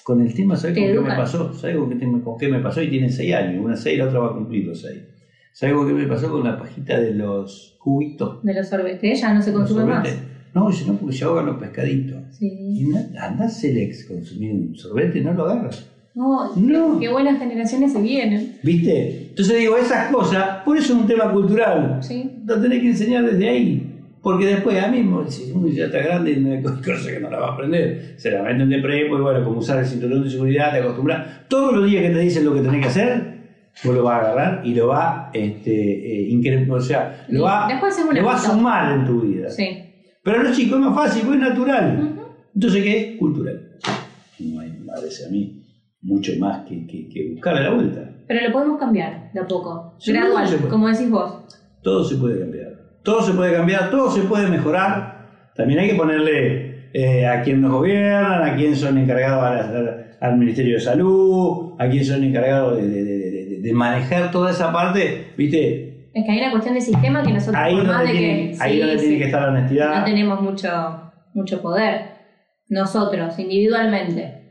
con 0.02 0.22
el 0.22 0.32
tema, 0.32 0.56
¿sabes 0.56 0.76
con 0.78 0.84
qué 0.94 1.00
me 1.02 1.08
pasó? 1.16 1.52
¿Sabes 1.52 1.76
con 1.76 1.90
qué, 1.90 1.96
te- 1.96 2.20
con 2.22 2.38
qué 2.38 2.48
me 2.48 2.60
pasó? 2.60 2.80
Y 2.80 2.88
tiene 2.88 3.10
6 3.10 3.34
años, 3.34 3.62
una 3.62 3.76
6 3.76 3.96
y 3.96 3.98
la 3.98 4.06
otra 4.06 4.20
va 4.20 4.28
a 4.30 4.32
cumplir 4.32 4.64
los 4.64 4.80
6. 4.80 5.02
¿Sabes 5.52 5.74
con 5.74 5.86
qué 5.86 5.92
me 5.92 6.06
pasó 6.06 6.30
con 6.30 6.42
la 6.42 6.56
pajita 6.56 6.98
de 6.98 7.12
los 7.12 7.76
cubitos? 7.78 8.42
De 8.42 8.54
los 8.54 8.66
sorbetes, 8.66 9.20
ya 9.20 9.34
no 9.34 9.42
se 9.42 9.52
consume 9.52 9.84
más. 9.84 10.18
No, 10.54 10.68
dice, 10.70 10.86
no, 10.86 10.94
porque 10.96 11.14
se 11.14 11.24
ahogan 11.24 11.44
los 11.44 11.56
pescaditos. 11.58 12.22
Sí. 12.30 12.48
Y 12.48 13.16
anda 13.18 13.46
Celex 13.46 14.06
consumir 14.06 14.52
un 14.52 14.74
sorbete, 14.74 15.20
no 15.20 15.34
lo 15.34 15.44
agarras. 15.44 15.90
No, 16.14 16.54
No. 16.56 17.00
qué 17.00 17.08
buenas 17.08 17.38
generaciones 17.38 17.92
se 17.92 18.00
vienen. 18.00 18.56
¿Viste? 18.62 19.26
Entonces 19.30 19.58
digo, 19.58 19.76
esas 19.76 20.12
cosas, 20.12 20.62
por 20.64 20.76
eso 20.76 20.92
es 20.94 21.00
un 21.00 21.06
tema 21.06 21.30
cultural. 21.32 21.98
Sí. 22.02 22.30
Lo 22.46 22.60
tenés 22.60 22.80
que 22.80 22.88
enseñar 22.90 23.24
desde 23.24 23.48
ahí. 23.48 23.90
Porque 24.22 24.46
después, 24.46 24.82
a 24.82 24.88
mí, 24.88 25.06
si 25.28 25.50
uno 25.52 25.68
ya 25.68 25.86
está 25.86 25.98
grande, 25.98 26.36
no 26.36 26.52
hay 26.52 26.62
cosa 26.62 27.10
que 27.12 27.20
no 27.20 27.28
la 27.30 27.38
va 27.40 27.48
a 27.48 27.52
aprender. 27.54 28.14
Se 28.16 28.30
la 28.30 28.42
meten 28.42 28.70
de 28.70 28.78
prepo 28.78 29.18
y 29.18 29.20
bueno, 29.20 29.44
como 29.44 29.58
usar 29.58 29.80
el 29.80 29.86
cinturón 29.86 30.24
de 30.24 30.30
seguridad, 30.30 30.72
te 30.72 30.78
acostumbras. 30.78 31.46
Todos 31.48 31.74
los 31.76 31.90
días 31.90 32.02
que 32.04 32.10
te 32.10 32.20
dicen 32.20 32.44
lo 32.44 32.54
que 32.54 32.60
tenés 32.60 32.80
que 32.80 32.88
hacer, 32.88 33.34
vos 33.84 33.94
lo 33.94 34.02
vas 34.04 34.14
a 34.24 34.30
agarrar 34.32 34.66
y 34.66 34.72
lo 34.74 34.86
va, 34.86 35.30
este, 35.34 35.72
eh, 35.72 36.30
incre- 36.30 36.70
o 36.70 36.80
sea, 36.80 37.26
lo 37.28 37.42
va, 37.42 37.68
lo 38.14 38.24
va 38.24 38.34
a 38.34 38.38
sumar 38.38 38.98
en 38.98 39.04
tu 39.04 39.20
vida. 39.20 39.50
Sí. 39.50 39.66
Pero 40.22 40.42
no, 40.42 40.52
chicos, 40.52 40.78
es 40.78 40.84
más 40.86 40.94
fácil, 40.94 41.22
porque 41.26 41.42
es 41.42 41.48
natural. 41.50 42.14
Entonces, 42.54 42.82
¿qué 42.82 42.98
es? 43.12 43.18
Cultural. 43.18 43.60
No 44.38 44.60
hay, 44.60 44.70
me 44.70 44.86
parece 44.86 45.26
a 45.26 45.28
mí, 45.28 45.53
mucho 46.04 46.32
más 46.38 46.64
que, 46.66 46.86
que, 46.86 47.08
que 47.08 47.30
buscarle 47.32 47.62
la 47.62 47.70
vuelta. 47.74 48.00
Pero 48.26 48.46
lo 48.46 48.52
podemos 48.52 48.78
cambiar 48.78 49.30
de 49.32 49.40
a 49.40 49.46
poco, 49.46 49.96
Sí, 49.98 50.12
gradual, 50.12 50.46
como 50.70 50.88
decís 50.88 51.10
vos. 51.10 51.44
Todo 51.82 52.04
se 52.04 52.16
puede 52.16 52.38
cambiar. 52.40 52.68
Todo 53.02 53.20
se 53.22 53.32
puede 53.32 53.52
cambiar, 53.52 53.90
todo 53.90 54.10
se 54.10 54.22
puede 54.22 54.46
mejorar. 54.48 55.50
También 55.54 55.80
hay 55.80 55.90
que 55.90 55.94
ponerle 55.96 56.88
eh, 56.94 57.26
a 57.26 57.42
quien 57.42 57.60
nos 57.60 57.72
gobiernan, 57.72 58.42
a 58.48 58.56
quién 58.56 58.74
son 58.76 58.96
encargados 58.98 59.66
al 60.20 60.36
Ministerio 60.38 60.76
de 60.76 60.80
Salud, 60.80 61.74
a 61.78 61.88
quién 61.88 62.04
son 62.04 62.24
encargados 62.24 62.76
de, 62.78 62.88
de- 62.88 63.60
de- 63.60 63.72
manejar 63.72 64.30
toda 64.30 64.50
esa 64.50 64.72
parte, 64.72 65.32
¿viste? 65.36 66.10
Es 66.12 66.24
que 66.24 66.30
hay 66.32 66.38
una 66.38 66.50
cuestión 66.52 66.74
de 66.74 66.80
sistema 66.82 67.22
que 67.22 67.32
nosotros, 67.32 67.56
Ahí 67.62 67.74
por 67.76 67.86
más 67.86 68.04
de 68.04 68.10
tiene, 68.12 68.50
que, 68.52 68.56
ahí 68.60 68.72
sí, 68.74 68.78
donde 68.80 68.98
sí, 68.98 69.04
tiene 69.06 69.18
que 69.18 69.24
estar 69.24 69.42
la 69.42 69.48
honestidad. 69.48 69.98
no 69.98 70.04
tenemos 70.04 70.40
mucho, 70.42 70.68
mucho 71.34 71.60
poder. 71.62 72.02
Nosotros, 72.68 73.38
individualmente. 73.38 74.43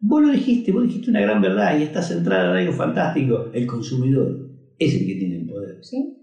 Vos 0.00 0.22
lo 0.22 0.28
dijiste, 0.30 0.70
vos 0.72 0.84
dijiste 0.84 1.10
una 1.10 1.20
gran 1.20 1.40
verdad 1.42 1.78
y 1.78 1.82
está 1.82 2.02
centrada 2.02 2.50
en 2.52 2.66
algo 2.66 2.72
fantástico. 2.72 3.46
El 3.52 3.66
consumidor 3.66 4.48
es 4.78 4.94
el 4.94 5.06
que 5.06 5.14
tiene 5.16 5.36
el 5.36 5.46
poder. 5.46 5.78
¿sí? 5.82 6.16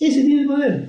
Ese 0.00 0.24
tiene 0.24 0.42
el 0.42 0.46
poder. 0.46 0.88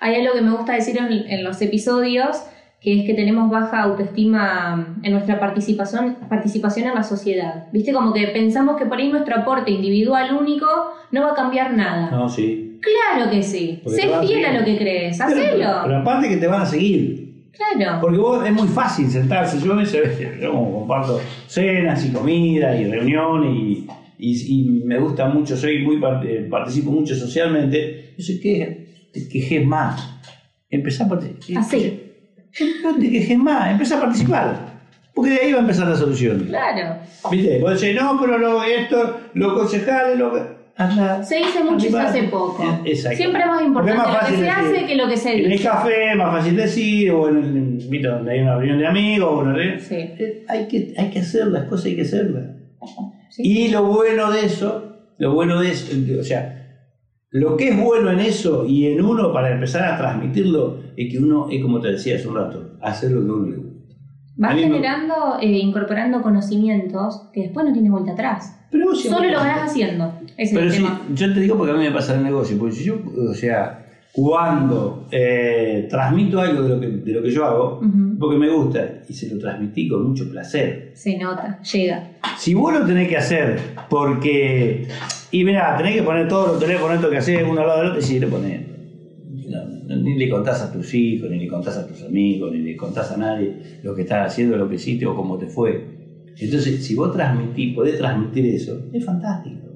Hay 0.00 0.14
algo 0.14 0.32
que 0.34 0.40
me 0.42 0.50
gusta 0.52 0.74
decir 0.74 0.96
en, 0.98 1.12
en 1.12 1.44
los 1.44 1.60
episodios, 1.60 2.36
que 2.80 3.00
es 3.00 3.06
que 3.06 3.12
tenemos 3.12 3.50
baja 3.50 3.82
autoestima 3.82 4.98
en 5.02 5.12
nuestra 5.12 5.38
participación, 5.38 6.16
participación 6.30 6.88
en 6.88 6.94
la 6.94 7.02
sociedad. 7.02 7.66
¿Viste? 7.72 7.92
Como 7.92 8.12
que 8.14 8.26
pensamos 8.28 8.78
que 8.78 8.86
por 8.86 8.96
ahí 8.98 9.10
nuestro 9.10 9.36
aporte 9.36 9.70
individual 9.70 10.34
único 10.34 10.66
no 11.12 11.22
va 11.22 11.32
a 11.32 11.34
cambiar 11.34 11.74
nada. 11.76 12.10
No, 12.10 12.28
sí. 12.28 12.78
Claro 12.80 13.30
que 13.30 13.42
sí. 13.42 13.80
Porque 13.84 14.00
Sé 14.00 14.14
a 14.14 14.22
fiel 14.22 14.42
a 14.46 14.48
seguir. 14.48 14.60
lo 14.60 14.64
que 14.64 14.78
crees. 14.78 15.18
Pero, 15.18 15.30
pero 15.34 15.68
Hacelo. 15.80 15.96
aparte 15.98 16.28
que 16.30 16.36
te 16.38 16.46
van 16.46 16.62
a 16.62 16.66
seguir. 16.66 17.29
Claro. 17.52 17.98
Porque 18.00 18.18
vos 18.18 18.46
es 18.46 18.52
muy 18.52 18.68
fácil 18.68 19.10
sentarse. 19.10 19.60
Yo 19.60 19.72
a 19.72 19.76
veces, 19.76 20.18
yo 20.40 20.50
como 20.52 20.80
comparto 20.80 21.20
cenas 21.46 22.04
y 22.06 22.10
comida 22.12 22.74
y 22.76 22.90
reuniones 22.90 23.50
y, 23.54 23.86
y- 24.18 24.60
y 24.60 24.62
me 24.84 24.98
gusta 24.98 25.26
mucho, 25.28 25.56
soy 25.56 25.84
muy 25.84 25.96
part- 25.98 26.48
participo 26.48 26.90
mucho 26.90 27.14
socialmente. 27.14 28.14
Yo 28.16 28.24
sé 28.24 28.40
que 28.40 29.08
te 29.12 29.28
quejes 29.28 29.64
más. 29.66 30.08
Empezá 30.70 31.04
a 31.04 31.08
participar. 31.08 31.62
Así. 31.62 32.00
No 32.82 32.96
te 32.96 33.10
quejes 33.10 33.38
más, 33.38 33.70
empezá 33.72 33.98
a 33.98 34.00
participar. 34.00 34.70
Porque 35.14 35.30
de 35.32 35.40
ahí 35.40 35.52
va 35.52 35.58
a 35.58 35.62
empezar 35.62 35.88
la 35.88 35.96
solución. 35.96 36.44
Claro. 36.48 36.96
¿Viste? 37.30 37.58
Vos 37.58 37.80
decís, 37.80 38.00
no, 38.00 38.18
pero 38.20 38.38
lo, 38.38 38.62
esto, 38.62 39.20
los 39.34 39.52
concejales, 39.54 40.18
lo 40.18 40.32
que. 40.32 40.59
Anda. 40.80 41.22
Se 41.22 41.36
dice 41.36 41.62
mucho 41.62 41.86
y 41.86 41.90
se 41.90 41.98
hace 42.00 42.22
poco. 42.24 42.64
Exacto. 42.84 43.16
Siempre 43.16 43.40
es 43.42 43.46
más 43.46 43.62
importante 43.62 43.96
más 43.98 44.12
lo 44.14 44.20
que 44.20 44.26
se 44.26 44.42
decir. 44.42 44.48
hace 44.50 44.86
que 44.86 44.94
lo 44.96 45.08
que 45.08 45.16
se 45.16 45.32
En 45.32 45.44
el 45.44 45.50
dice. 45.50 45.64
café 45.64 46.10
es 46.12 46.16
más 46.16 46.30
fácil 46.38 46.56
decir, 46.56 47.10
o 47.10 47.28
en 47.28 47.36
el, 47.36 47.88
¿viste? 47.88 48.08
donde 48.08 48.32
hay 48.32 48.40
una 48.40 48.56
reunión 48.56 48.78
de 48.78 48.86
amigos, 48.86 49.28
o 49.30 49.38
una. 49.40 49.78
Sí. 49.78 49.94
Eh, 49.96 50.44
Hay 50.48 50.66
que, 50.68 50.94
hay 50.96 51.10
que 51.10 51.18
hacer 51.20 51.46
las 51.48 51.64
cosas, 51.64 51.86
hay 51.86 51.96
que 51.96 52.02
hacerlas. 52.02 52.44
Sí. 53.28 53.42
Y 53.44 53.68
lo 53.68 53.84
bueno 53.84 54.32
de 54.32 54.44
eso, 54.46 54.96
lo 55.18 55.34
bueno 55.34 55.60
de 55.60 55.70
eso, 55.70 55.92
o 56.18 56.24
sea, 56.24 56.56
lo 57.30 57.56
que 57.56 57.68
es 57.68 57.76
bueno 57.80 58.10
en 58.10 58.18
eso 58.20 58.64
y 58.66 58.86
en 58.86 59.04
uno 59.04 59.32
para 59.32 59.52
empezar 59.52 59.84
a 59.84 59.96
transmitirlo 59.98 60.78
es 60.96 61.12
que 61.12 61.18
uno, 61.18 61.46
es 61.50 61.62
como 61.62 61.80
te 61.80 61.92
decía 61.92 62.16
hace 62.16 62.26
un 62.26 62.34
rato, 62.36 62.72
hacer 62.80 63.12
lo 63.12 63.20
que 63.20 63.30
uno 63.30 63.46
le 63.48 63.56
gusta. 63.56 63.69
Vas 64.40 64.54
generando, 64.54 65.36
eh, 65.38 65.58
incorporando 65.58 66.22
conocimientos 66.22 67.28
que 67.30 67.42
después 67.42 67.66
no 67.66 67.74
tienes 67.74 67.90
vuelta 67.90 68.12
atrás. 68.12 68.58
Pero 68.70 68.86
vos 68.86 69.02
Solo 69.02 69.28
lo 69.28 69.36
vas 69.36 69.70
haciendo. 69.70 70.14
Ese 70.38 70.42
es 70.42 70.52
Pero 70.52 70.64
el 70.64 70.72
sí, 70.72 70.82
tema. 70.82 71.02
yo 71.14 71.34
te 71.34 71.40
digo 71.40 71.58
porque 71.58 71.72
a 71.72 71.76
mí 71.76 71.84
me 71.84 71.90
pasa 71.90 72.14
el 72.14 72.22
negocio, 72.22 72.56
porque 72.58 72.74
si 72.74 72.84
yo, 72.84 72.94
o 73.28 73.34
sea, 73.34 73.84
cuando 74.12 75.06
eh, 75.10 75.86
transmito 75.90 76.40
algo 76.40 76.62
de 76.62 76.68
lo, 76.70 76.80
que, 76.80 76.86
de 76.86 77.12
lo 77.12 77.22
que 77.22 77.30
yo 77.30 77.44
hago, 77.44 77.80
porque 78.18 78.38
me 78.38 78.48
gusta, 78.48 78.82
y 79.06 79.12
se 79.12 79.28
lo 79.28 79.38
transmití 79.38 79.86
con 79.88 80.08
mucho 80.08 80.30
placer. 80.30 80.92
Se 80.94 81.18
nota, 81.18 81.60
llega. 81.60 82.12
Si 82.38 82.54
vos 82.54 82.72
lo 82.72 82.86
tenés 82.86 83.08
que 83.08 83.18
hacer 83.18 83.60
porque. 83.90 84.88
Y 85.32 85.44
mirá, 85.44 85.76
tenés 85.76 85.96
que 85.96 86.02
poner 86.02 86.28
todos 86.28 86.52
los 86.52 86.58
teléfonos 86.60 87.04
que 87.04 87.16
haces 87.18 87.42
uno 87.46 87.60
al 87.60 87.66
lado 87.66 87.80
del 87.80 87.88
otro 87.90 88.00
y 88.00 88.04
sí, 88.04 88.18
lo 88.18 88.28
ponés. 88.28 88.69
Ni 89.96 90.16
le 90.16 90.30
contás 90.30 90.62
a 90.62 90.70
tus 90.70 90.94
hijos, 90.94 91.28
ni 91.30 91.38
le 91.38 91.48
contás 91.48 91.76
a 91.76 91.86
tus 91.86 92.02
amigos, 92.04 92.52
ni 92.52 92.58
le 92.58 92.76
contás 92.76 93.10
a 93.10 93.16
nadie 93.16 93.80
lo 93.82 93.94
que 93.94 94.02
estás 94.02 94.30
haciendo, 94.32 94.56
lo 94.56 94.68
que 94.68 94.76
hiciste 94.76 95.04
o 95.04 95.16
cómo 95.16 95.36
te 95.36 95.46
fue. 95.46 95.84
Entonces, 96.38 96.84
si 96.84 96.94
vos 96.94 97.12
transmitís, 97.12 97.74
podés 97.74 97.98
transmitir 97.98 98.46
eso, 98.46 98.78
es 98.92 99.04
fantástico. 99.04 99.66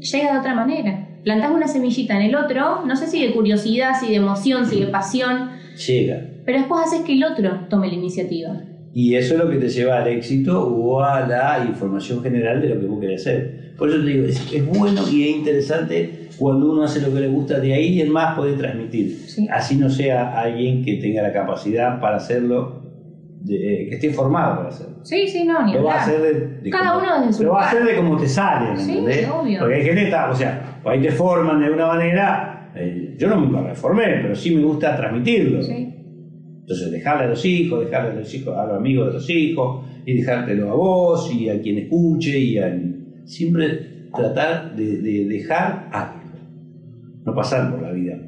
Llega 0.00 0.32
de 0.32 0.38
otra 0.38 0.54
manera. 0.54 1.08
Plantás 1.24 1.50
una 1.50 1.66
semillita 1.66 2.16
en 2.16 2.22
el 2.22 2.36
otro, 2.36 2.84
no 2.84 2.94
sé 2.96 3.08
si 3.08 3.20
de 3.20 3.32
curiosidad, 3.32 3.98
si 3.98 4.10
de 4.10 4.16
emoción, 4.16 4.66
si 4.66 4.78
de 4.78 4.86
pasión, 4.86 5.48
Llega. 5.86 6.28
pero 6.44 6.58
después 6.58 6.82
haces 6.84 7.00
que 7.00 7.14
el 7.14 7.24
otro 7.24 7.66
tome 7.68 7.88
la 7.88 7.94
iniciativa. 7.94 8.62
Y 8.94 9.16
eso 9.16 9.34
es 9.34 9.40
lo 9.40 9.50
que 9.50 9.56
te 9.56 9.68
lleva 9.68 9.98
al 9.98 10.06
éxito 10.08 10.66
o 10.68 11.02
a 11.02 11.26
la 11.26 11.64
información 11.68 12.22
general 12.22 12.62
de 12.62 12.68
lo 12.68 12.80
que 12.80 12.86
vos 12.86 13.00
querés 13.00 13.22
hacer. 13.22 13.72
Por 13.76 13.88
eso 13.88 13.98
te 13.98 14.06
digo, 14.06 14.26
es, 14.26 14.52
es 14.52 14.64
bueno 14.66 15.02
y 15.10 15.24
es 15.30 15.36
interesante 15.36 16.28
cuando 16.38 16.70
uno 16.72 16.84
hace 16.84 17.00
lo 17.00 17.12
que 17.12 17.20
le 17.20 17.26
gusta 17.28 17.58
de 17.58 17.72
ahí 17.74 17.94
y 17.94 18.00
en 18.02 18.10
más 18.12 18.36
puede 18.36 18.52
transmitir. 18.54 19.16
Sí. 19.26 19.48
Así 19.50 19.76
no 19.76 19.88
sea 19.90 20.38
alguien 20.40 20.84
que 20.84 20.94
tenga 20.98 21.22
la 21.22 21.32
capacidad 21.32 22.00
para 22.00 22.16
hacerlo 22.18 22.82
de- 23.42 23.86
que 23.88 23.94
esté 23.96 24.10
formado 24.10 24.56
para 24.58 24.68
hacerlo. 24.68 24.94
Sí, 25.02 25.26
sí, 25.26 25.44
no, 25.44 25.66
ni 25.66 25.74
Lo 25.74 25.82
va 25.84 25.94
a 25.94 26.02
hacer 26.02 26.20
de, 26.22 26.32
de 26.62 26.70
Cada 26.70 26.92
como- 26.94 27.04
uno 27.04 27.20
desde 27.20 27.32
su 27.34 27.42
Lo 27.42 27.50
va 27.52 27.64
a 27.64 27.68
hacer 27.68 27.84
de 27.84 27.96
como 27.96 28.16
te 28.16 28.28
sale, 28.28 28.70
¿me 28.72 28.76
Sí, 28.78 28.90
entendés? 28.92 29.28
obvio. 29.28 29.58
Porque 29.58 29.74
hay 29.74 29.82
gente 29.82 30.00
que 30.00 30.06
está, 30.06 30.30
o 30.30 30.34
sea, 30.36 30.80
ahí 30.84 31.00
te 31.02 31.10
forman 31.10 31.58
de 31.58 31.66
alguna 31.66 31.86
manera. 31.88 32.50
eh, 32.76 33.14
yo 33.18 33.28
nunca 33.28 33.60
me 33.60 33.74
formé, 33.74 34.04
pero 34.22 34.34
sí 34.34 34.54
me 34.56 34.62
gusta 34.64 34.96
transmitirlo. 34.96 35.62
Sí. 35.62 35.83
Entonces, 36.64 36.90
dejarle 36.90 37.24
a 37.24 37.28
los 37.28 37.44
hijos, 37.44 37.84
dejarle 37.84 38.12
a 38.12 38.14
los 38.14 38.34
hijos, 38.34 38.56
a 38.56 38.66
los 38.66 38.76
amigos 38.78 39.08
de 39.08 39.12
los 39.12 39.30
hijos, 39.30 39.84
y 40.06 40.14
dejártelo 40.14 40.70
a 40.70 40.74
vos, 40.74 41.34
y 41.34 41.48
a 41.48 41.60
quien 41.60 41.78
escuche, 41.78 42.38
y 42.38 42.58
a... 42.58 42.74
Siempre 43.24 44.08
tratar 44.14 44.76
de, 44.76 44.98
de 44.98 45.24
dejar 45.24 45.88
algo. 45.92 46.20
No 47.24 47.34
pasar 47.34 47.70
por 47.70 47.82
la 47.82 47.90
vida, 47.90 48.18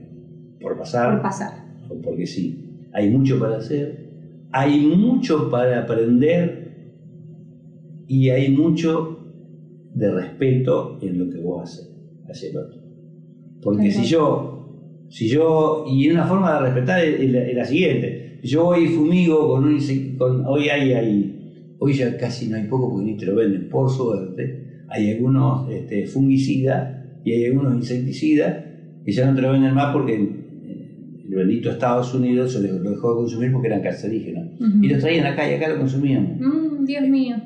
por 0.60 0.78
pasar, 0.78 1.12
Por 1.12 1.22
pasar. 1.22 1.64
o 1.90 2.00
porque 2.00 2.26
sí. 2.26 2.62
Hay 2.92 3.10
mucho 3.10 3.38
para 3.38 3.58
hacer, 3.58 4.08
hay 4.52 4.80
mucho 4.80 5.50
para 5.50 5.82
aprender, 5.82 6.66
y 8.08 8.30
hay 8.30 8.50
mucho 8.50 9.18
de 9.94 10.10
respeto 10.12 10.98
en 11.02 11.18
lo 11.18 11.30
que 11.30 11.38
vos 11.38 11.62
haces 11.62 11.90
hacia 12.28 12.50
el 12.50 12.56
otro. 12.58 12.80
Porque 13.62 13.90
si 13.90 14.04
yo, 14.04 15.06
si 15.08 15.28
yo, 15.28 15.84
y 15.88 16.08
una 16.10 16.26
forma 16.26 16.54
de 16.54 16.60
respetar 16.60 17.04
es, 17.04 17.20
es 17.20 17.54
la, 17.54 17.64
siguiente, 17.64 18.15
si 18.15 18.15
yo 18.46 18.64
voy 18.64 18.84
y 18.84 18.88
fumigo 18.88 19.48
con 19.48 19.64
un 19.64 19.78
con, 20.16 20.44
hoy 20.46 20.68
hay, 20.68 20.92
hay, 20.92 21.74
hoy 21.78 21.92
ya 21.92 22.16
casi 22.16 22.48
no 22.48 22.56
hay 22.56 22.64
poco 22.64 22.90
porque 22.90 23.04
ni 23.04 23.16
te 23.16 23.26
lo 23.26 23.34
venden, 23.34 23.68
por 23.68 23.90
suerte, 23.90 24.84
hay 24.88 25.12
algunos 25.12 25.70
este, 25.70 26.06
fungicidas 26.06 27.04
y 27.24 27.32
hay 27.32 27.46
algunos 27.46 27.76
insecticidas 27.76 28.64
que 29.04 29.12
ya 29.12 29.26
no 29.26 29.34
te 29.34 29.42
lo 29.42 29.52
venden 29.52 29.74
más 29.74 29.92
porque 29.92 30.14
el 30.14 30.46
bendito 31.36 31.70
Estados 31.70 32.14
Unidos 32.14 32.52
se 32.52 32.60
lo 32.60 32.90
dejó 32.90 33.10
de 33.10 33.16
consumir 33.16 33.52
porque 33.52 33.68
eran 33.68 33.82
cancerígenos. 33.82 34.48
Y 34.80 34.88
los 34.88 35.00
traían 35.00 35.26
acá 35.26 35.48
y 35.48 35.54
acá 35.54 35.68
lo 35.68 35.78
consumíamos. 35.78 36.40
Mm, 36.40 36.84
Dios 36.84 37.08
mío. 37.08 37.36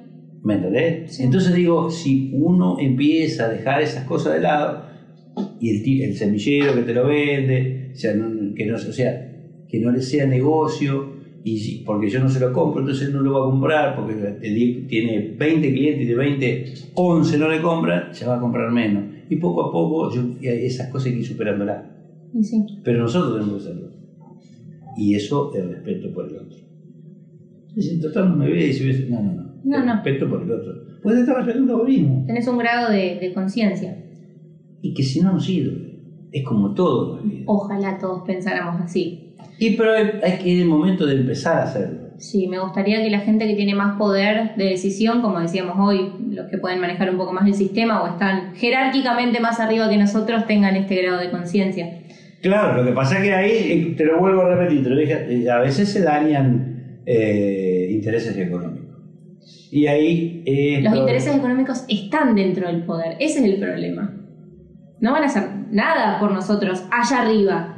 ¿Me 0.42 0.54
entendés? 0.54 1.12
Sí. 1.14 1.24
Entonces 1.24 1.54
digo, 1.54 1.90
si 1.90 2.30
uno 2.32 2.78
empieza 2.78 3.46
a 3.46 3.48
dejar 3.48 3.82
esas 3.82 4.04
cosas 4.04 4.34
de 4.34 4.40
lado, 4.40 4.84
y 5.60 5.70
el, 5.70 6.10
el 6.10 6.16
semillero 6.16 6.74
que 6.74 6.82
te 6.82 6.94
lo 6.94 7.06
vende, 7.06 7.90
o 7.92 7.96
sea, 7.96 8.12
que 8.12 8.66
no, 8.66 8.74
o 8.74 8.78
sea, 8.78 9.29
que 9.70 9.78
no 9.78 9.90
le 9.90 10.02
sea 10.02 10.26
negocio, 10.26 11.20
y 11.42 11.78
porque 11.84 12.10
yo 12.10 12.20
no 12.20 12.28
se 12.28 12.40
lo 12.40 12.52
compro, 12.52 12.80
entonces 12.80 13.12
no 13.12 13.20
lo 13.20 13.32
va 13.32 13.46
a 13.46 13.50
comprar, 13.50 13.96
porque 13.96 14.14
tiene 14.88 15.34
20 15.38 15.72
clientes 15.72 16.02
y 16.02 16.06
de 16.06 16.14
20, 16.14 16.64
11 16.94 17.38
no 17.38 17.48
le 17.48 17.62
compran, 17.62 18.12
ya 18.12 18.28
va 18.28 18.36
a 18.36 18.40
comprar 18.40 18.70
menos. 18.70 19.04
Y 19.30 19.36
poco 19.36 19.64
a 19.64 19.72
poco 19.72 20.12
yo, 20.12 20.22
esas 20.42 20.88
cosas 20.88 21.06
hay 21.06 21.12
que 21.14 21.18
ir 21.20 21.26
superándolas. 21.26 21.84
Sí. 22.42 22.64
Pero 22.84 23.02
nosotros 23.02 23.34
tenemos 23.34 23.62
que 23.62 23.70
hacerlo. 23.70 23.88
Y 24.96 25.14
eso 25.14 25.54
es 25.54 25.66
respeto 25.66 26.12
por 26.12 26.28
el 26.28 26.36
otro. 26.36 26.58
Si 27.76 28.00
total 28.00 28.30
no 28.30 28.36
me 28.36 28.50
ve 28.50 28.66
y 28.66 28.72
si 28.72 28.86
ves, 28.86 29.08
no, 29.08 29.22
no, 29.22 29.32
no. 29.32 29.50
No, 29.64 29.84
no. 29.84 29.94
Respeto 29.94 30.28
por 30.28 30.42
el 30.42 30.50
otro. 30.50 30.74
Puedes 31.02 31.20
estar 31.20 31.36
respetando 31.36 31.74
a 31.74 31.76
vos 31.78 31.88
mismo. 31.88 32.24
Tenés 32.26 32.46
un 32.48 32.58
grado 32.58 32.92
de, 32.92 33.18
de 33.20 33.32
conciencia. 33.32 33.96
Y 34.82 34.92
que 34.92 35.02
si 35.02 35.20
no, 35.20 35.32
no 35.32 35.40
sirve. 35.40 35.89
Es 36.32 36.44
como 36.44 36.74
todo. 36.74 37.20
Ojalá 37.46 37.98
todos 37.98 38.22
pensáramos 38.26 38.80
así. 38.80 39.34
Y 39.58 39.76
pero 39.76 39.92
hay, 39.92 40.38
que 40.38 40.48
ir 40.48 40.62
el 40.62 40.68
momento 40.68 41.04
de 41.06 41.14
empezar 41.16 41.58
a 41.58 41.62
hacerlo. 41.64 42.10
Sí, 42.18 42.46
me 42.48 42.58
gustaría 42.58 43.02
que 43.02 43.10
la 43.10 43.20
gente 43.20 43.46
que 43.46 43.54
tiene 43.54 43.74
más 43.74 43.96
poder 43.96 44.54
de 44.56 44.64
decisión, 44.64 45.22
como 45.22 45.40
decíamos 45.40 45.76
hoy, 45.78 46.12
los 46.30 46.48
que 46.50 46.58
pueden 46.58 46.80
manejar 46.80 47.10
un 47.10 47.16
poco 47.16 47.32
más 47.32 47.46
el 47.46 47.54
sistema 47.54 48.02
o 48.02 48.06
están 48.08 48.54
jerárquicamente 48.54 49.40
más 49.40 49.58
arriba 49.60 49.88
que 49.88 49.96
nosotros, 49.96 50.46
tengan 50.46 50.76
este 50.76 50.96
grado 51.02 51.18
de 51.20 51.30
conciencia. 51.30 51.98
Claro, 52.42 52.82
lo 52.82 52.88
que 52.88 52.92
pasa 52.94 53.18
es 53.18 53.22
que 53.24 53.34
ahí, 53.34 53.50
eh, 53.50 53.94
te 53.96 54.04
lo 54.04 54.18
vuelvo 54.18 54.42
a 54.42 54.54
repetir, 54.54 54.82
te 54.82 54.90
lo 54.90 54.96
dije, 54.96 55.26
eh, 55.44 55.50
a 55.50 55.58
veces 55.58 55.88
se 55.90 56.02
dañan 56.02 57.02
eh, 57.06 57.88
intereses 57.90 58.36
económicos. 58.36 58.96
Y 59.70 59.86
ahí... 59.86 60.42
eh, 60.46 60.80
Los 60.82 60.92
todo- 60.92 61.02
intereses 61.02 61.36
económicos 61.36 61.84
están 61.88 62.34
dentro 62.34 62.66
del 62.66 62.84
poder, 62.84 63.16
ese 63.20 63.40
es 63.40 63.44
el 63.44 63.58
problema. 63.58 64.14
No 65.00 65.12
van 65.12 65.22
a 65.22 65.26
hacer 65.26 65.59
nada 65.70 66.18
por 66.18 66.32
nosotros 66.32 66.82
allá 66.90 67.22
arriba. 67.22 67.76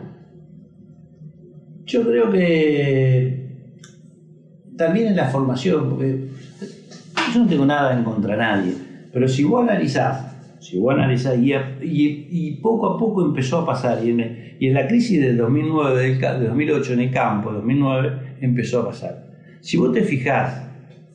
Yo 1.86 2.03
creo 2.07 2.30
que 2.30 3.43
también 4.76 5.09
en 5.09 5.16
la 5.16 5.26
formación, 5.26 5.90
porque 5.90 6.28
yo 7.32 7.40
no 7.40 7.47
tengo 7.49 7.66
nada 7.66 7.97
en 7.97 8.05
contra 8.05 8.32
de 8.32 8.38
nadie, 8.38 8.74
pero 9.12 9.28
si 9.28 9.45
vos 9.45 9.62
analizás, 9.62 10.34
si 10.61 10.78
vos 10.78 10.95
analizás, 10.95 11.36
y, 11.38 12.59
poco 12.62 12.86
a 12.86 12.99
poco 12.99 13.24
empezó 13.24 13.59
a 13.59 13.66
pasar, 13.66 14.05
y 14.05 14.11
en, 14.11 14.74
la 14.74 14.86
crisis 14.86 15.20
del 15.20 15.36
2009, 15.36 16.01
del, 16.01 16.18
de 16.18 16.47
2008 16.47 16.93
en 16.95 17.01
el 17.01 17.11
campo, 17.11 17.53
2009, 17.53 18.36
empezó 18.40 18.80
a 18.80 18.86
pasar. 18.86 19.26
Si 19.61 19.76
vos 19.76 19.93
te 19.93 20.03
fijás, 20.03 20.62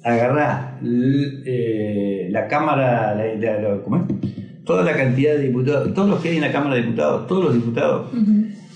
agarrás 0.03 0.75
eh, 0.83 2.27
la 2.31 2.47
Cámara, 2.47 3.15
la- 3.15 3.81
¿cómo 3.83 3.97
es? 3.97 4.36
Toda 4.67 4.83
la 4.83 4.95
cantidad 4.95 5.35
de 5.35 5.47
diputados, 5.47 5.93
todos 5.93 6.09
los 6.09 6.21
que 6.21 6.29
hay 6.29 6.35
en 6.35 6.41
la 6.41 6.51
Cámara 6.51 6.75
de 6.75 6.81
Diputados, 6.81 7.25
todos 7.25 7.45
los 7.45 7.53
diputados, 7.55 8.11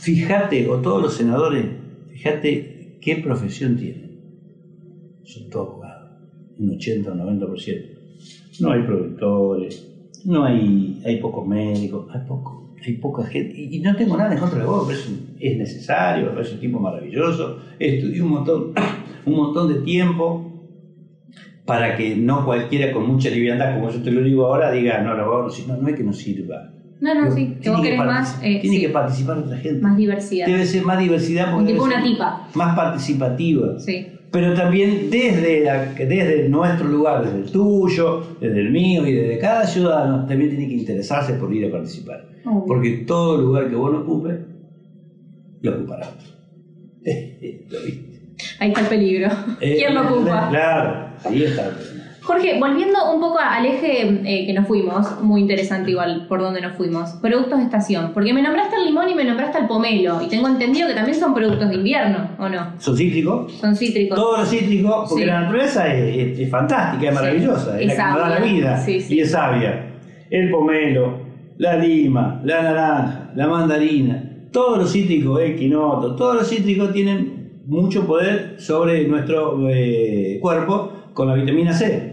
Fíjate, 0.01 0.67
o 0.67 0.77
todos 0.77 0.99
los 0.99 1.13
senadores, 1.13 1.63
fíjate 2.09 2.97
qué 2.99 3.17
profesión 3.17 3.77
tienen. 3.77 4.19
Son 5.23 5.47
todos 5.51 5.69
abogados, 5.69 6.11
un 6.57 6.71
80 6.71 7.11
o 7.11 7.15
90%. 7.15 7.85
No 8.61 8.71
hay 8.71 8.81
productores, 8.81 9.87
no 10.25 10.43
hay, 10.43 10.99
hay 11.05 11.17
pocos 11.17 11.47
médicos, 11.47 12.07
hay, 12.11 12.21
poco, 12.27 12.73
hay 12.83 12.93
poca 12.93 13.25
gente. 13.25 13.53
Y, 13.55 13.75
y 13.75 13.79
no 13.79 13.95
tengo 13.95 14.17
nada 14.17 14.33
en 14.33 14.39
contra 14.39 14.57
de 14.57 14.65
vos, 14.65 14.87
pero 14.87 14.99
es, 14.99 15.07
es 15.39 15.57
necesario, 15.59 16.33
parece 16.33 16.55
un 16.55 16.61
tipo 16.61 16.79
maravilloso. 16.79 17.59
Estudié 17.77 18.23
un 18.23 18.29
montón, 18.29 18.73
un 19.27 19.33
montón 19.35 19.71
de 19.71 19.81
tiempo 19.81 20.50
para 21.71 21.95
que 21.95 22.15
no 22.17 22.43
cualquiera 22.43 22.91
con 22.91 23.07
mucha 23.07 23.29
liviandad, 23.29 23.75
como 23.75 23.89
yo 23.89 24.01
te 24.03 24.11
lo 24.11 24.21
digo 24.21 24.45
ahora, 24.45 24.71
diga, 24.71 24.99
no, 25.01 25.15
no, 25.15 25.25
no, 25.25 25.47
no, 25.67 25.77
no 25.81 25.87
es 25.87 25.95
que 25.95 26.03
no 26.03 26.11
sirva. 26.11 26.69
No, 26.99 27.15
no, 27.15 27.31
sí, 27.31 27.53
que 27.55 27.61
Tiene 27.61 27.77
vos 27.77 27.81
querés 27.85 27.99
partic- 28.01 28.05
más, 28.05 28.39
eh, 28.43 28.59
tiene 28.61 28.75
sí, 28.75 28.81
que 28.81 28.89
participar 28.89 29.37
otra 29.37 29.57
gente. 29.57 29.81
más 29.81 29.95
diversidad. 29.97 30.45
Debe 30.47 30.65
ser 30.65 30.83
más 30.83 30.99
diversidad 30.99 31.51
porque 31.51 31.71
tipo 31.71 31.83
debe 31.85 31.95
una 31.95 32.03
ser 32.03 32.11
tipa. 32.11 32.47
más 32.55 32.75
participativa. 32.75 33.79
Sí. 33.79 34.07
Pero 34.31 34.53
también 34.53 35.09
desde, 35.09 35.61
la- 35.63 35.85
desde 35.93 36.49
nuestro 36.49 36.87
lugar, 36.89 37.23
desde 37.23 37.39
el 37.39 37.51
tuyo, 37.51 38.21
desde 38.39 38.59
el 38.59 38.71
mío 38.71 39.07
y 39.07 39.13
desde 39.13 39.39
cada 39.39 39.65
ciudadano, 39.65 40.25
también 40.27 40.49
tiene 40.51 40.67
que 40.67 40.73
interesarse 40.75 41.33
por 41.33 41.53
ir 41.53 41.65
a 41.67 41.71
participar. 41.71 42.25
Obvio. 42.45 42.65
Porque 42.67 42.89
todo 43.07 43.41
lugar 43.41 43.69
que 43.69 43.75
vos 43.75 43.91
no 43.91 43.99
ocupes, 43.99 44.39
lo 45.61 45.71
ocupará 45.75 46.07
otro. 46.09 46.27
¿Lo 47.71 47.81
viste? 47.85 48.21
Ahí 48.59 48.69
está 48.69 48.81
el 48.81 48.87
peligro. 48.87 49.27
Eh, 49.59 49.75
¿Quién 49.77 49.93
lo 49.95 50.01
ocupa? 50.01 50.49
Claro, 50.49 51.10
ahí 51.25 51.43
está. 51.43 51.65
el 51.67 51.71
problema. 51.71 52.01
Jorge, 52.23 52.59
volviendo 52.59 53.11
un 53.13 53.19
poco 53.19 53.39
al 53.39 53.65
eje 53.65 54.03
eh, 54.23 54.45
que 54.45 54.53
nos 54.53 54.67
fuimos, 54.67 55.21
muy 55.23 55.41
interesante 55.41 55.89
igual 55.89 56.27
por 56.29 56.39
donde 56.39 56.61
nos 56.61 56.77
fuimos, 56.77 57.09
productos 57.13 57.57
de 57.57 57.65
estación, 57.65 58.11
porque 58.13 58.31
me 58.31 58.43
nombraste 58.43 58.75
el 58.75 58.85
limón 58.85 59.09
y 59.09 59.15
me 59.15 59.23
nombraste 59.23 59.57
el 59.57 59.65
pomelo, 59.67 60.21
y 60.21 60.27
tengo 60.27 60.47
entendido 60.47 60.87
que 60.87 60.93
también 60.93 61.17
son 61.19 61.33
productos 61.33 61.69
de 61.69 61.75
invierno, 61.75 62.29
¿o 62.37 62.47
no? 62.47 62.73
¿Son 62.77 62.95
cítricos? 62.95 63.51
Son 63.53 63.75
cítricos. 63.75 64.15
Todos 64.15 64.39
los 64.39 64.49
cítricos, 64.49 65.09
porque 65.09 65.23
Sí. 65.23 65.29
la 65.29 65.41
naturaleza 65.41 65.91
es, 65.93 66.15
es- 66.33 66.39
es 66.39 66.49
fantástica, 66.51 67.09
es 67.09 67.17
Sí. 67.17 67.23
maravillosa, 67.23 67.81
es, 67.81 67.91
Es 67.91 67.97
la 67.97 68.03
que 68.05 68.09
nos 68.11 68.19
da 68.19 68.29
la 68.29 68.45
vida 68.45 68.77
Sí, 68.77 69.01
sí. 69.01 69.15
y 69.15 69.19
es 69.21 69.31
sabia. 69.31 69.87
El 70.29 70.51
pomelo, 70.51 71.17
la 71.57 71.75
lima, 71.77 72.39
la 72.43 72.61
naranja, 72.61 73.31
la 73.35 73.47
mandarina, 73.47 74.23
todos 74.51 74.77
los 74.77 74.91
cítricos, 74.93 75.41
el 75.41 75.55
quinoto, 75.55 76.15
todos 76.15 76.35
los 76.35 76.47
cítricos 76.47 76.93
tienen 76.93 77.61
mucho 77.65 78.05
poder 78.05 78.55
sobre 78.59 79.07
nuestro 79.07 79.57
eh, 79.69 80.37
cuerpo 80.41 80.91
con 81.21 81.27
la 81.29 81.35
vitamina 81.35 81.71
C, 81.71 82.11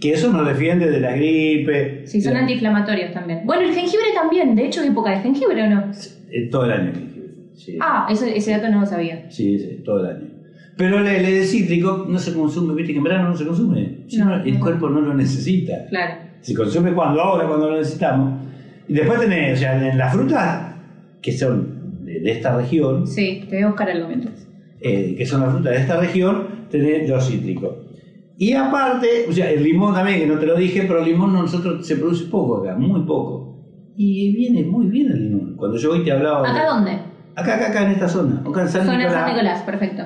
que 0.00 0.12
eso 0.12 0.30
nos 0.32 0.46
defiende 0.46 0.88
de 0.88 1.00
la 1.00 1.10
gripe. 1.16 2.06
Sí, 2.06 2.20
son 2.20 2.34
la- 2.34 2.40
antiinflamatorios 2.42 3.12
también. 3.12 3.40
Bueno, 3.44 3.62
el 3.68 3.74
jengibre 3.74 4.04
también, 4.14 4.54
de 4.54 4.66
hecho 4.66 4.80
es 4.80 4.90
época 4.90 5.10
de 5.10 5.16
jengibre, 5.22 5.60
¿o 5.64 5.70
no? 5.70 5.90
eh, 6.30 6.48
todo 6.52 6.66
el 6.66 6.70
año. 6.70 6.88
el 6.90 6.94
jengibre, 6.94 7.28
Sí. 7.56 7.76
Ah, 7.80 8.06
eso- 8.08 8.26
ese 8.26 8.52
dato 8.52 8.68
no 8.70 8.78
lo 8.80 8.86
sabía. 8.86 9.26
Sí, 9.28 9.58
sí, 9.58 9.80
todo 9.84 10.00
el 10.04 10.16
año. 10.16 10.28
Pero 10.76 11.00
el, 11.00 11.06
el 11.08 11.24
de 11.24 11.42
cítrico 11.44 12.06
no 12.08 12.16
se 12.20 12.32
consume, 12.32 12.74
viste 12.74 12.92
que 12.92 12.98
en 12.98 13.04
verano 13.04 13.28
no 13.30 13.36
se 13.36 13.44
consume. 13.44 13.98
No, 14.16 14.36
el 14.44 14.54
no. 14.54 14.60
cuerpo 14.60 14.88
no 14.88 15.00
lo 15.00 15.14
necesita. 15.14 15.86
Claro. 15.88 16.14
Se 16.42 16.54
consume 16.54 16.92
cuando, 16.92 17.20
ahora 17.20 17.48
cuando 17.48 17.70
lo 17.70 17.76
necesitamos. 17.78 18.40
Y 18.86 18.92
después 18.94 19.18
tenés, 19.18 19.54
o 19.58 19.60
sea, 19.60 19.88
en 19.90 19.98
las 19.98 20.12
frutas 20.14 20.74
que 21.20 21.32
son 21.32 22.04
de, 22.04 22.20
de 22.20 22.30
esta 22.30 22.56
región, 22.56 23.04
Sí, 23.04 23.46
te 23.50 23.56
voy 23.56 23.64
a 23.64 23.66
buscar 23.66 23.90
algo 23.90 24.06
mientras. 24.06 24.46
eh, 24.80 25.14
que 25.18 25.26
son 25.26 25.40
las 25.40 25.52
frutas 25.54 25.72
de 25.72 25.78
esta 25.80 25.98
región, 25.98 26.46
tenés 26.70 27.08
los 27.08 27.28
cítricos. 27.28 27.72
Y 28.36 28.52
aparte, 28.52 29.26
o 29.28 29.32
sea, 29.32 29.50
el 29.50 29.62
limón 29.62 29.94
también, 29.94 30.18
que 30.20 30.26
no 30.26 30.38
te 30.38 30.46
lo 30.46 30.56
dije, 30.56 30.84
pero 30.88 31.00
el 31.00 31.06
limón 31.06 31.32
nosotros 31.32 31.86
se 31.86 31.96
produce 31.96 32.24
poco 32.26 32.56
acá, 32.58 32.74
muy 32.76 33.00
poco. 33.02 33.54
Y 33.96 34.34
viene 34.34 34.64
muy 34.64 34.86
bien 34.86 35.06
el 35.12 35.28
limón. 35.28 35.54
Cuando 35.56 35.76
yo 35.78 35.92
hoy 35.92 36.02
te 36.04 36.10
hablaba... 36.10 36.42
de- 36.42 36.48
¿Acá 36.58 36.66
dónde? 36.68 36.90
Acá, 37.36 37.54
acá, 37.56 37.68
acá 37.68 37.84
en 37.86 37.92
esta 37.92 38.08
zona. 38.08 38.42
Acá 38.46 38.62
en 38.62 38.68
San 38.68 38.84
Zona 38.86 38.98
Nicolás. 38.98 39.20
San 39.20 39.30
Nicolás, 39.32 39.62
perfecto. 39.62 40.02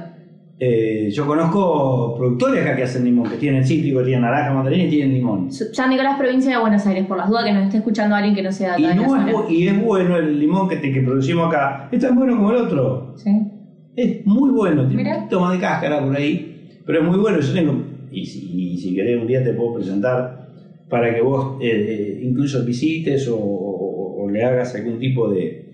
Eh, 0.61 1.09
yo 1.13 1.25
conozco 1.27 2.17
productores 2.17 2.63
acá 2.65 2.75
que 2.77 2.83
hacen 2.83 3.05
limón, 3.05 3.31
que 3.31 3.37
tienen 3.37 3.65
cítrico, 3.65 4.03
tienen 4.03 4.23
naranja, 4.23 4.53
mandarina 4.53 4.85
y 4.85 4.91
tienen 4.91 5.15
limón. 5.15 5.51
San 5.53 5.89
Nicolás, 5.89 6.19
provincia 6.19 6.51
de 6.51 6.59
Buenos 6.61 6.85
Aires, 6.87 7.07
por 7.07 7.17
las 7.17 7.29
dudas 7.29 7.45
que 7.45 7.53
nos 7.53 7.65
esté 7.65 7.77
escuchando 7.79 8.15
alguien 8.17 8.35
que 8.35 8.43
no 8.43 8.51
sea 8.53 8.75
de 8.75 8.81
Y, 8.83 8.87
de 8.89 8.95
no 8.97 9.03
es, 9.17 9.35
bu- 9.35 9.49
y 9.51 9.69
es 9.69 9.83
bueno 9.83 10.17
el 10.17 10.39
limón 10.39 10.69
que, 10.69 10.77
te- 10.77 10.93
que 10.93 11.01
producimos 11.01 11.47
acá. 11.49 11.89
Es 11.93 12.01
tan 12.01 12.15
bueno 12.17 12.37
como 12.37 12.51
el 12.51 12.57
otro. 12.57 13.15
Sí. 13.17 13.31
Es 13.97 14.27
muy 14.27 14.51
bueno. 14.51 14.87
Tiene 14.87 15.03
Mirá. 15.03 15.15
un 15.17 15.23
poquito 15.23 15.41
más 15.41 15.53
de 15.53 15.59
cáscara 15.61 16.05
por 16.05 16.15
ahí. 16.17 16.81
Pero 16.85 17.01
es 17.03 17.07
muy 17.07 17.19
bueno, 17.19 17.39
yo 17.41 17.53
tengo, 17.53 17.73
y 18.13 18.25
si, 18.27 18.51
y 18.73 18.77
si 18.79 18.95
querés 18.95 19.21
un 19.21 19.27
día 19.27 19.43
te 19.45 19.53
puedo 19.53 19.75
presentar 19.75 20.49
para 20.89 21.15
que 21.15 21.21
vos 21.21 21.57
eh, 21.61 21.67
eh, 21.71 22.21
incluso 22.23 22.65
visites 22.65 23.29
o, 23.29 23.37
o- 23.37 24.23
o 24.25 24.31
le 24.31 24.43
hagas 24.45 24.75
algún 24.75 24.99
tipo 24.99 25.29
de, 25.29 25.67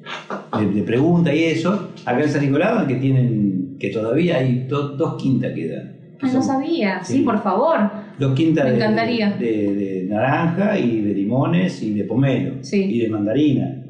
de, 0.58 0.66
de 0.72 0.82
pregunta 0.82 1.34
y 1.34 1.44
eso. 1.44 1.88
Acá 2.04 2.22
en 2.22 2.28
San 2.28 2.42
Nicolás, 2.44 2.86
que 2.86 2.96
tienen, 2.96 3.76
que 3.78 3.88
todavía 3.90 4.38
hay 4.38 4.66
do- 4.68 4.90
dos 4.96 5.20
quintas 5.20 5.52
quedan. 5.52 5.92
que 6.18 6.26
Ah, 6.26 6.26
no 6.26 6.32
son 6.32 6.42
sabía. 6.42 7.02
Sí, 7.02 7.18
Sí. 7.18 7.22
por 7.22 7.42
favor. 7.42 7.78
Dos 8.18 8.34
quintas 8.34 8.64
Me 8.64 8.70
de- 8.72 8.76
encantaría. 8.76 9.30
De, 9.32 9.74
de 9.74 10.06
naranja 10.08 10.78
y 10.78 11.00
de 11.00 11.14
limones 11.14 11.82
y 11.82 11.92
de 11.94 12.04
pomelo 12.04 12.54
Sí. 12.62 12.82
y 12.84 12.98
de 13.00 13.08
mandarina. 13.08 13.80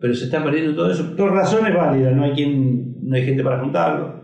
Pero 0.00 0.14
se 0.14 0.24
está 0.24 0.42
perdiendo 0.42 0.74
todo 0.74 0.90
eso. 0.90 1.14
Por 1.16 1.32
razones 1.32 1.74
válidas, 1.74 2.14
no 2.14 2.24
hay 2.24 2.32
quien, 2.32 2.96
no 3.02 3.14
hay 3.16 3.22
gente 3.24 3.42
para 3.44 3.60
juntarlo. 3.60 4.21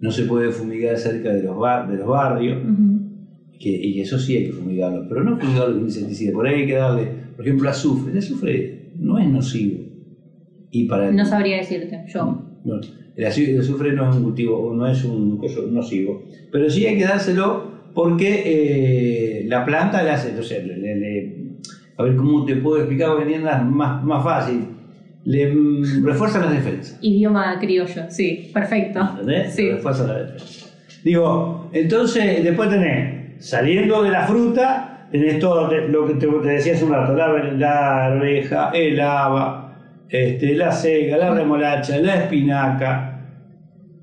No 0.00 0.10
se 0.10 0.24
puede 0.24 0.50
fumigar 0.50 0.96
cerca 0.96 1.30
de 1.32 1.42
los, 1.42 1.56
bar- 1.56 1.88
de 1.90 1.96
los 1.98 2.06
barrios. 2.06 2.62
Ujú. 2.62 2.98
que, 3.58 3.70
y 3.70 4.00
eso 4.00 4.16
sí 4.20 4.36
hay 4.36 4.46
que 4.46 4.52
fumigarlo, 4.52 5.06
pero 5.08 5.24
no 5.24 5.36
fumigarlo 5.36 5.74
con 5.74 5.82
insecticida. 5.82 6.32
Por 6.32 6.46
ahí 6.46 6.60
hay 6.60 6.66
que 6.68 6.74
darle, 6.74 7.08
por 7.34 7.44
ejemplo, 7.44 7.68
azufre. 7.68 8.12
El 8.12 8.18
azufre 8.18 8.90
no 9.00 9.18
es 9.18 9.28
nocivo. 9.28 9.80
Y 10.70 10.84
para 10.84 11.08
el- 11.08 11.16
No 11.16 11.24
sabría 11.24 11.56
decirte, 11.56 12.04
yo. 12.06 12.40
no, 12.64 12.80
el 13.16 13.24
azu- 13.24 13.48
el 13.48 13.58
azufre 13.58 13.92
no 13.94 14.08
es 14.10 14.16
un 14.16 14.22
cultivo, 14.22 14.72
no 14.72 14.86
es 14.86 15.04
un 15.04 15.40
nocivo. 15.72 16.22
Pero 16.52 16.70
sí 16.70 16.86
hay 16.86 16.96
que 16.98 17.04
dárselo 17.04 17.64
porque 17.94 18.42
eh, 18.46 19.44
la 19.48 19.64
planta 19.64 20.04
le 20.04 20.10
hace, 20.10 20.28
entonces, 20.28 20.64
le- 20.64 20.76
le- 20.76 20.96
le- 20.96 21.36
a 21.96 22.02
ver 22.04 22.14
cómo 22.14 22.44
te 22.44 22.54
puedo 22.54 22.76
explicar 22.78 23.26
día 23.26 23.40
más, 23.64 24.04
más 24.04 24.22
fácil. 24.22 24.60
Le 25.28 25.52
mm, 25.52 26.06
refuerza 26.06 26.38
las 26.40 26.50
defensas. 26.52 26.96
Idioma 27.02 27.58
criollo, 27.60 28.04
sí, 28.08 28.50
perfecto. 28.54 29.00
¿Entendés? 29.10 29.54
Sí. 29.54 29.70
Refuerza 29.70 30.06
la 30.06 30.18
defensa. 30.22 30.66
Digo, 31.04 31.68
entonces 31.74 32.42
después 32.42 32.70
tenés, 32.70 33.44
saliendo 33.44 34.02
de 34.02 34.10
la 34.10 34.26
fruta, 34.26 35.06
tenés 35.12 35.38
todo 35.38 35.70
lo 35.70 36.06
que 36.06 36.14
te, 36.14 36.26
te 36.26 36.48
decía 36.48 36.72
hace 36.72 36.84
un 36.86 36.92
rato, 36.92 37.12
la, 37.14 37.28
la 37.52 38.06
arveja, 38.06 38.70
el 38.72 38.98
haba, 38.98 39.76
este, 40.08 40.54
la 40.54 40.72
cega, 40.72 41.18
la 41.18 41.34
remolacha, 41.34 41.98
la 41.98 42.24
espinaca, 42.24 43.20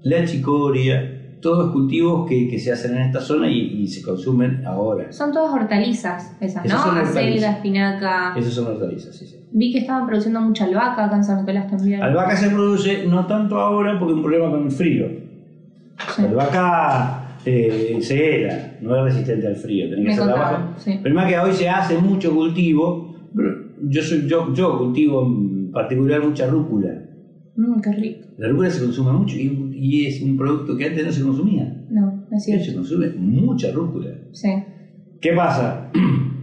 la 0.04 0.26
chicoria, 0.26 1.40
todos 1.42 1.72
cultivos 1.72 2.30
que, 2.30 2.48
que 2.48 2.60
se 2.60 2.72
hacen 2.72 2.96
en 2.98 3.02
esta 3.02 3.20
zona 3.20 3.50
y, 3.50 3.82
y 3.82 3.88
se 3.88 4.04
consumen 4.04 4.64
ahora. 4.64 5.12
Son 5.12 5.32
todas 5.32 5.52
hortalizas 5.56 6.36
esas, 6.40 6.64
Esas 6.64 6.66
¿no? 6.66 6.84
son 6.84 6.98
hortalizas. 7.00 7.18
Acelga, 7.18 7.52
espinaca. 7.52 8.36
Esas 8.38 8.54
son 8.54 8.68
hortalizas, 8.68 9.16
sí, 9.16 9.26
sí. 9.26 9.35
Vi 9.52 9.72
que 9.72 9.80
estaban 9.80 10.06
produciendo 10.08 10.42
mucha 10.42 10.66
albahaca 10.66 11.06
acá 11.06 11.16
en 11.18 11.24
San 11.24 11.40
Nicolás 11.40 11.68
también. 11.70 12.02
Albahaca 12.02 12.36
se 12.36 12.50
produce 12.50 13.06
no 13.08 13.26
tanto 13.26 13.58
ahora 13.60 13.98
porque 14.00 14.14
un 14.14 14.22
problema 14.22 14.50
con 14.52 14.64
el 14.66 14.72
frío. 14.72 15.08
Sí. 16.16 16.22
La 16.24 16.30
albahaca 16.30 17.38
eh, 17.46 17.98
se 18.02 18.42
hela, 18.46 18.72
no 18.82 18.96
es 18.98 19.04
resistente 19.14 19.48
al 19.48 19.56
frío, 19.56 19.86
tenés 19.90 19.98
que 20.00 20.08
Me 20.08 20.14
hacerla 20.14 20.32
contaban, 20.34 20.62
abajo. 20.62 20.74
sí. 20.80 21.00
Más 21.14 21.26
que 21.32 21.40
hoy 21.40 21.54
se 21.54 21.70
hace 21.70 21.98
mucho 22.00 22.34
cultivo, 22.34 23.16
yo, 23.84 24.02
soy, 24.02 24.28
yo, 24.28 24.54
yo 24.54 24.78
cultivo 24.78 25.26
en 25.26 25.72
particular 25.72 26.22
mucha 26.24 26.48
rúcula. 26.48 26.90
Mm, 27.56 27.80
qué 27.82 27.92
rico. 27.94 28.28
La 28.38 28.50
rúcula 28.50 28.70
se 28.70 28.84
consume 28.84 29.14
mucho 29.14 29.38
y, 29.38 29.72
y 29.74 30.06
es 30.08 30.22
un 30.22 30.36
producto 30.38 30.76
que 30.76 30.86
antes 30.86 31.06
no 31.06 31.12
se 31.12 31.22
consumía. 31.24 31.82
No, 31.90 32.24
es 32.32 32.34
Hoy 32.34 32.40
cierto. 32.40 32.66
se 32.66 32.74
consume 32.76 33.08
mucha 33.18 33.72
rúcula. 33.72 34.10
Sí. 34.34 34.50
¿Qué 35.22 35.32
pasa? 35.32 35.90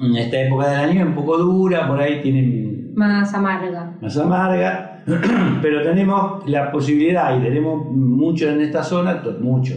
En 0.00 0.16
esta 0.16 0.40
época 0.42 0.68
del 0.70 0.90
año 0.90 1.00
es 1.02 1.06
un 1.08 1.14
poco 1.14 1.38
dura, 1.38 1.88
por 1.88 2.00
ahí 2.00 2.20
tienen 2.22 2.92
Más 2.94 3.32
amarga. 3.34 3.96
más 4.00 4.16
amarga, 4.18 5.02
pero 5.62 5.82
tenemos 5.82 6.48
la 6.48 6.70
posibilidad 6.70 7.38
y 7.38 7.42
tenemos 7.42 7.90
mucho 7.90 8.48
en 8.48 8.60
esta 8.60 8.82
zona, 8.82 9.22
mucho. 9.40 9.74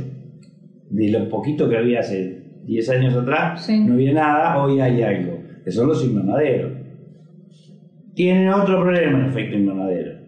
De 0.89 1.09
lo 1.09 1.29
poquito 1.29 1.69
que 1.69 1.77
había 1.77 2.01
hace 2.01 2.43
10 2.65 2.89
años 2.89 3.15
atrás, 3.15 3.65
Sí. 3.65 3.79
no 3.79 3.93
había 3.93 4.13
nada, 4.13 4.61
hoy 4.61 4.79
hay 4.79 5.01
algo, 5.01 5.39
que 5.63 5.71
son 5.71 5.87
los 5.87 6.03
invernaderos. 6.05 6.71
Tienen 8.13 8.49
otro 8.49 8.81
problema 8.81 9.19
el 9.19 9.25
efecto 9.27 9.55
invernadero, 9.57 10.19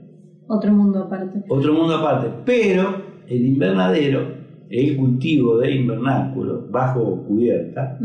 Otro 0.48 0.72
mundo 0.72 1.04
aparte. 1.04 1.44
otro 1.50 1.74
mundo 1.74 1.98
aparte, 1.98 2.30
pero 2.46 2.96
el 3.28 3.46
invernadero, 3.46 4.22
el 4.70 4.96
cultivo 4.98 5.58
de 5.58 5.72
invernáculo 5.76 6.66
bajo 6.72 7.24
cubierta. 7.28 7.98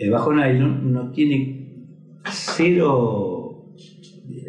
El 0.00 0.10
bajo 0.10 0.32
nylon 0.32 0.92
no 0.92 1.10
tiene 1.10 1.60
cero, 2.30 2.88
o 2.90 3.74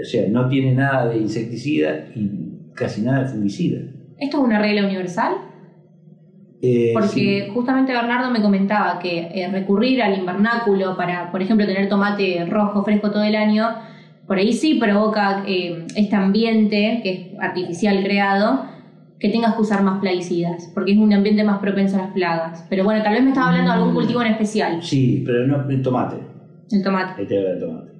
sea, 0.03 0.27
no 0.29 0.47
tiene 0.47 0.73
nada 0.73 1.09
de 1.09 1.17
insecticida 1.17 2.07
y 2.15 2.71
casi 2.73 3.01
nada 3.01 3.23
de 3.23 3.29
fungicida. 3.29 3.81
¿Esto 4.17 4.37
es 4.37 4.43
una 4.43 4.59
regla 4.59 4.85
universal? 4.85 5.33
Eh, 6.61 6.91
Porque 6.93 7.43
sí. 7.45 7.51
justamente 7.53 7.91
Bernardo 7.91 8.31
me 8.31 8.41
comentaba 8.41 8.97
que 8.99 9.29
eh, 9.33 9.49
recurrir 9.51 10.01
al 10.01 10.17
invernáculo 10.17 10.95
para, 10.95 11.31
por 11.31 11.41
ejemplo, 11.41 11.65
tener 11.65 11.89
tomate 11.89 12.45
rojo 12.45 12.83
fresco 12.83 13.11
todo 13.11 13.23
el 13.23 13.35
año, 13.35 13.67
por 14.27 14.37
ahí 14.37 14.53
sí 14.53 14.75
provoca 14.75 15.43
eh, 15.45 15.85
este 15.97 16.15
ambiente 16.15 17.01
que 17.03 17.11
es 17.11 17.39
artificial 17.41 18.01
creado, 18.03 18.65
que 19.21 19.29
tengas 19.29 19.53
que 19.55 19.61
usar 19.61 19.83
más 19.83 19.99
plaguicidas, 19.99 20.69
porque 20.73 20.93
es 20.93 20.97
un 20.97 21.13
ambiente 21.13 21.43
más 21.43 21.59
propenso 21.59 21.95
a 21.95 21.99
las 21.99 22.11
plagas. 22.11 22.65
Pero 22.69 22.83
bueno, 22.83 23.03
tal 23.03 23.13
vez 23.13 23.21
me 23.23 23.29
estaba 23.29 23.49
hablando 23.49 23.71
de 23.71 23.77
algún 23.77 23.93
cultivo 23.93 24.21
en 24.23 24.27
especial, 24.31 24.81
Sí, 24.81 25.21
pero 25.25 25.45
no 25.45 25.69
el 25.69 25.81
tomate. 25.83 26.17
el 26.71 26.83
tomate. 26.83 27.21
Ahí 27.21 27.27
te 27.27 27.37
habla 27.37 27.49
del 27.51 27.59
tomate. 27.59 27.91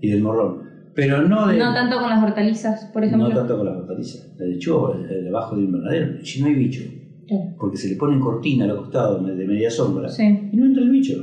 Y 0.00 0.08
del 0.08 0.22
morrón. 0.22 0.62
Pero 0.94 1.22
no 1.22 1.46
de. 1.46 1.58
No 1.58 1.72
tanto 1.74 2.00
con 2.00 2.08
las 2.10 2.22
hortalizas, 2.22 2.86
por 2.86 3.04
ejemplo. 3.04 3.28
no 3.28 3.34
tanto 3.34 3.56
con 3.56 3.66
las 3.66 3.76
hortalizas. 3.76 4.32
La 4.38 4.46
lechuga, 4.46 4.94
el 5.10 5.24
debajo 5.24 5.54
del 5.56 5.66
invernadero. 5.66 6.24
Si 6.24 6.40
no 6.40 6.48
hay 6.48 6.54
bicho. 6.54 6.82
Porque 7.58 7.76
se 7.78 7.88
le 7.88 7.96
ponen 7.96 8.20
cortina 8.20 8.64
a 8.64 8.68
los 8.68 8.78
costados 8.80 9.24
de 9.24 9.44
media 9.46 9.70
sombra. 9.70 10.08
Sí. 10.08 10.48
Y 10.52 10.56
no 10.56 10.66
entra 10.66 10.82
el 10.82 10.90
bicho. 10.90 11.14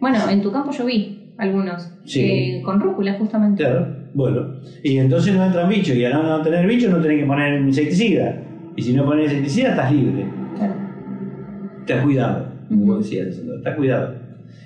Bueno, 0.00 0.18
en 0.30 0.40
tu 0.42 0.50
campo 0.52 0.70
yo 0.72 0.86
vi 0.86 1.32
algunos, 1.36 1.92
Sí. 2.04 2.20
eh, 2.22 2.62
con 2.64 2.80
rúcula 2.80 3.14
justamente. 3.14 3.62
Claro, 3.62 3.86
bueno. 4.14 4.54
Y 4.82 4.98
entonces 4.98 5.34
no 5.34 5.44
entran 5.44 5.68
bichos. 5.68 5.94
Y 5.96 6.04
al 6.04 6.12
no 6.14 6.40
tener 6.42 6.66
bichos 6.66 6.90
no 6.90 7.00
tenés 7.00 7.20
que 7.20 7.26
poner 7.26 7.60
insecticida. 7.60 8.42
Y 8.76 8.82
si 8.82 8.92
no 8.92 9.04
pones 9.04 9.26
insecticida 9.30 9.70
estás 9.70 9.92
libre. 9.92 10.26
Claro. 10.56 10.74
Estás 11.80 12.02
cuidado. 12.04 12.46
Como 12.68 12.98
decías, 12.98 13.26
Alessandro, 13.26 13.56
estás 13.58 13.76
cuidado. 13.76 14.14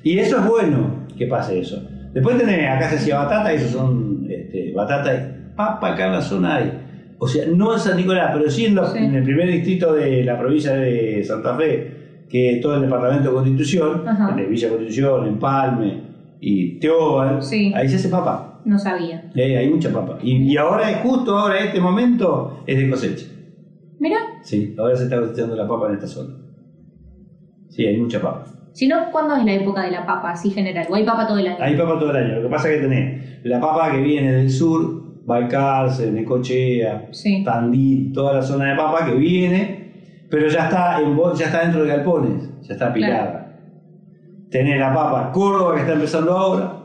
Y 0.03 0.19
eso 0.19 0.39
es 0.39 0.47
bueno 0.49 0.91
que 1.17 1.27
pase 1.27 1.59
eso. 1.61 1.83
Después 2.13 2.37
tenés, 2.39 2.69
acá 2.71 2.91
se 2.91 2.97
hacía 2.97 3.19
batata, 3.19 3.53
esos 3.53 3.71
son 3.71 4.27
este, 4.29 4.73
batata 4.73 5.15
y 5.15 5.55
papa 5.57 5.95
acá 5.95 6.07
en 6.07 6.13
la 6.13 6.21
zona 6.21 6.57
hay. 6.57 6.73
O 7.19 7.27
sea, 7.27 7.47
no 7.47 7.73
en 7.73 7.81
San 7.81 7.97
Nicolás, 7.97 8.31
pero 8.37 8.51
sí 8.51 8.67
en, 8.67 8.75
los- 8.75 8.93
Sí. 8.93 8.99
en 8.99 9.15
el 9.15 9.23
primer 9.25 9.49
distrito 9.51 9.95
de 9.95 10.23
la 10.25 10.39
provincia 10.39 10.73
de 10.75 11.25
Santa 11.25 11.57
Fe, 11.57 11.91
que 12.29 12.53
es 12.57 12.61
todo 12.61 12.77
el 12.77 12.83
departamento 12.83 13.31
de 13.31 13.35
Constitución, 13.35 14.03
Ajá. 14.07 14.35
de 14.37 14.45
Villa 14.47 14.69
Constitución, 14.69 15.27
Empalme 15.29 16.01
y 16.41 16.73
Teóbal, 16.79 17.43
Sí. 17.43 17.73
ahí 17.75 17.89
se 17.89 17.97
hace 17.97 18.09
papa. 18.11 18.54
No 18.65 18.79
sabía. 18.79 19.31
Eh, 19.35 19.57
hay 19.59 19.69
mucha 19.69 19.93
papa. 19.93 20.19
Y, 20.23 20.37
y 20.53 20.57
ahora, 20.57 20.87
justo 21.03 21.37
ahora, 21.37 21.59
este 21.59 21.81
momento, 21.81 22.63
es 22.67 22.79
de 22.79 22.91
cosecha. 22.91 23.27
Mira, 23.99 24.19
Sí, 24.43 24.75
ahora 24.79 24.95
se 24.97 25.05
está 25.05 25.21
cosechando 25.21 25.55
la 25.57 25.67
papa 25.69 25.89
en 25.89 25.95
esta 25.95 26.07
zona. 26.07 26.35
Sí, 27.69 27.87
hay 27.87 27.97
mucha 27.99 28.21
papa. 28.21 28.45
si 28.73 28.87
no, 28.89 29.11
¿cuándo 29.11 29.37
es 29.37 29.45
la 29.45 29.55
época 29.55 29.83
de 29.83 29.91
la 29.91 30.05
papa, 30.07 30.31
así 30.33 30.51
general? 30.51 30.87
¿O 30.91 30.95
hay 30.95 31.05
papa 31.05 31.27
todo 31.27 31.39
el 31.39 31.47
año? 31.47 31.57
Hay 31.61 31.77
papa 31.77 31.99
todo 31.99 32.11
el 32.11 32.17
año. 32.17 32.37
Lo 32.37 32.43
que 32.43 32.49
pasa 32.49 32.71
es 32.71 32.77
que 32.77 32.83
tenés 32.83 33.45
la 33.45 33.61
papa 33.61 33.91
que 33.93 34.01
viene 34.03 34.33
del 34.33 34.51
sur, 34.51 35.03
Balcarce, 35.27 36.11
Necochea, 36.13 37.09
Sí. 37.13 37.43
Tandil, 37.45 38.13
toda 38.13 38.35
la 38.35 38.43
zona 38.43 38.71
de 38.71 38.77
papa 38.77 39.07
que 39.07 39.15
viene, 39.15 40.27
pero 40.31 40.49
ya 40.49 40.65
está, 40.65 41.01
en, 41.01 41.17
ya 41.37 41.47
está 41.47 41.63
dentro 41.63 41.83
de 41.83 41.89
galpones, 41.89 42.51
ya 42.63 42.75
está 42.75 42.93
pilada. 42.93 43.41
Tenés 44.51 44.79
la 44.79 44.93
papa 44.93 45.33
Córdoba 45.33 45.75
que 45.75 45.81
está 45.81 45.95
empezando 45.95 46.33
ahora. 46.33 46.81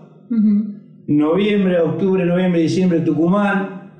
Noviembre, 1.09 1.79
octubre, 1.79 2.23
noviembre, 2.23 2.61
diciembre 2.61 2.99
Tucumán, 2.99 3.91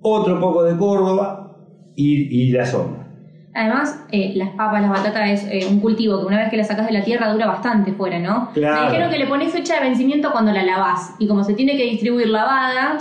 otro 0.00 0.40
poco 0.40 0.64
de 0.64 0.76
Córdoba 0.76 1.58
y, 1.94 2.42
y 2.42 2.52
la 2.52 2.64
zona. 2.64 3.06
Además, 3.52 4.04
eh, 4.10 4.32
las 4.34 4.50
papas, 4.50 4.80
las 4.80 4.90
batatas 4.90 5.30
es 5.30 5.44
eh, 5.44 5.68
un 5.70 5.78
cultivo 5.78 6.18
que 6.20 6.26
una 6.26 6.38
vez 6.38 6.48
que 6.48 6.56
la 6.56 6.64
sacas 6.64 6.86
de 6.86 6.92
la 6.92 7.04
tierra 7.04 7.30
dura 7.32 7.46
bastante 7.46 7.92
fuera, 7.92 8.18
¿no? 8.18 8.50
Claro. 8.52 8.80
Me 8.80 8.86
dijeron 8.86 9.10
que 9.12 9.18
le 9.18 9.26
pones 9.26 9.52
fecha 9.52 9.74
de 9.74 9.88
vencimiento 9.88 10.32
cuando 10.32 10.52
la 10.52 10.64
lavás. 10.64 11.14
Y 11.18 11.28
como 11.28 11.44
se 11.44 11.52
tiene 11.52 11.76
que 11.76 11.84
distribuir 11.84 12.28
lavada, 12.28 12.98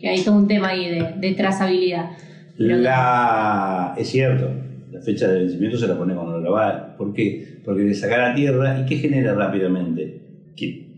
que 0.00 0.08
hay 0.08 0.22
todo 0.22 0.36
un 0.36 0.48
tema 0.48 0.68
ahí 0.68 0.88
de, 0.88 1.14
de 1.18 1.34
trazabilidad. 1.34 2.10
La, 2.56 3.94
es 3.96 4.08
cierto, 4.08 4.50
la 4.90 5.00
fecha 5.00 5.28
de 5.28 5.40
vencimiento 5.40 5.76
se 5.76 5.86
la 5.86 5.96
pone 5.96 6.14
cuando 6.14 6.38
lo 6.38 6.40
lava. 6.40 6.96
¿Por 6.96 7.12
qué? 7.12 7.60
Porque 7.64 7.82
le 7.82 7.94
saca 7.94 8.16
la 8.16 8.34
tierra 8.34 8.80
y 8.80 8.86
¿qué 8.86 8.96
genera 8.96 9.34
rápidamente? 9.34 10.23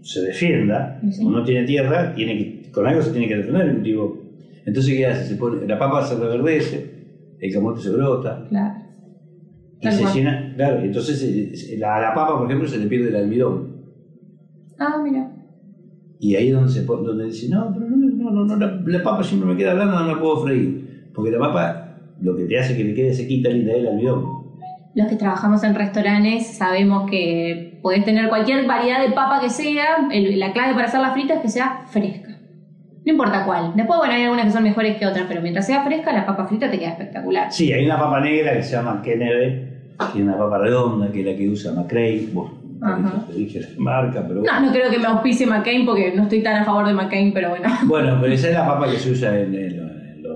Se 0.06 0.22
defienda. 0.22 1.00
Sí. 1.10 1.22
Como 1.24 1.38
no 1.38 1.44
tiene 1.44 1.66
tierra, 1.66 2.14
tiene 2.14 2.38
que, 2.38 2.70
con 2.70 2.86
algo 2.86 3.02
se 3.02 3.10
tiene 3.10 3.26
que 3.28 3.36
defender 3.38 3.66
el 3.68 3.74
cultivo. 3.74 4.22
Entonces, 4.64 4.94
¿qué 4.94 5.06
hace? 5.06 5.24
Se 5.28 5.34
pone, 5.36 5.66
la 5.66 5.78
papa 5.78 6.04
se 6.06 6.14
reverdece, 6.16 6.90
el 7.40 7.52
camote 7.52 7.80
se 7.80 7.90
brota 7.90 8.46
Claro. 8.48 8.74
y 9.80 9.82
Tal 9.82 9.92
se 9.92 10.04
llena. 10.14 10.52
Claro, 10.56 10.80
entonces 10.80 11.22
eh, 11.22 11.76
la, 11.78 11.96
a 11.96 12.00
la 12.00 12.14
papa, 12.14 12.38
por 12.38 12.46
ejemplo, 12.46 12.68
se 12.68 12.78
le 12.78 12.86
pierde 12.86 13.08
el 13.08 13.16
almidón. 13.16 13.76
Ah, 14.78 15.00
mira. 15.02 15.32
Y 16.20 16.34
ahí 16.36 16.48
es 16.48 16.54
donde 16.54 16.72
se 16.72 16.82
pone, 16.82 17.06
donde 17.06 17.24
dice, 17.26 17.48
no, 17.48 17.72
pero 17.74 17.88
no, 17.90 17.96
no, 17.96 18.30
no, 18.30 18.44
no, 18.44 18.56
la, 18.56 18.80
la 18.86 19.02
papa 19.02 19.22
siempre 19.22 19.48
me 19.50 19.56
queda 19.56 19.74
blanda, 19.74 20.00
no 20.02 20.14
la 20.14 20.20
puedo 20.20 20.38
freír. 20.44 21.10
Porque 21.14 21.30
la 21.30 21.38
papa 21.38 21.98
lo 22.20 22.36
que 22.36 22.44
te 22.44 22.58
hace 22.58 22.76
que 22.76 22.84
le 22.84 22.94
quede 22.94 23.12
sequita 23.12 23.48
linda 23.50 23.72
es 23.72 23.78
el 23.78 23.88
almidón. 23.88 24.24
Los 24.94 25.08
que 25.08 25.16
trabajamos 25.16 25.62
en 25.62 25.74
restaurantes 25.74 26.46
sabemos 26.56 27.10
que 27.10 27.75
podés 27.82 28.04
tener 28.04 28.28
cualquier 28.28 28.66
variedad 28.66 29.00
de 29.06 29.12
papa 29.12 29.40
que 29.40 29.50
sea, 29.50 30.08
el- 30.12 30.38
la 30.38 30.52
clave 30.52 30.74
para 30.74 30.86
hacerla 30.86 31.12
frita 31.12 31.34
es 31.34 31.40
que 31.40 31.48
sea 31.48 31.82
fresca. 31.88 32.32
No 33.04 33.12
importa 33.12 33.44
cuál. 33.44 33.72
Después, 33.76 33.98
bueno, 33.98 34.14
hay 34.14 34.22
algunas 34.24 34.46
que 34.46 34.50
son 34.52 34.62
mejores 34.64 34.96
que 34.96 35.06
otras, 35.06 35.26
pero 35.28 35.40
mientras 35.40 35.66
sea 35.66 35.84
fresca, 35.84 36.12
la 36.12 36.26
papa 36.26 36.46
frita 36.46 36.70
te 36.70 36.78
queda 36.78 36.90
espectacular. 36.90 37.52
Sí, 37.52 37.72
hay 37.72 37.86
una 37.86 37.98
papa 37.98 38.20
negra 38.20 38.52
que 38.54 38.62
se 38.64 38.72
llama 38.76 39.00
Kennedy, 39.02 39.62
que 40.12 40.18
es 40.18 40.24
una 40.24 40.36
papa 40.36 40.58
redonda, 40.58 41.10
que 41.12 41.20
es 41.20 41.26
la 41.26 41.36
que 41.36 41.48
usa 41.48 41.72
McRae. 41.72 42.28
Bueno, 42.32 43.24
te 43.28 43.34
dije 43.34 43.60
la 43.60 43.68
marca, 43.78 44.24
pero 44.26 44.42
No, 44.42 44.60
no 44.60 44.72
creo 44.72 44.90
que 44.90 44.98
me 44.98 45.06
auspicie 45.06 45.46
McCain 45.46 45.86
porque 45.86 46.12
no 46.14 46.24
estoy 46.24 46.42
tan 46.42 46.56
a 46.56 46.64
favor 46.64 46.86
de 46.86 46.92
McCain, 46.94 47.32
pero 47.32 47.50
bueno. 47.50 47.68
Bueno, 47.86 48.18
pero 48.20 48.32
esa 48.34 48.48
es 48.48 48.54
la 48.54 48.66
papa 48.66 48.90
que 48.90 48.96
se 48.98 49.10
usa 49.12 49.38
en, 49.40 49.54
en 49.54 49.60
en 49.62 50.26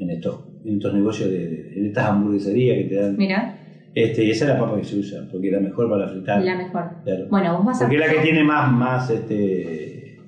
en 0.00 0.10
estos, 0.10 0.40
en 0.64 0.74
estos 0.76 0.94
negocios, 0.94 1.28
de- 1.28 1.72
en 1.76 1.86
estas 1.86 2.06
hamburgueserías 2.06 2.78
que 2.78 2.84
te 2.84 2.94
dan. 3.02 3.16
Mira, 3.16 3.57
Este, 3.94 4.30
esa 4.30 4.44
es 4.44 4.50
la 4.50 4.58
papa 4.60 4.76
que 4.78 4.84
se 4.84 4.96
usa, 4.98 5.26
porque 5.30 5.48
es 5.48 5.52
la 5.54 5.60
mejor 5.60 5.90
para 5.90 6.08
fritar. 6.08 6.42
la 6.42 6.56
mejor. 6.56 6.84
Claro. 7.04 7.26
Bueno, 7.30 7.56
vos 7.56 7.66
vas 7.66 7.76
a. 7.78 7.84
Porque 7.84 7.96
es 7.96 8.06
la 8.06 8.12
que 8.12 8.20
tiene 8.20 8.44
más, 8.44 8.70
más, 8.72 9.10
este, 9.10 10.18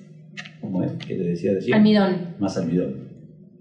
¿cómo 0.61 0.83
es? 0.83 0.93
¿Qué 1.07 1.15
te 1.15 1.23
decía 1.23 1.53
recién? 1.55 1.77
Almidón. 1.77 2.17
Más 2.39 2.57
almidón. 2.57 3.11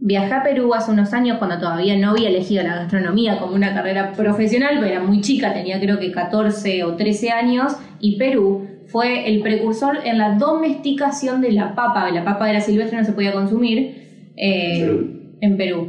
Viajé 0.02 0.34
a 0.34 0.44
Perú 0.44 0.74
hace 0.74 0.92
unos 0.92 1.12
años 1.14 1.38
cuando 1.40 1.60
todavía 1.60 1.98
no 1.98 2.12
había 2.12 2.30
elegido 2.30 2.64
la 2.64 2.76
gastronomía 2.78 3.38
como 3.38 3.54
una 3.54 3.74
carrera 3.74 4.14
profesional, 4.14 4.76
pero 4.80 4.86
era 4.86 5.04
muy 5.04 5.20
chica, 5.20 5.54
tenía 5.54 5.78
creo 5.80 6.00
que 6.00 6.12
14 6.12 6.86
o 6.86 6.96
13 6.96 7.32
años, 7.32 7.74
y 8.00 8.18
Perú 8.18 8.66
fue 8.88 9.28
el 9.30 9.42
precursor 9.42 9.98
en 10.06 10.18
la 10.18 10.38
domesticación 10.38 11.42
de 11.42 11.52
la 11.52 11.76
papa. 11.76 12.10
La 12.12 12.24
papa 12.24 12.50
era 12.50 12.62
silvestre, 12.62 12.98
no 12.98 13.04
se 13.04 13.12
podía 13.12 13.34
consumir 13.34 14.32
eh, 14.38 14.80
Perú. 14.86 15.08
en 15.42 15.58
Perú. 15.58 15.88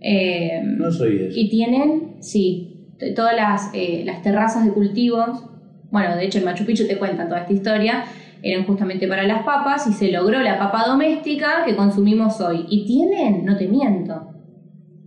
Eh, 0.00 0.60
No 0.64 0.92
soy 0.92 1.16
eso. 1.28 1.32
y 1.38 1.48
tienen, 1.50 2.16
sí, 2.20 2.73
todas 3.14 3.36
las, 3.36 3.70
eh, 3.74 4.02
las 4.04 4.22
terrazas 4.22 4.64
de 4.64 4.72
cultivos, 4.72 5.44
bueno, 5.90 6.16
de 6.16 6.24
hecho 6.24 6.38
el 6.38 6.44
Machu 6.44 6.64
Picchu 6.64 6.86
te 6.86 6.98
cuenta 6.98 7.28
toda 7.28 7.40
esta 7.40 7.52
historia, 7.52 8.04
eran 8.42 8.66
justamente 8.66 9.08
para 9.08 9.22
las 9.22 9.42
papas 9.44 9.86
y 9.86 9.92
se 9.92 10.10
logró 10.10 10.40
la 10.40 10.58
papa 10.58 10.84
doméstica 10.86 11.64
que 11.64 11.76
consumimos 11.76 12.40
hoy. 12.40 12.66
Y 12.68 12.84
tienen, 12.84 13.44
no 13.44 13.56
te 13.56 13.68
miento, 13.68 14.28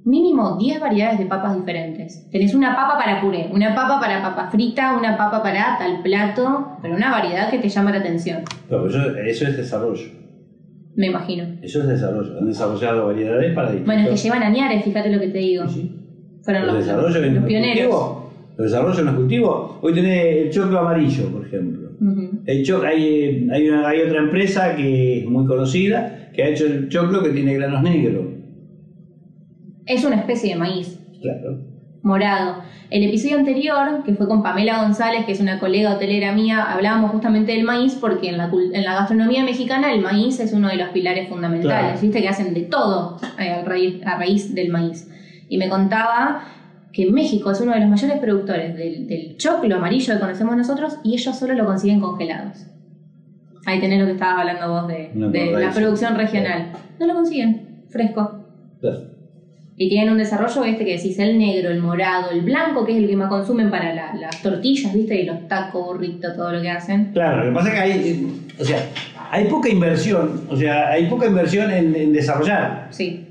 mínimo 0.06 0.58
10 0.58 0.80
variedades 0.80 1.20
de 1.20 1.26
papas 1.26 1.56
diferentes. 1.56 2.28
Tenés 2.32 2.56
una 2.56 2.76
papa 2.76 2.98
para 2.98 3.22
puré, 3.22 3.50
una 3.52 3.76
papa 3.76 4.00
para 4.00 4.22
papa 4.22 4.50
frita, 4.50 4.98
una 4.98 5.18
papa 5.18 5.44
para 5.44 5.78
tal 5.78 6.02
plato, 6.02 6.78
pero 6.82 6.96
una 6.96 7.12
variedad 7.12 7.50
que 7.52 7.60
te 7.60 7.70
llama 7.70 7.92
la 7.92 7.98
atención, 7.98 8.44
pero 8.70 8.88
eso, 8.88 9.16
eso 9.18 9.48
es 9.48 9.58
desarrollo. 9.58 10.10
me 10.96 11.08
imagino. 11.08 11.44
Eso 11.62 11.82
es 11.82 11.88
desarrollo. 11.90 12.40
Han 12.40 12.48
desarrollado 12.48 13.06
variedades 13.08 13.54
para 13.54 13.72
distintos. 13.72 13.94
Bueno, 13.94 14.10
es 14.10 14.22
que 14.22 14.30
llevan 14.30 14.44
añares, 14.44 14.84
fíjate 14.84 15.12
lo 15.12 15.20
que 15.20 15.28
te 15.28 15.38
digo. 15.40 15.68
Sí. 15.68 15.92
Fueron 16.48 16.66
Los 16.66 16.76
los, 16.78 16.86
desarrollos 16.86 17.16
en 17.18 17.36
los 17.36 17.44
pioneros. 17.44 18.18
Los 18.56 18.72
desarrollos 18.72 19.00
en 19.00 19.06
los 19.08 19.16
cultivos. 19.16 19.72
Hoy 19.82 19.94
tenés 19.94 20.46
el 20.46 20.50
choclo 20.50 20.80
amarillo, 20.80 21.30
por 21.30 21.46
ejemplo. 21.46 21.90
El 22.46 22.64
cho- 22.66 22.84
hay, 22.86 23.50
hay, 23.52 23.68
una- 23.70 23.86
hay 23.90 24.00
otra 24.00 24.20
empresa 24.20 24.74
que 24.78 25.20
es 25.20 25.26
muy 25.26 25.46
conocida 25.46 26.30
que 26.34 26.44
ha 26.44 26.48
hecho 26.48 26.66
el 26.68 26.88
choclo 26.88 27.22
que 27.22 27.32
tiene 27.32 27.54
granos 27.56 27.84
negros. 27.84 28.28
Es 29.86 30.06
una 30.06 30.16
especie 30.16 30.54
de 30.54 30.60
maíz. 30.60 30.98
Claro. 31.22 31.58
morado. 32.04 32.62
El 32.90 33.04
episodio 33.04 33.38
anterior, 33.40 34.04
que 34.06 34.14
fue 34.14 34.30
con 34.30 34.42
Pamela 34.42 34.82
González, 34.84 35.26
que 35.26 35.34
es 35.34 35.42
una 35.42 35.60
colega 35.60 35.94
hotelera 35.96 36.32
mía, 36.32 36.64
hablábamos 36.72 37.12
justamente 37.12 37.52
del 37.52 37.66
maíz 37.66 37.98
porque 38.00 38.30
en 38.30 38.38
la, 38.38 38.50
en 38.72 38.84
la 38.86 38.94
gastronomía 38.94 39.44
mexicana 39.44 39.92
el 39.92 40.00
maíz 40.00 40.40
es 40.40 40.54
uno 40.54 40.70
de 40.70 40.78
los 40.78 40.88
pilares 40.90 41.28
fundamentales. 41.28 41.82
Claro. 41.86 42.00
Viste 42.02 42.22
que 42.22 42.30
hacen 42.30 42.54
de 42.54 42.62
todo 42.62 43.20
eh, 43.38 43.50
a 43.50 43.66
raíz, 43.66 44.02
a 44.06 44.18
raíz 44.18 44.56
del 44.56 44.70
maíz. 44.70 45.10
Y 45.50 45.58
me 45.58 45.70
contaba 45.70 46.44
que 46.92 47.10
México 47.12 47.52
es 47.52 47.62
uno 47.62 47.74
de 47.74 47.80
los 47.82 47.90
mayores 47.90 48.18
productores 48.20 48.76
del, 48.76 49.08
del 49.08 49.38
choclo 49.38 49.76
amarillo 49.76 50.14
que 50.14 50.20
conocemos 50.20 50.56
nosotros 50.58 50.98
y 51.04 51.14
ellos 51.14 51.38
solo 51.38 51.54
lo 51.54 51.66
consiguen 51.66 52.00
congelados. 52.00 52.66
Ahí 53.66 53.80
tenés 53.80 54.00
lo 54.00 54.06
que 54.06 54.14
estabas 54.14 54.40
hablando 54.40 54.70
vos 54.70 54.88
de, 54.88 55.12
No, 55.14 55.30
de 55.30 55.52
con 55.52 55.62
la 55.62 55.72
producción 55.72 56.16
regional. 56.16 56.72
No 57.00 57.06
lo 57.06 57.14
consiguen, 57.16 57.84
fresco. 57.90 58.40
Claro. 58.82 59.02
Y 59.80 59.90
tienen 59.90 60.10
un 60.12 60.18
desarrollo 60.18 60.64
este 60.64 60.86
que 60.86 60.96
decís, 60.98 61.20
el 61.20 61.38
negro, 61.38 61.70
el 61.70 61.80
morado, 61.82 62.32
el 62.32 62.42
blanco, 62.42 62.84
que 62.84 62.94
es 62.94 62.98
el 62.98 63.08
que 63.08 63.16
más 63.16 63.30
consumen 63.30 63.70
para 63.70 63.94
la- 63.94 64.16
las 64.16 64.42
tortillas, 64.42 64.92
¿viste? 64.94 65.22
Y 65.22 65.26
los 65.26 65.48
tacos, 65.48 65.86
burritos, 65.86 66.36
todo 66.36 66.52
lo 66.52 66.62
que 66.62 66.70
hacen. 66.72 67.12
Claro, 67.14 67.44
lo 67.44 67.50
que 67.50 67.56
pasa 67.56 67.68
es 67.68 67.74
que 67.76 67.80
hay, 67.80 67.92
eh, 67.92 68.28
o 68.60 68.64
sea, 68.64 68.80
hay 69.30 69.46
poca 69.46 69.70
inversión, 69.70 70.42
o 70.50 70.56
sea, 70.56 70.88
hay 70.90 71.06
poca 71.08 71.28
inversión 71.28 71.70
en, 71.70 71.96
en 71.96 72.12
desarrollar. 72.12 72.88
Sí. 72.90 73.24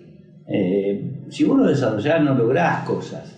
Eh, 0.47 1.03
si 1.31 1.45
vos 1.45 1.59
no 1.59 1.65
desarrollás, 1.65 2.23
no 2.23 2.35
lográs 2.35 2.85
cosas. 2.85 3.33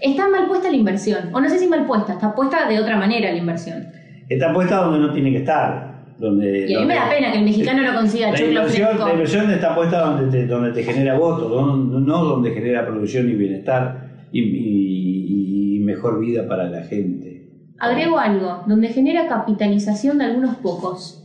Está 0.00 0.28
mal 0.28 0.46
puesta 0.48 0.70
la 0.70 0.76
inversión. 0.76 1.30
O 1.32 1.40
no 1.40 1.48
sé 1.48 1.58
si 1.58 1.66
mal 1.68 1.86
puesta, 1.86 2.12
está 2.14 2.34
puesta 2.34 2.68
de 2.68 2.78
otra 2.80 2.96
manera 2.96 3.30
la 3.32 3.36
inversión. 3.38 3.86
Está 4.28 4.52
puesta 4.52 4.76
donde 4.82 4.98
no 5.00 5.12
tiene 5.12 5.30
que 5.32 5.38
estar. 5.38 5.88
Donde, 6.18 6.66
Y 6.68 6.74
a 6.74 6.80
mí 6.80 6.86
me 6.86 6.94
da 6.96 7.08
pena 7.08 7.30
que 7.30 7.38
el 7.38 7.44
mexicano 7.44 7.82
no 7.82 7.94
consiga 7.94 8.32
La 8.32 8.40
inversión, 8.40 8.98
la 8.98 9.12
inversión 9.12 9.50
está 9.52 9.74
puesta 9.74 10.00
donde 10.00 10.36
te, 10.36 10.46
donde 10.48 10.72
te 10.72 10.82
genera 10.82 11.16
votos, 11.16 11.48
no, 11.50 11.76
no 12.00 12.24
donde 12.24 12.50
genera 12.50 12.84
producción 12.84 13.28
y 13.30 13.34
bienestar 13.34 14.26
y, 14.32 14.40
y- 14.42 15.76
y 15.76 15.80
mejor 15.80 16.18
vida 16.18 16.46
para 16.48 16.64
la 16.68 16.82
gente. 16.82 17.46
Agrego 17.78 18.18
algo, 18.18 18.64
donde 18.66 18.88
genera 18.88 19.28
capitalización 19.28 20.18
de 20.18 20.24
algunos 20.24 20.56
pocos. 20.56 21.24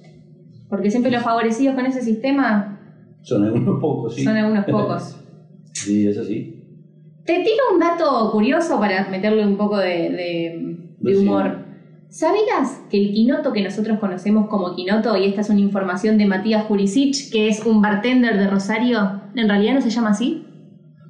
Porque 0.70 0.91
siempre 0.91 1.12
los 1.12 1.24
favorecidos 1.24 1.74
con 1.76 1.86
ese 1.88 2.01
sistema 2.01 2.80
Son 3.24 3.43
algunos 3.45 3.80
pocos, 3.82 4.16
sí. 4.16 4.24
son 4.24 4.38
algunos 4.38 4.66
pocos. 4.70 5.22
Sí, 5.74 6.07
eso 6.07 6.24
sí. 6.24 6.59
Te 7.26 7.36
tiro 7.36 7.63
un 7.74 7.80
dato 7.80 8.30
curioso 8.32 8.80
para 8.80 9.07
meterle 9.09 9.45
un 9.45 9.55
poco 9.57 9.78
de, 9.78 9.88
de- 9.88 10.78
de 10.99 11.11
Decime. 11.11 11.30
humor. 11.30 11.57
¿Sabías 12.09 12.82
que 12.91 12.97
el 13.01 13.11
quinoto 13.13 13.51
que 13.53 13.63
nosotros 13.63 13.97
conocemos 13.99 14.47
como 14.47 14.76
quinoto, 14.76 15.17
y 15.17 15.26
esta 15.26 15.41
es 15.41 15.49
una 15.49 15.59
información 15.61 16.17
de 16.17 16.26
Matías 16.28 16.63
Jurisic, 16.65 17.32
que 17.32 17.47
es 17.47 17.65
un 17.65 17.82
bartender 17.82 18.38
de 18.38 18.47
Rosario, 18.47 19.21
en 19.36 19.49
realidad 19.49 19.74
no 19.74 19.82
se 19.82 19.89
llama 19.89 20.11
así? 20.11 20.45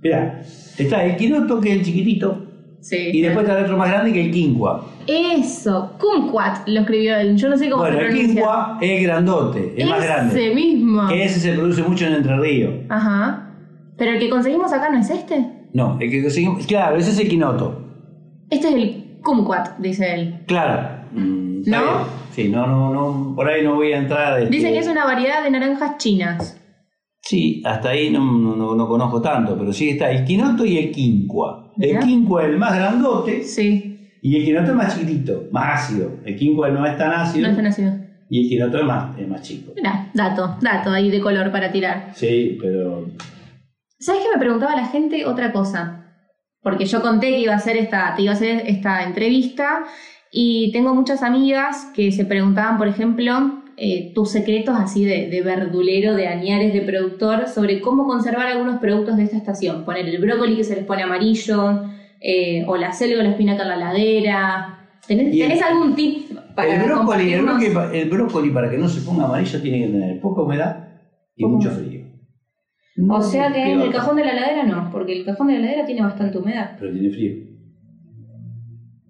Mira, 0.02 0.42
está 0.78 1.04
el 1.04 1.18
quinoto 1.18 1.60
que 1.60 1.72
es 1.74 1.78
el 1.80 1.86
chiquitito 1.86 2.46
Sí. 2.80 2.98
y 3.14 3.22
después 3.22 3.46
está 3.46 3.58
el 3.58 3.64
otro 3.66 3.78
más 3.78 3.90
grande 3.90 4.12
que 4.14 4.26
el 4.26 4.32
quinqua. 4.32 4.86
Eso, 5.08 5.94
kumquat 6.00 6.68
lo 6.68 6.82
escribió 6.82 7.16
él, 7.18 7.36
yo 7.38 7.50
no 7.50 7.58
sé 7.58 7.70
cómo 7.70 7.82
Bueno, 7.84 7.98
se 7.98 8.02
el 8.04 8.08
pronuncia. 8.10 8.34
quinqua 8.36 8.78
es 8.82 9.04
grandote, 9.04 9.74
es 9.78 9.90
más 9.90 10.00
Ese 10.00 10.08
grande. 10.08 10.56
mismo. 10.56 11.08
Que 11.08 11.24
ese 11.24 11.40
se 11.40 11.54
produce 11.54 11.82
mucho 11.84 12.06
en 12.08 12.14
Entre 12.16 12.38
Ríos. 12.38 12.74
Ajá. 12.90 13.50
Pero 13.98 14.12
el 14.12 14.20
que 14.20 14.30
conseguimos 14.30 14.72
acá 14.74 14.90
no 14.90 14.98
es 15.00 15.10
este. 15.10 15.46
No, 15.74 15.98
el 16.00 16.10
que 16.10 16.22
conseguimos, 16.22 16.66
claro, 16.66 16.98
ese 16.98 17.12
es 17.12 17.20
el 17.20 17.30
quinoto. 17.30 17.80
Este 18.50 18.68
es 18.70 18.76
el 18.76 19.20
kumquat, 19.24 19.78
dice 19.80 20.14
él. 20.14 20.36
Claro. 20.48 21.04
Mm, 21.14 21.60
está 21.62 21.78
¿No? 21.78 21.84
bien. 21.84 21.98
Sí, 22.32 22.50
no, 22.50 22.66
no, 22.68 22.94
no, 22.94 23.36
por 23.36 23.48
ahí 23.48 23.64
no 23.64 23.76
voy 23.76 23.94
a 23.94 23.98
entrar. 24.00 24.40
este, 24.40 24.50
Dice 24.56 24.72
que 24.72 24.80
es 24.80 24.88
una 24.88 25.06
variedad 25.06 25.44
de 25.44 25.52
naranjas 25.52 25.98
chinas. 25.98 26.60
Sí, 27.22 27.62
hasta 27.66 27.90
ahí 27.90 28.10
no, 28.12 28.20
no, 28.20 28.56
no- 28.56 28.76
no 28.76 28.88
conozco 28.88 29.22
tanto, 29.22 29.58
pero 29.58 29.72
sí 29.72 29.90
está 29.92 30.12
el 30.12 30.26
quinoto 30.26 30.66
y 30.66 30.78
el 30.78 30.92
quinqua. 30.92 31.72
El 31.80 31.90
Mirá. 31.92 32.00
quinqua 32.02 32.44
es 32.44 32.50
el 32.50 32.58
más 32.58 32.76
grandote 32.76 33.44
Sí, 33.44 34.10
y 34.22 34.36
el 34.36 34.44
quinoto 34.46 34.72
es 34.72 34.76
más 34.76 34.94
chiquitito, 35.00 35.44
más 35.52 35.84
ácido. 35.90 36.12
El 36.26 36.36
quinqua 36.36 36.70
no 36.70 36.86
es 36.86 36.98
tan 36.98 37.12
ácido 37.12 37.44
no 37.46 37.50
está 37.52 37.62
nacido. 37.62 37.94
y 38.30 38.44
el 38.44 38.50
quinoto 38.50 38.78
es 38.80 38.84
más, 38.86 39.18
es 39.18 39.28
más 39.28 39.42
chico. 39.42 39.72
Mirá, 39.76 40.10
dato, 40.14 40.58
dato 40.62 40.90
ahí 40.92 41.10
de 41.10 41.22
color 41.22 41.52
para 41.52 41.72
tirar. 41.72 42.12
Sí, 42.14 42.58
pero 42.62 43.06
¿Sabes 44.06 44.22
qué 44.24 44.28
me 44.34 44.40
preguntaba 44.40 44.76
la 44.76 44.88
gente 44.88 45.26
otra 45.26 45.52
cosa? 45.54 46.00
Porque 46.62 46.86
yo 46.86 47.02
conté 47.02 47.30
que 47.30 47.40
iba 47.40 47.54
a 47.54 47.58
hacer 47.58 47.78
esta, 47.78 48.14
te 48.16 48.22
iba 48.24 48.32
a 48.32 48.36
hacer 48.36 48.64
esta 48.68 49.04
entrevista 49.04 49.84
y 50.32 50.72
tengo 50.74 50.94
muchas 50.94 51.24
amigas 51.24 51.92
que 51.96 52.12
se 52.12 52.26
preguntaban, 52.26 52.78
por 52.78 52.88
ejemplo, 52.88 53.62
eh, 53.78 54.12
tus 54.14 54.32
secretos 54.32 54.76
así 54.78 55.06
de, 55.06 55.30
de 55.30 55.42
verdulero, 55.42 56.16
de 56.16 56.28
añares 56.28 56.74
de 56.74 56.82
productor, 56.82 57.48
sobre 57.48 57.80
cómo 57.82 58.06
conservar 58.08 58.48
algunos 58.48 58.80
productos 58.80 59.18
de 59.18 59.24
esta 59.24 59.38
estación. 59.38 59.84
Poner 59.86 60.08
el 60.08 60.20
brócoli 60.22 60.56
que 60.58 60.64
se 60.64 60.76
les 60.76 60.86
pone 60.86 61.04
amarillo, 61.04 61.82
eh, 62.22 62.64
o 62.68 62.76
la 62.78 62.92
selga 62.94 63.20
o 63.20 63.24
la 63.24 63.32
espinaca 63.32 63.64
en 63.64 63.70
la 63.70 63.76
ladera. 63.78 64.80
¿Tenés, 65.08 65.34
el- 65.58 65.64
algún 65.64 65.96
tip 65.96 66.32
para 66.56 66.74
el 66.76 66.82
brócoli, 66.84 67.34
el, 67.34 67.42
brócoli, 67.42 68.00
el 68.00 68.10
brócoli 68.10 68.50
para 68.52 68.70
que 68.70 68.78
no 68.78 68.88
se 68.88 69.02
ponga 69.02 69.26
amarillo 69.26 69.62
tiene 69.62 69.80
que 69.86 69.88
tener 69.92 70.20
poca 70.22 70.42
humedad 70.44 70.88
y 71.36 71.46
mucho 71.46 71.70
humedad. 71.70 71.84
O 73.10 73.22
sea 73.22 73.52
que 73.52 73.72
en 73.74 73.82
el 73.82 73.92
cajón 73.92 74.16
de 74.18 74.26
la 74.26 74.34
ladera 74.36 74.64
no, 74.64 74.90
porque 74.92 75.14
el 75.20 75.26
cajón 75.26 75.48
de 75.48 75.54
la 75.54 75.60
ladera 75.62 75.86
tiene 75.86 76.02
bastante 76.04 76.38
humedad. 76.38 76.76
Pero 76.80 76.92
tiene 76.92 77.10
frío. 77.10 77.34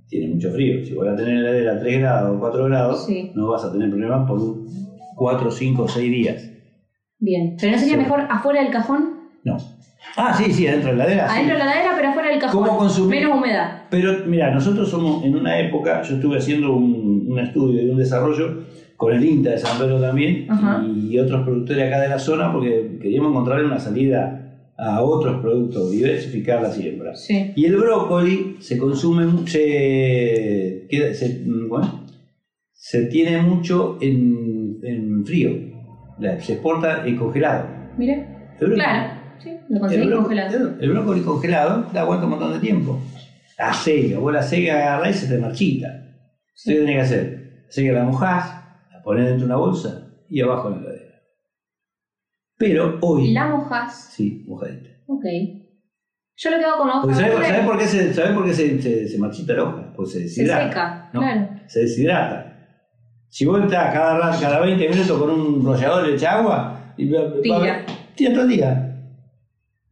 Tiene 0.07 0.34
mucho 0.34 0.51
frío. 0.51 0.86
Si 0.86 0.93
voy 0.93 1.07
a 1.07 1.15
tener 1.15 1.34
la 1.36 1.49
heladera 1.49 1.73
a 1.73 1.79
3 1.79 1.99
grados 1.99 2.36
o 2.38 2.39
4 2.39 2.65
grados, 2.65 3.05
Sí. 3.05 3.31
no 3.36 3.47
vas 3.49 3.63
a 3.65 3.71
tener 3.71 3.89
problemas 3.89 4.27
por 4.27 4.39
un 4.39 4.67
4, 5.15 5.51
5 5.51 5.84
o 5.84 5.88
6 5.88 6.11
días. 6.11 6.49
Bien. 7.19 7.55
¿Pero 7.59 7.73
no 7.73 7.77
sería 7.79 7.97
mejor 7.97 8.21
afuera 8.29 8.61
del 8.61 8.71
cajón? 8.71 9.09
No. 9.43 9.57
Ah, 10.15 10.34
sí, 10.34 10.51
sí, 10.51 10.67
adentro 10.67 10.91
de 10.91 10.97
la 10.97 11.05
heladera. 11.05 11.31
Adentro 11.34 11.53
de 11.53 11.59
la 11.59 11.65
ladera, 11.65 11.91
pero 11.95 12.09
afuera 12.09 12.29
del 12.29 12.39
cajón. 12.39 12.63
¿Cómo 12.65 12.77
consumir? 12.77 13.21
Menos 13.21 13.38
humedad. 13.38 13.84
Pero 13.89 14.25
mira, 14.27 14.51
nosotros 14.53 14.89
somos 14.89 15.23
en 15.25 15.36
una 15.36 15.59
época, 15.59 16.01
yo 16.03 16.15
estuve 16.15 16.38
haciendo 16.38 16.73
un, 16.75 17.25
un 17.29 17.39
estudio 17.39 17.81
y 17.81 17.89
un 17.89 17.97
desarrollo 17.97 18.63
con 19.03 19.13
el 19.13 19.23
INTA 19.23 19.51
de 19.51 19.57
San 19.57 19.77
Pedro 19.77 19.99
también 20.01 20.45
Ajá. 20.49 20.83
y 20.85 21.17
otros 21.19 21.43
productores 21.43 21.85
acá 21.87 22.01
de 22.01 22.09
la 22.09 22.19
zona 22.19 22.51
porque 22.51 22.97
queríamos 23.01 23.31
encontrar 23.31 23.63
una 23.63 23.79
salida 23.79 24.39
a 24.77 25.01
otros 25.01 25.39
productos, 25.41 25.91
diversificar 25.91 26.61
la 26.61 26.71
siembra. 26.71 27.15
Sí. 27.15 27.51
Y 27.55 27.65
el 27.65 27.75
brócoli 27.77 28.57
se 28.59 28.77
consume, 28.77 29.47
se, 29.47 30.87
se, 31.13 31.43
bueno, 31.69 32.05
se 32.71 33.05
tiene 33.05 33.41
mucho 33.41 33.97
en, 34.01 34.79
en 34.83 35.25
frío. 35.25 35.51
Se 36.39 36.53
exporta 36.53 37.05
en 37.05 37.17
congelado. 37.17 37.65
Mira. 37.97 38.15
El 38.59 38.67
brócoli- 38.67 38.73
Claro. 38.75 39.13
Sí, 39.43 39.49
lo 39.69 39.75
el, 39.75 39.81
conseguí 39.81 40.07
bró- 40.07 40.17
congelado. 40.21 40.71
el 40.79 40.89
brócoli 40.91 41.21
congelado 41.21 41.85
te 41.91 41.99
aguanta 41.99 42.25
un 42.25 42.31
montón 42.31 42.53
de 42.53 42.59
tiempo. 42.59 42.99
La 43.57 43.73
sega, 43.73 44.19
vos 44.19 44.33
la 44.33 44.41
sega 44.41 44.75
agarrás 44.95 45.15
y 45.15 45.25
se 45.25 45.33
te 45.35 45.39
marchita. 45.41 45.87
Sí. 46.55 46.71
¿Qué 46.73 46.79
tenés 46.79 46.95
que 46.95 47.01
hacer? 47.01 47.53
La 47.65 47.71
sega 47.71 47.93
la 47.93 48.03
mojás, 48.05 48.62
la 49.03 49.05
ponés 49.05 49.25
dentro 49.25 49.39
de 49.47 49.53
una 49.53 49.57
bolsa 49.57 50.07
y 50.29 50.41
abajo 50.41 50.69
en 50.69 50.75
la 50.75 50.79
heladera. 50.89 51.13
Pero 52.57 52.97
hoy... 53.01 53.31
La 53.33 53.47
mojas. 53.47 54.09
Sí, 54.13 54.43
mojadita. 54.47 54.89
Ok. 55.07 55.23
Yo 56.35 56.49
lo 56.51 56.57
quedo 56.57 56.77
con 56.77 56.87
la 56.87 56.93
hoja 56.95 57.01
Porque 57.03 57.15
¿sabés, 57.17 57.33
verde. 57.33 57.47
sabés 57.47 57.65
por 57.65 57.77
qué, 57.77 57.85
se, 57.87 58.13
sabés 58.13 58.31
por 58.31 58.45
qué 58.45 58.53
se, 58.53 58.81
se- 58.81 59.07
se 59.07 59.17
marchita 59.19 59.53
la 59.53 59.63
hoja? 59.63 59.93
Porque 59.95 60.11
se 60.11 60.17
Se 60.19 60.23
deshidrata. 60.41 60.67
seca, 60.69 61.09
¿no? 61.13 61.19
claro. 61.19 61.49
Se 61.67 61.79
deshidrata. 61.81 62.49
Si 63.29 63.45
vos 63.45 63.61
estás 63.63 63.93
cada, 63.93 64.17
rato- 64.17 64.39
cada 64.41 64.59
20 64.61 64.89
minutos 64.89 65.19
con 65.19 65.29
un 65.29 65.65
rollador 65.65 66.07
le 66.07 66.13
echas 66.15 66.33
agua, 66.33 66.93
y 66.97 67.07
Tira. 67.41 67.85
tira 68.15 68.33
todo 68.33 68.43
el 68.43 68.49
día. 68.49 68.89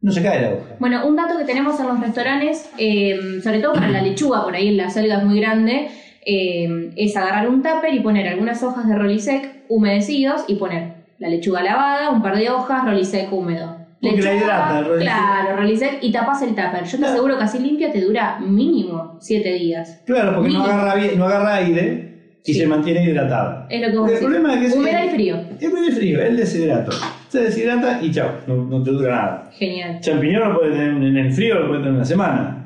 No 0.00 0.10
se 0.10 0.22
cae 0.22 0.42
la 0.42 0.48
hoja. 0.56 0.76
Bueno, 0.80 1.06
un 1.06 1.14
dato 1.14 1.38
que 1.38 1.44
tenemos 1.44 1.78
en 1.78 1.86
los 1.86 2.00
restaurantes, 2.00 2.70
eh, 2.78 3.40
sobre 3.42 3.60
todo 3.60 3.74
para 3.74 3.88
la 3.88 4.02
lechuga, 4.02 4.42
por 4.44 4.54
ahí 4.54 4.74
la 4.74 4.90
selga 4.90 5.18
es 5.18 5.24
muy 5.24 5.38
grande, 5.40 5.88
eh, 6.24 6.90
es 6.96 7.16
agarrar 7.16 7.48
un 7.48 7.62
tupper 7.62 7.92
y 7.94 8.00
poner 8.00 8.28
algunas 8.28 8.62
hojas 8.62 8.86
de 8.88 8.94
rolisec 8.96 9.62
humedecidos 9.68 10.44
y 10.48 10.54
poner 10.56 11.02
la 11.18 11.28
lechuga 11.28 11.62
lavada, 11.62 12.10
un 12.10 12.22
par 12.22 12.36
de 12.36 12.50
hojas, 12.50 12.84
rolisec 12.84 13.32
húmedo. 13.32 13.76
Porque 14.00 14.20
la 14.22 14.34
hidrata 14.34 14.80
Rolisec. 14.82 15.02
Claro, 15.02 15.56
rolisec 15.56 15.98
y 16.02 16.10
tapas 16.10 16.42
el 16.42 16.48
tupper. 16.50 16.82
Yo 16.84 16.90
te 16.90 16.96
Claro. 16.96 17.12
aseguro 17.12 17.38
que 17.38 17.44
así 17.44 17.58
limpia 17.60 17.92
te 17.92 18.00
dura 18.00 18.38
mínimo 18.40 19.16
7 19.20 19.52
días. 19.52 20.02
Claro, 20.04 20.34
porque 20.34 20.50
no 20.50 20.64
agarra, 20.64 20.94
no 21.16 21.24
agarra 21.24 21.54
aire 21.56 22.08
y 22.44 22.52
Sí. 22.52 22.58
se 22.60 22.66
mantiene 22.66 23.04
hidratada. 23.04 23.68
Es 23.70 23.80
lo 23.80 23.92
que 23.92 23.96
vos 23.98 24.08
El 24.08 24.14
decís. 24.14 24.26
problema 24.28 24.54
es 24.54 24.60
que 24.60 24.66
es- 24.66 24.74
Humedad 24.74 25.04
y 25.04 25.08
frío. 25.10 25.36
Es 25.60 25.70
muy 25.72 25.86
de 25.86 25.92
frío, 25.92 26.20
el 26.20 26.36
deshidrato. 26.36 26.90
Se 27.28 27.42
deshidrata 27.44 28.00
y 28.02 28.10
chao, 28.10 28.28
no, 28.48 28.56
no 28.64 28.82
te 28.82 28.90
dura 28.90 29.14
nada. 29.14 29.50
Genial. 29.52 30.00
Champiñón 30.00 30.48
lo 30.48 30.58
puedes 30.58 30.72
tener 30.72 30.88
en 30.90 31.16
el 31.18 31.32
frío, 31.32 31.54
lo 31.60 31.66
puedes 31.68 31.82
tener 31.84 31.94
una 31.94 32.04
semana. 32.04 32.61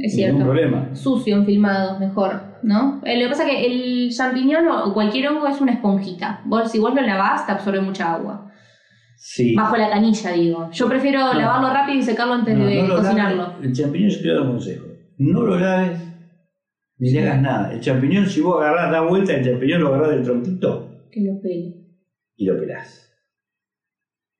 Es 0.00 0.14
cierto. 0.14 0.44
problema. 0.44 0.94
Sucio 0.94 1.36
en 1.36 1.44
filmados, 1.46 1.98
mejor, 1.98 2.40
¿no? 2.62 3.00
Eh, 3.04 3.16
lo 3.16 3.24
que 3.24 3.28
pasa 3.30 3.44
es 3.44 3.50
que 3.50 3.66
el 3.66 4.10
champiñón 4.10 4.68
o 4.68 4.92
cualquier 4.94 5.28
hongo 5.28 5.46
es 5.48 5.60
una 5.60 5.72
esponjita. 5.72 6.40
Vos, 6.44 6.70
si 6.70 6.78
vos 6.78 6.94
lo 6.94 7.02
lavás, 7.02 7.46
te 7.46 7.52
absorbe 7.52 7.80
mucha 7.80 8.12
agua. 8.14 8.50
Sí. 9.16 9.54
Bajo 9.56 9.76
la 9.76 9.90
canilla, 9.90 10.32
digo. 10.32 10.70
Yo 10.70 10.88
prefiero 10.88 11.18
No. 11.32 11.40
lavarlo 11.40 11.70
rápido 11.72 11.98
y 11.98 12.02
secarlo 12.02 12.34
antes 12.34 12.56
No, 12.56 12.66
de 12.66 12.82
no 12.82 12.96
cocinarlo. 12.96 13.42
laves. 13.42 13.66
El 13.66 13.72
champiñón 13.72 14.10
yo 14.10 14.20
te 14.22 14.28
doy 14.28 14.42
un 14.46 14.50
consejo. 14.52 14.86
No 15.18 15.42
lo 15.42 15.58
laves 15.58 16.00
ni 16.98 17.10
le 17.10 17.22
hagas 17.22 17.40
nada. 17.42 17.72
El 17.72 17.80
champiñón, 17.80 18.26
si 18.26 18.40
vos 18.40 18.60
agarrás, 18.60 18.90
da 18.92 19.00
vuelta, 19.02 19.32
el 19.34 19.44
champiñón 19.44 19.80
lo 19.82 19.88
agarrás 19.88 20.10
del 20.10 20.22
tronquito 20.24 21.08
Que 21.10 21.20
lo 21.22 21.40
pele. 21.40 21.74
y 22.36 22.44
lo 22.46 22.56
pelás. 22.58 23.04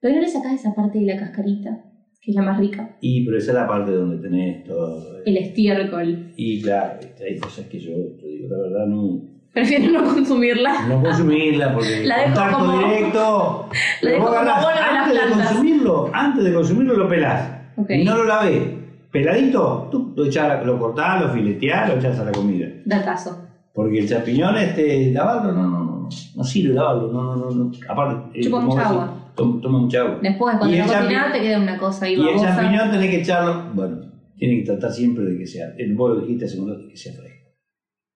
Pero 0.00 0.14
no 0.14 0.20
le 0.20 0.28
sacás 0.28 0.52
esa 0.52 0.74
parte 0.74 0.98
de 1.00 1.06
la 1.06 1.16
cascarita, 1.18 1.84
que 2.20 2.30
es 2.32 2.34
la 2.36 2.42
más 2.42 2.58
rica. 2.58 2.96
Y 3.00 3.24
pero 3.24 3.38
esa 3.38 3.52
es 3.52 3.54
la 3.58 3.66
parte 3.68 3.92
donde 3.92 4.18
tenés 4.18 4.64
todo. 4.64 5.22
El 5.24 5.36
estiércol. 5.36 6.32
Y 6.36 6.62
claro, 6.62 6.98
viste, 7.00 7.24
hay 7.24 7.38
cosas 7.38 7.66
que 7.66 7.78
yo, 7.80 7.92
te 8.20 8.26
digo 8.26 8.48
la 8.50 8.62
verdad, 8.62 8.86
no, 8.86 9.20
Prefiero 9.52 9.90
no 9.90 10.04
consumirla. 10.14 10.86
no 10.88 11.02
consumirla 11.02 11.72
porque 11.74 12.00
La 12.04 12.18
dejo 12.18 12.34
contacto 12.34 12.58
como- 12.58 12.78
directo. 12.88 13.68
La 14.02 14.10
dejo 14.10 14.26
como 14.26 14.38
de 14.38 14.44
las 14.44 14.64
antes 14.66 15.14
de 15.14 15.32
consumirlo, 15.42 16.10
antes 16.12 16.44
de 16.44 16.52
consumirlo 16.52 16.94
lo 16.96 17.08
pelás. 17.08 17.50
Ok. 17.76 17.90
No 18.04 18.16
lo 18.16 18.24
lavés. 18.24 18.62
Peladito, 19.10 19.88
tú 19.90 20.12
lo, 20.14 20.26
echás, 20.26 20.64
lo 20.66 20.78
cortás, 20.78 21.22
lo 21.22 21.30
fileteás, 21.30 21.88
lo 21.88 21.94
echás 21.98 22.18
a 22.20 22.24
la 22.24 22.32
comida. 22.32 22.68
Datazo. 22.84 23.44
Porque 23.72 24.00
el 24.00 24.08
champiñón, 24.08 24.56
este, 24.58 25.12
lavarlo, 25.12 25.52
no, 25.52 25.66
no, 25.66 25.77
no, 26.08 26.16
no 26.36 26.44
sirve 26.44 26.74
lavarlo, 26.74 27.12
no, 27.12 27.36
no, 27.36 27.36
no, 27.36 27.50
no. 27.50 27.70
Aparte, 27.88 28.38
eh, 28.38 28.42
Chupa 28.42 28.60
mucha 28.60 28.88
agua. 28.88 29.32
Toma, 29.34 29.60
toma 29.60 29.78
mucha 29.78 30.00
agua. 30.00 30.18
Después, 30.22 30.56
cuando 30.58 30.76
lo 30.76 30.82
el 30.82 30.88
cocinás, 30.88 31.32
te 31.32 31.40
queda 31.40 31.58
una 31.58 31.78
cosa 31.78 32.04
ahí 32.06 32.12
Y 32.14 32.20
el 32.20 32.26
babosa. 32.26 32.46
champiñón 32.46 32.90
tenés 32.90 33.10
que 33.10 33.20
echarlo, 33.20 33.70
bueno, 33.74 34.00
tiene 34.36 34.58
que 34.58 34.64
tratar 34.64 34.92
siempre 34.92 35.24
de 35.24 35.38
que 35.38 35.46
sea, 35.46 35.74
el 35.78 35.94
vos 35.94 36.10
lo 36.10 36.20
dijiste 36.20 36.46
hace 36.46 36.58
que 36.90 36.96
sea 36.96 37.12
fresco. 37.12 37.48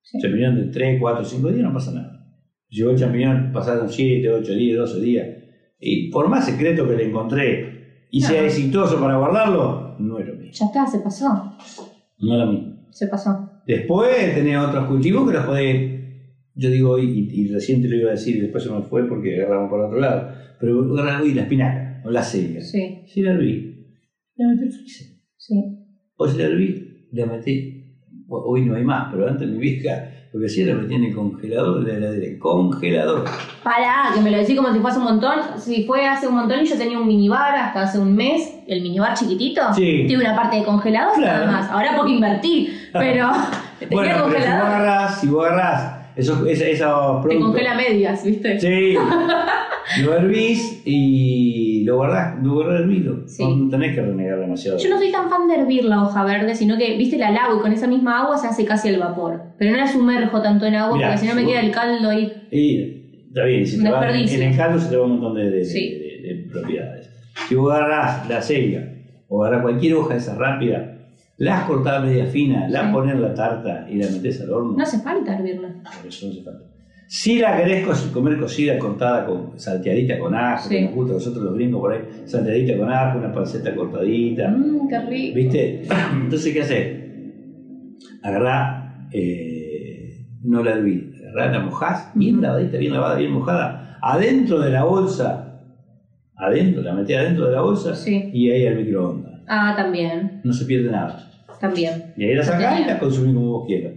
Sí. 0.02 0.18
Champiñón 0.20 0.56
de 0.56 0.64
3, 0.72 0.98
4, 1.00 1.24
5 1.24 1.48
días 1.50 1.62
no 1.64 1.72
pasa 1.72 1.92
nada. 1.92 2.26
Llegó 2.68 2.90
el 2.90 2.98
champiñón, 2.98 3.50
pasaron 3.52 3.88
7, 3.88 4.28
8 4.30 4.52
días, 4.52 4.78
12 4.78 5.00
días. 5.00 5.28
Y 5.78 6.10
por 6.10 6.28
más 6.28 6.46
secreto 6.46 6.88
que 6.88 6.96
le 6.96 7.08
encontré 7.08 8.06
y 8.10 8.20
sea 8.20 8.44
exitoso 8.44 9.00
para 9.00 9.16
guardarlo, 9.16 9.96
no 9.98 10.18
lo 10.18 10.34
mismo. 10.34 10.52
Ya 10.52 10.66
está, 10.66 10.86
se 10.86 10.98
pasó. 11.00 11.56
No 12.18 12.36
lo 12.36 12.46
mismo. 12.46 12.72
Se 12.90 13.08
pasó. 13.08 13.50
Después 13.66 14.34
tenés 14.34 14.58
otros 14.58 14.86
cultivos 14.86 15.26
que 15.26 15.34
los 15.34 15.44
podés, 15.44 16.01
yo 16.54 16.68
digo, 16.70 16.98
y, 16.98 17.28
y 17.32 17.48
recién 17.52 17.80
te 17.82 17.88
lo 17.88 17.96
iba 17.96 18.08
a 18.08 18.12
decir, 18.12 18.36
y 18.36 18.40
después 18.40 18.62
se 18.64 18.70
me 18.70 18.82
fue 18.82 19.08
porque 19.08 19.36
agarramos 19.42 19.70
por 19.70 19.80
otro 19.80 19.98
lado, 19.98 20.28
pero 20.60 20.80
agarrar 20.92 21.22
hoy 21.22 21.34
la 21.34 21.42
espinaca 21.42 22.02
o 22.04 22.10
la 22.10 22.22
selga. 22.22 22.60
Sí, 22.60 23.02
Si 23.06 23.20
la 23.22 23.32
herví, 23.32 23.86
la 24.36 24.48
metí 24.48 24.64
al 24.64 24.70
freezer. 24.72 25.06
sí. 25.36 25.78
O 26.16 26.28
si 26.28 26.38
la 26.38 26.44
herví, 26.44 27.08
la 27.12 27.26
metí, 27.26 27.96
hoy 28.28 28.64
no 28.64 28.74
hay 28.76 28.84
más, 28.84 29.08
pero 29.12 29.28
antes 29.28 29.48
mi 29.48 29.58
vieja 29.58 30.08
lo 30.32 30.40
que 30.40 30.46
hacía 30.46 30.64
la 30.66 30.74
metía 30.80 30.96
en 30.96 31.04
el 31.04 31.14
congelador 31.14 31.84
de 31.84 31.92
la 31.92 31.98
heladera, 31.98 32.26
el 32.26 32.38
congelador. 32.38 33.24
Pará, 33.62 34.12
que 34.14 34.20
me 34.22 34.30
lo 34.30 34.38
decís 34.38 34.56
como 34.56 34.72
si 34.72 34.78
fuese 34.78 34.96
un 34.98 35.04
montón. 35.04 35.38
Si 35.58 35.84
fue 35.84 36.06
hace 36.06 36.26
un 36.26 36.36
montón 36.36 36.60
y 36.62 36.64
yo 36.66 36.76
tenía 36.78 36.98
un 36.98 37.06
minibar 37.06 37.54
hasta 37.54 37.82
hace 37.82 37.98
un 37.98 38.14
mes, 38.16 38.50
el 38.66 38.80
minibar 38.82 39.12
chiquitito, 39.14 39.60
Sí. 39.74 40.04
tiene 40.06 40.24
una 40.24 40.34
parte 40.34 40.56
de 40.56 40.64
congelador 40.64 41.16
Claro. 41.16 41.44
nada 41.46 41.52
más. 41.60 41.70
Ahora 41.70 41.92
porque 41.96 42.12
invertí, 42.12 42.68
pero 42.94 43.28
tenía 43.78 43.94
Bueno, 43.94 44.00
pero 44.00 44.14
si 44.14 44.22
vos 44.22 44.32
congelador. 44.32 44.66
agarrás, 44.68 45.20
si 45.20 45.26
vos 45.28 45.44
agarrás 45.46 46.01
esos, 46.16 46.46
esos, 46.46 46.66
esos 46.66 47.26
Te 47.28 47.38
congela 47.38 47.74
medias, 47.74 48.24
¿viste? 48.24 48.58
Sí. 48.60 48.94
lo 50.04 50.14
hervís 50.14 50.82
y 50.84 51.84
lo 51.84 51.96
guardás, 51.96 52.42
lo 52.42 52.54
guardás 52.54 52.80
hervido. 52.80 53.26
Sí. 53.26 53.44
No 53.44 53.68
tenés 53.68 53.94
que 53.94 54.02
renegar 54.02 54.40
demasiado. 54.40 54.78
Yo 54.78 54.88
no 54.90 54.98
soy 54.98 55.10
tan 55.12 55.28
fan 55.28 55.48
de 55.48 55.56
hervir 55.56 55.84
la 55.84 56.02
hoja 56.02 56.24
verde, 56.24 56.54
sino 56.54 56.76
que, 56.78 56.96
viste, 56.96 57.18
la 57.18 57.30
lavo 57.30 57.56
y 57.58 57.60
con 57.60 57.72
esa 57.72 57.86
misma 57.86 58.22
agua 58.22 58.36
se 58.38 58.46
hace 58.46 58.64
casi 58.64 58.88
al 58.88 59.00
vapor. 59.00 59.40
Pero 59.58 59.72
no 59.72 59.78
la 59.78 59.86
sumerjo 59.88 60.40
tanto 60.42 60.66
en 60.66 60.74
agua 60.76 60.96
Mirá, 60.96 61.08
porque 61.08 61.20
si 61.20 61.26
no 61.28 61.34
me 61.34 61.44
queda 61.46 61.60
el 61.60 61.70
caldo 61.70 62.08
ahí. 62.10 62.32
Y 62.50 63.24
está 63.28 63.44
bien, 63.44 63.66
si 63.66 63.82
te 63.82 63.90
va, 63.90 64.08
en 64.10 64.42
el 64.42 64.56
caldo 64.56 64.78
se 64.78 64.88
te 64.90 64.96
va 64.96 65.04
un 65.04 65.12
montón 65.20 65.34
de, 65.36 65.50
de- 65.50 65.64
Sí. 65.64 65.90
de- 65.98 66.34
de 66.34 66.48
propiedades. 66.50 67.10
Si 67.48 67.54
vos 67.54 67.72
agarrás 67.72 68.28
la 68.28 68.40
selga 68.40 68.84
o 69.28 69.42
agarrás 69.44 69.62
cualquier 69.62 69.94
hoja 69.94 70.16
esa 70.16 70.34
rápida, 70.36 71.01
la 71.38 71.58
has 71.58 71.64
cortado 71.64 71.96
a 71.98 72.00
media 72.06 72.26
fina, 72.26 72.68
la 72.68 72.86
Sí. 72.86 72.92
pones 72.92 73.14
en 73.14 73.22
la 73.22 73.34
tarta 73.34 73.86
y 73.90 73.96
la 73.96 74.08
metes 74.10 74.40
al 74.42 74.50
horno. 74.50 74.72
No 74.76 74.82
hace 74.82 74.98
falta 75.00 75.36
hervirla. 75.36 75.68
Por 75.82 76.06
eso 76.08 76.26
no 76.26 76.32
hace 76.32 76.42
falta. 76.42 76.64
Si 77.08 77.38
la 77.38 77.56
querés 77.58 77.86
co- 77.86 78.12
comer 78.12 78.38
cocida, 78.38 78.78
cortada, 78.78 79.26
con, 79.26 79.58
salteadita 79.58 80.18
con 80.18 80.34
ajo, 80.34 80.68
Sí. 80.68 80.76
que 80.76 80.82
nos 80.86 80.94
gusta 80.94 81.12
a 81.12 81.16
nosotros 81.16 81.44
los 81.44 81.54
gringos 81.54 81.80
por 81.80 81.92
ahí, 81.92 82.00
salteadita 82.24 82.78
con 82.78 82.90
ajo, 82.90 83.18
una 83.18 83.32
panceta 83.32 83.74
cortadita, 83.74 84.48
Mmm, 84.48 84.88
qué 84.88 84.98
rico. 85.00 85.34
¿viste? 85.36 85.82
Entonces, 86.22 86.52
¿qué 86.54 86.62
haces? 86.62 86.98
Agarrá, 88.22 89.08
eh, 89.12 90.26
no 90.44 90.62
la 90.62 90.72
herví, 90.72 91.12
agarrá, 91.30 91.52
la 91.58 91.60
mojás, 91.64 92.10
bien 92.14 92.40
lavadita, 92.40 92.78
bien 92.78 92.92
lavada, 92.94 93.16
bien 93.18 93.32
mojada, 93.32 93.98
adentro 94.00 94.60
de 94.60 94.70
la 94.70 94.84
bolsa, 94.84 95.60
adentro, 96.36 96.82
la 96.82 96.94
metés 96.94 97.16
adentro 97.18 97.46
de 97.46 97.52
la 97.52 97.60
bolsa 97.62 97.94
Sí. 97.94 98.30
y 98.32 98.50
ahí 98.50 98.66
al 98.66 98.76
microondas. 98.76 99.21
Ah, 99.48 99.74
también, 99.76 100.40
No 100.44 100.52
se 100.52 100.64
pierde 100.64 100.90
nada. 100.90 101.30
también. 101.60 102.12
Y 102.16 102.24
ahí 102.24 102.34
la 102.34 102.42
sacás 102.42 102.80
y 102.80 102.84
la 102.84 102.98
consumís 102.98 103.34
como 103.34 103.50
vos 103.58 103.66
quieras. 103.66 103.92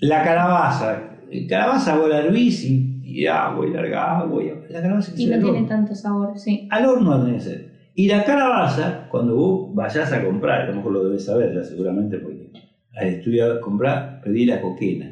La 0.00 0.22
calabaza. 0.22 1.10
Calabaza 1.48 1.96
vos 1.96 2.08
la 2.08 2.18
hervís 2.20 2.64
y, 2.64 3.00
y 3.04 3.26
agua 3.26 3.66
y 3.66 3.70
larga 3.70 4.18
agua. 4.20 4.42
Y 4.42 4.72
la 4.72 4.80
calabaza 4.82 5.12
Y 5.16 5.26
no 5.26 5.38
tiene 5.38 5.66
tanto 5.68 5.94
sabor, 5.94 6.38
sí. 6.38 6.68
Al 6.70 6.86
horno 6.86 7.24
tenés 7.24 7.44
que 7.44 7.50
hacer. 7.50 7.74
Y 7.94 8.08
la 8.08 8.24
calabaza, 8.24 9.06
cuando 9.10 9.36
vos 9.36 9.74
vayas 9.74 10.12
a 10.12 10.24
comprar, 10.24 10.62
a 10.62 10.66
lo 10.66 10.76
mejor 10.76 10.92
lo 10.92 11.04
debes 11.04 11.24
saber 11.24 11.54
ya 11.54 11.62
seguramente 11.62 12.18
porque 12.18 12.50
has 12.96 13.04
estudiado 13.04 13.60
comprar, 13.60 14.20
pedí 14.22 14.44
la 14.46 14.60
coquena. 14.60 15.06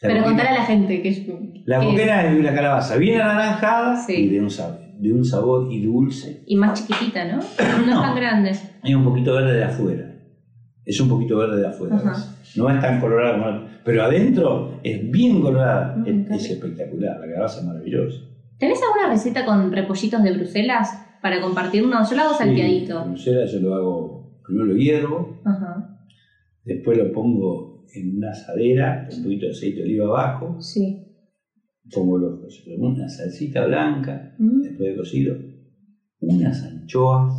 La 0.00 0.08
Pero 0.08 0.14
coquena- 0.22 0.24
contar 0.24 0.46
a 0.48 0.54
la 0.54 0.64
gente 0.64 1.02
que 1.02 1.08
es. 1.08 1.22
La 1.66 1.80
que 1.80 1.86
es- 1.86 1.90
coquena 1.92 2.22
es 2.26 2.38
una 2.40 2.54
calabaza 2.54 2.96
bien 2.96 3.20
anaranjada 3.20 3.96
Sí. 3.96 4.12
y 4.14 4.28
de 4.28 4.40
un, 4.40 4.50
sabor, 4.50 4.80
de 4.98 5.12
un 5.12 5.24
sabor 5.24 5.66
y 5.70 5.80
dulce. 5.82 6.42
Y 6.46 6.56
más 6.56 6.74
chiquitita, 6.74 7.24
¿no? 7.24 7.36
No, 7.86 7.94
No. 7.94 8.00
tan 8.02 8.14
grande. 8.14 8.50
Es 8.50 8.94
un 8.94 9.04
poquito 9.04 9.34
verde 9.34 9.54
de 9.54 9.64
afuera. 9.64 10.10
Es 10.84 11.00
un 11.00 11.08
poquito 11.08 11.36
verde 11.38 11.60
de 11.60 11.66
afuera. 11.66 12.00
No 12.56 12.70
es 12.70 12.80
tan 12.80 13.00
colorada 13.00 13.38
como 13.38 13.66
Pero 13.84 14.02
adentro 14.04 14.78
es 14.82 15.10
bien 15.10 15.40
colorada. 15.40 15.96
Mm, 15.96 16.06
es, 16.32 16.44
es 16.44 16.50
espectacular. 16.52 17.18
La 17.20 17.26
calabaza 17.26 17.60
es 17.60 17.66
maravillosa. 17.66 18.20
¿Tenés 18.58 18.80
alguna 18.82 19.08
receta 19.10 19.44
con 19.44 19.72
repollitos 19.72 20.22
de 20.22 20.32
Bruselas 20.32 20.88
para 21.20 21.40
compartirnos? 21.40 22.08
Yo 22.10 22.16
lo 22.16 22.22
hago 22.22 22.34
salteadito. 22.34 23.04
Bruselas 23.06 23.50
yo 23.52 23.60
lo 23.60 23.74
hago, 23.74 24.38
primero 24.44 24.66
lo 24.66 24.76
hiervo, 24.76 25.40
Ajá. 25.44 25.98
después 26.64 26.96
lo 26.98 27.10
pongo 27.12 27.84
en 27.94 28.16
una 28.18 28.30
asadera, 28.30 29.06
con 29.08 29.18
un 29.18 29.24
poquito 29.24 29.46
de 29.46 29.52
aceite 29.52 29.78
de 29.78 29.84
oliva 29.84 30.06
abajo, 30.06 30.56
Sí. 30.60 31.00
Pongo 31.92 32.18
los, 32.18 32.40
una 32.78 33.08
salsita 33.08 33.66
blanca, 33.66 34.34
Mm. 34.38 34.62
después 34.62 34.90
de 34.90 34.96
cocido, 34.96 35.36
unas 36.20 36.62
anchoas 36.64 37.32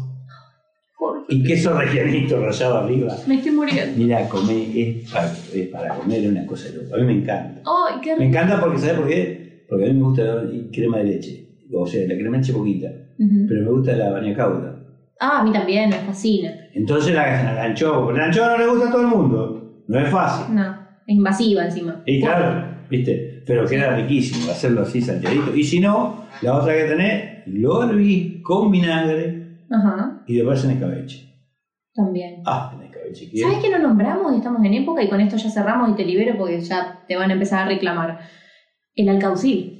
Y 1.27 1.43
queso 1.43 1.77
regianito 1.77 2.39
rallado 2.39 2.77
arriba. 2.79 3.15
Me 3.27 3.35
estoy 3.35 3.51
muriendo. 3.51 3.97
Mira, 3.97 4.27
comer 4.29 4.67
es 4.75 5.11
para, 5.11 5.31
es 5.31 5.67
para 5.69 5.95
comer 5.95 6.29
una 6.29 6.45
cosa 6.45 6.69
loca. 6.75 6.95
A 6.95 6.99
mí 6.99 7.05
me 7.05 7.21
encanta. 7.21 7.61
¡Ay, 7.65 7.99
qué 8.01 8.15
Me 8.15 8.25
encanta 8.27 8.59
porque, 8.61 8.77
¿sabes 8.77 8.95
por 8.97 9.07
qué? 9.07 9.65
Porque 9.67 9.85
a 9.85 9.87
mí 9.87 9.93
me 9.95 10.03
gusta 10.03 10.23
la 10.23 10.49
crema 10.71 10.97
de 10.99 11.03
leche. 11.05 11.47
O 11.73 11.85
sea, 11.87 12.07
la 12.07 12.13
crema 12.15 12.37
de 12.37 12.41
leche 12.43 12.53
poquita. 12.53 12.87
Pero 13.17 13.61
me 13.63 13.71
gusta 13.71 13.95
la 13.95 14.11
baña 14.11 14.35
cauda. 14.35 14.79
Ah, 15.19 15.39
a 15.39 15.43
mí 15.43 15.51
también, 15.51 15.89
me 15.89 15.95
fascina. 15.95 16.53
Entonces 16.73 17.13
la, 17.15 17.53
la 17.53 17.63
anchoa, 17.63 18.03
porque 18.03 18.19
la 18.19 18.25
anchoa 18.27 18.49
no 18.49 18.57
le 18.57 18.67
gusta 18.71 18.89
a 18.89 18.91
todo 18.91 19.01
el 19.01 19.07
mundo. 19.07 19.83
No 19.87 19.99
es 19.99 20.09
fácil. 20.09 20.55
No, 20.55 20.63
es 21.07 21.15
invasiva 21.15 21.65
encima. 21.65 22.03
Y 22.05 22.19
claro, 22.21 22.67
¿viste? 22.89 23.34
Pero 23.45 23.65
queda 23.67 23.95
riquísimo 23.95 24.51
hacerlo 24.51 24.81
así 24.81 25.01
salteadito. 25.01 25.55
Y 25.55 25.63
si 25.63 25.79
no, 25.79 26.25
la 26.41 26.55
otra 26.55 26.73
que 26.75 26.83
tenés, 26.85 27.47
lo 27.47 27.83
hervís 27.83 28.41
con 28.41 28.71
vinagre 28.71 29.59
Ajá, 29.71 30.23
y 30.27 30.35
después 30.35 30.63
en 30.65 30.71
escabeche. 30.71 31.31
también. 31.93 32.41
Ah, 32.45 32.73
en 32.75 32.87
escabeche. 32.87 33.29
¿qué? 33.29 33.37
¿Sabes 33.37 33.59
que 33.59 33.69
no 33.69 33.79
nombramos 33.79 34.33
y 34.33 34.37
estamos 34.37 34.63
en 34.65 34.73
época 34.73 35.03
y 35.03 35.09
con 35.09 35.21
esto 35.21 35.37
ya 35.37 35.49
cerramos 35.49 35.91
y 35.91 35.95
te 35.95 36.05
libero 36.05 36.37
porque 36.37 36.59
ya 36.61 37.03
te 37.07 37.15
van 37.15 37.29
a 37.29 37.33
empezar 37.33 37.65
a 37.65 37.69
reclamar? 37.69 38.19
El 38.95 39.09
alcaucil. 39.09 39.71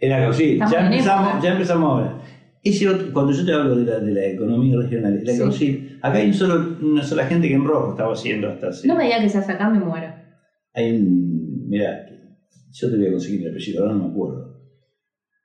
Cocina. 0.00 0.64
Estamos 0.64 0.72
Ya 0.72 0.86
empezamos, 0.86 1.42
ya 1.42 1.52
empezamos 1.52 1.90
ahora. 1.90 2.18
Ese 2.62 2.88
otro- 2.88 3.12
cuando 3.12 3.32
yo 3.32 3.44
te 3.44 3.52
hablo 3.52 3.76
de 3.76 3.84
la, 3.84 3.98
de 4.00 4.12
la 4.12 4.24
economía 4.26 4.76
regional, 4.78 5.14
el 5.14 5.26
Sí. 5.26 5.32
Alcaucil, 5.32 5.98
acá 6.02 6.18
hay 6.18 6.26
un 6.28 6.34
solo, 6.34 6.76
una 6.82 7.02
sola 7.02 7.26
gente 7.26 7.48
que 7.48 7.54
en 7.54 7.64
rojo 7.64 7.90
estaba 7.90 8.12
haciendo 8.12 8.48
hasta 8.48 8.68
hace. 8.68 8.86
No 8.88 8.94
me 8.96 9.04
digas 9.04 9.20
que 9.20 9.28
seas 9.28 9.48
acá, 9.48 9.68
me 9.68 9.78
muero. 9.80 10.08
Hay 10.74 10.92
un. 10.96 11.68
Mirá, 11.68 12.06
yo 12.74 12.90
te 12.90 12.96
voy 12.96 13.06
a 13.06 13.12
conseguir 13.12 13.42
el 13.46 13.50
apellido, 13.52 13.82
ahora 13.82 13.94
no 13.94 14.04
me 14.04 14.10
acuerdo. 14.10 14.54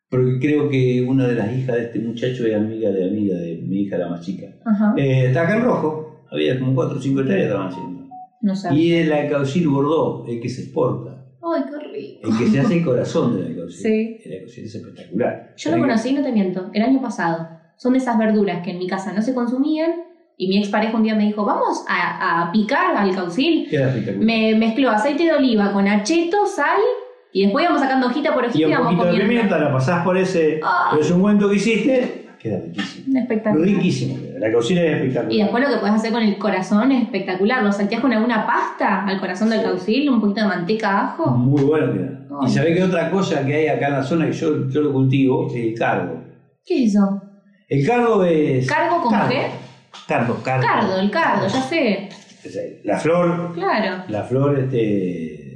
Porque 0.10 0.40
creo 0.40 0.70
que 0.70 1.06
una 1.08 1.28
de 1.28 1.36
las 1.36 1.56
hijas 1.56 1.76
de 1.76 1.84
este 1.84 2.00
muchacho 2.00 2.46
es 2.46 2.56
amiga 2.56 2.90
de 2.90 3.08
amiga 3.08 3.38
de 3.38 3.58
mi 3.58 3.82
hija, 3.82 3.98
la 4.00 4.10
más 4.10 4.26
chica. 4.26 4.48
Ajá. 4.66 4.96
Eh, 4.98 5.28
está 5.28 5.44
acá 5.44 5.58
en 5.58 5.64
rojo, 5.64 6.26
había 6.32 6.58
como 6.60 6.74
4 6.74 6.98
o 6.98 7.02
5 7.02 7.22
hectáreas 7.22 7.46
estaban 7.46 7.68
haciendo. 7.68 8.08
No 8.42 8.56
sabes. 8.56 8.80
Y 8.80 8.94
el 8.96 9.14
Alcaucil 9.14 9.68
Bordeaux, 9.68 10.28
el 10.28 10.42
que 10.42 10.50
se 10.50 10.64
exporta, 10.64 11.26
Ay, 11.42 11.64
qué 11.70 11.88
rico. 11.94 12.20
el 12.28 12.38
que 12.38 12.48
se 12.48 12.60
hace 12.60 12.78
el 12.80 12.86
corazón 12.86 13.38
del 13.38 13.48
Alcaucil. 13.48 13.82
Sí. 13.82 14.18
El 14.26 14.34
Alcaucil 14.34 14.66
es 14.66 14.76
espectacular. 14.76 15.54
Yo 15.56 15.72
lo 15.76 15.78
conocí, 15.80 16.14
no 16.14 16.24
te 16.24 16.32
miento, 16.32 16.72
el 16.74 16.82
año 16.82 17.02
pasado. 17.02 17.48
Son 17.78 17.94
de 17.94 18.00
esas 18.00 18.18
verduras 18.18 18.64
que 18.64 18.72
en 18.72 18.80
mi 18.80 18.88
casa 18.88 19.14
no 19.14 19.22
se 19.22 19.34
consumían 19.36 19.92
y 20.38 20.48
mi 20.48 20.58
expareja 20.58 20.98
un 20.98 21.04
día 21.04 21.16
me 21.16 21.26
dijo, 21.28 21.46
vamos 21.46 21.86
a, 21.88 22.48
a 22.48 22.52
picar 22.52 22.96
al 22.98 23.14
caucil. 23.14 23.68
Me 24.18 24.56
mezcló 24.56 24.90
aceite 24.90 25.26
de 25.26 25.34
oliva 25.34 25.72
con 25.72 25.88
acheto, 25.88 26.46
sal 26.46 26.80
y 27.34 27.44
después 27.44 27.64
íbamos 27.64 27.82
sacando 27.82 28.08
hojita 28.08 28.34
por 28.34 28.46
hojita 28.46 28.58
Y 28.58 28.62
y 28.62 28.66
un 28.66 28.72
íbamos 28.72 28.88
poquito 28.88 29.04
de 29.06 29.10
comiendo. 29.12 29.30
pimienta, 29.34 29.60
la 29.60 29.72
pasás 29.74 30.04
por 30.04 30.18
ese, 30.18 30.60
Ah. 30.64 30.98
ungüento 31.14 31.50
que 31.50 31.56
hiciste, 31.56 32.26
queda 32.40 32.60
riquísimo. 32.60 33.20
Espectacular. 33.20 33.68
Riquísimo. 33.68 34.18
La 34.40 34.54
cocina 34.54 34.82
es 34.82 34.96
espectacular. 34.96 35.32
Y 35.34 35.42
después 35.42 35.64
lo 35.64 35.70
que 35.70 35.78
puedes 35.78 35.96
hacer 35.96 36.12
con 36.12 36.24
el 36.24 36.38
corazón 36.38 36.92
es 36.92 37.04
espectacular. 37.04 37.62
Lo 37.64 37.72
salteás 37.72 38.02
con 38.02 38.14
alguna 38.14 38.46
pasta 38.48 39.06
al 39.06 39.20
corazón 39.20 39.50
del 39.50 39.62
caucil, 39.62 40.10
un 40.10 40.22
poquito 40.22 40.42
de 40.42 40.48
manteca, 40.48 41.02
ajo. 41.02 41.30
Muy 41.32 41.64
bueno 41.64 41.94
queda. 41.94 42.20
Ay. 42.42 42.48
Y 42.48 42.50
sabés 42.50 42.78
que 42.78 42.84
otra 42.84 43.10
cosa 43.12 43.46
que 43.46 43.54
hay 43.56 43.68
acá 43.68 43.88
en 43.88 43.94
la 43.94 44.04
zona 44.04 44.26
que 44.26 44.32
yo, 44.34 44.70
yo 44.70 44.82
lo 44.82 44.94
cultivo 44.94 45.48
es 45.48 45.56
el 45.56 45.74
cardo. 45.78 46.24
¿Qué 46.66 46.84
es 46.86 46.92
eso? 46.96 47.22
El 47.68 47.86
cardo 47.86 48.24
es. 48.24 48.66
¿Cargo 48.68 49.02
con 49.02 49.12
cardo. 49.12 49.30
qué? 49.30 49.48
Cardo, 50.08 50.38
cardo. 50.44 50.66
Cardo, 50.66 51.00
el 51.00 51.12
cardo, 51.12 51.48
ya 51.48 51.62
sé. 51.62 52.10
La 52.86 52.98
flor, 52.98 53.52
Claro. 53.54 54.04
la 54.08 54.24
flor 54.24 54.58
este, 54.60 55.49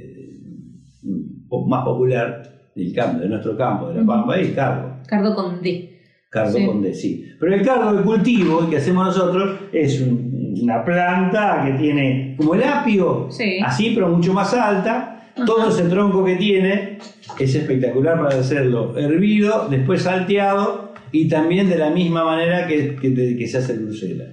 más 1.66 1.84
popular 1.84 2.42
del 2.74 2.92
campo, 2.94 3.20
de 3.20 3.28
nuestro 3.28 3.56
campo, 3.56 3.88
de 3.88 4.00
la. 4.00 4.06
Pampa, 4.06 4.36
es 4.38 4.48
el 4.48 4.54
cardo. 4.54 4.96
Cardo 5.06 5.34
con 5.34 5.62
D. 5.62 5.90
Cardo 6.30 6.52
Sí. 6.58 6.66
con 6.66 6.82
D, 6.82 6.92
sí. 6.94 7.24
Pero 7.38 7.54
el 7.54 7.62
cardo 7.64 7.94
de 7.94 8.02
cultivo 8.02 8.60
el 8.62 8.68
que 8.70 8.78
hacemos 8.78 9.06
nosotros 9.06 9.60
es 9.72 10.00
un- 10.00 10.54
una 10.62 10.84
planta 10.84 11.62
que 11.64 11.72
tiene 11.74 12.34
como 12.36 12.54
el 12.54 12.62
apio, 12.64 13.26
Sí. 13.30 13.58
así 13.64 13.92
pero 13.94 14.08
mucho 14.08 14.32
más 14.32 14.52
alta. 14.54 15.10
Ajá. 15.36 15.44
Todo 15.44 15.68
ese 15.68 15.84
tronco 15.84 16.24
que 16.24 16.36
tiene 16.36 16.98
es 17.38 17.54
espectacular 17.54 18.20
para 18.22 18.36
hacerlo 18.40 18.96
hervido, 18.96 19.66
después 19.68 20.02
salteado 20.02 20.92
y 21.12 21.28
también 21.28 21.68
de 21.68 21.76
la 21.78 21.90
misma 21.90 22.24
manera 22.24 22.66
que, 22.66 22.94
que 22.96 23.36
que 23.36 23.46
se 23.48 23.58
hace 23.58 23.72
el 23.74 23.80
Bruselas. 23.84 24.28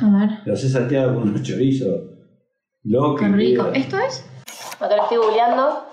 A 0.00 0.18
ver. 0.18 0.30
Lo 0.44 0.52
haces 0.54 0.72
salteado 0.72 1.14
con 1.14 1.28
unos 1.30 1.42
chorizos. 1.42 2.00
Lo 2.84 3.14
Qué 3.14 3.26
que 3.26 3.32
rico. 3.32 3.64
queda. 3.64 3.74
¿Esto 3.74 3.98
es? 3.98 4.26
Acá 4.80 4.96
lo 4.96 5.02
estoy 5.04 5.18
googleando. 5.18 5.84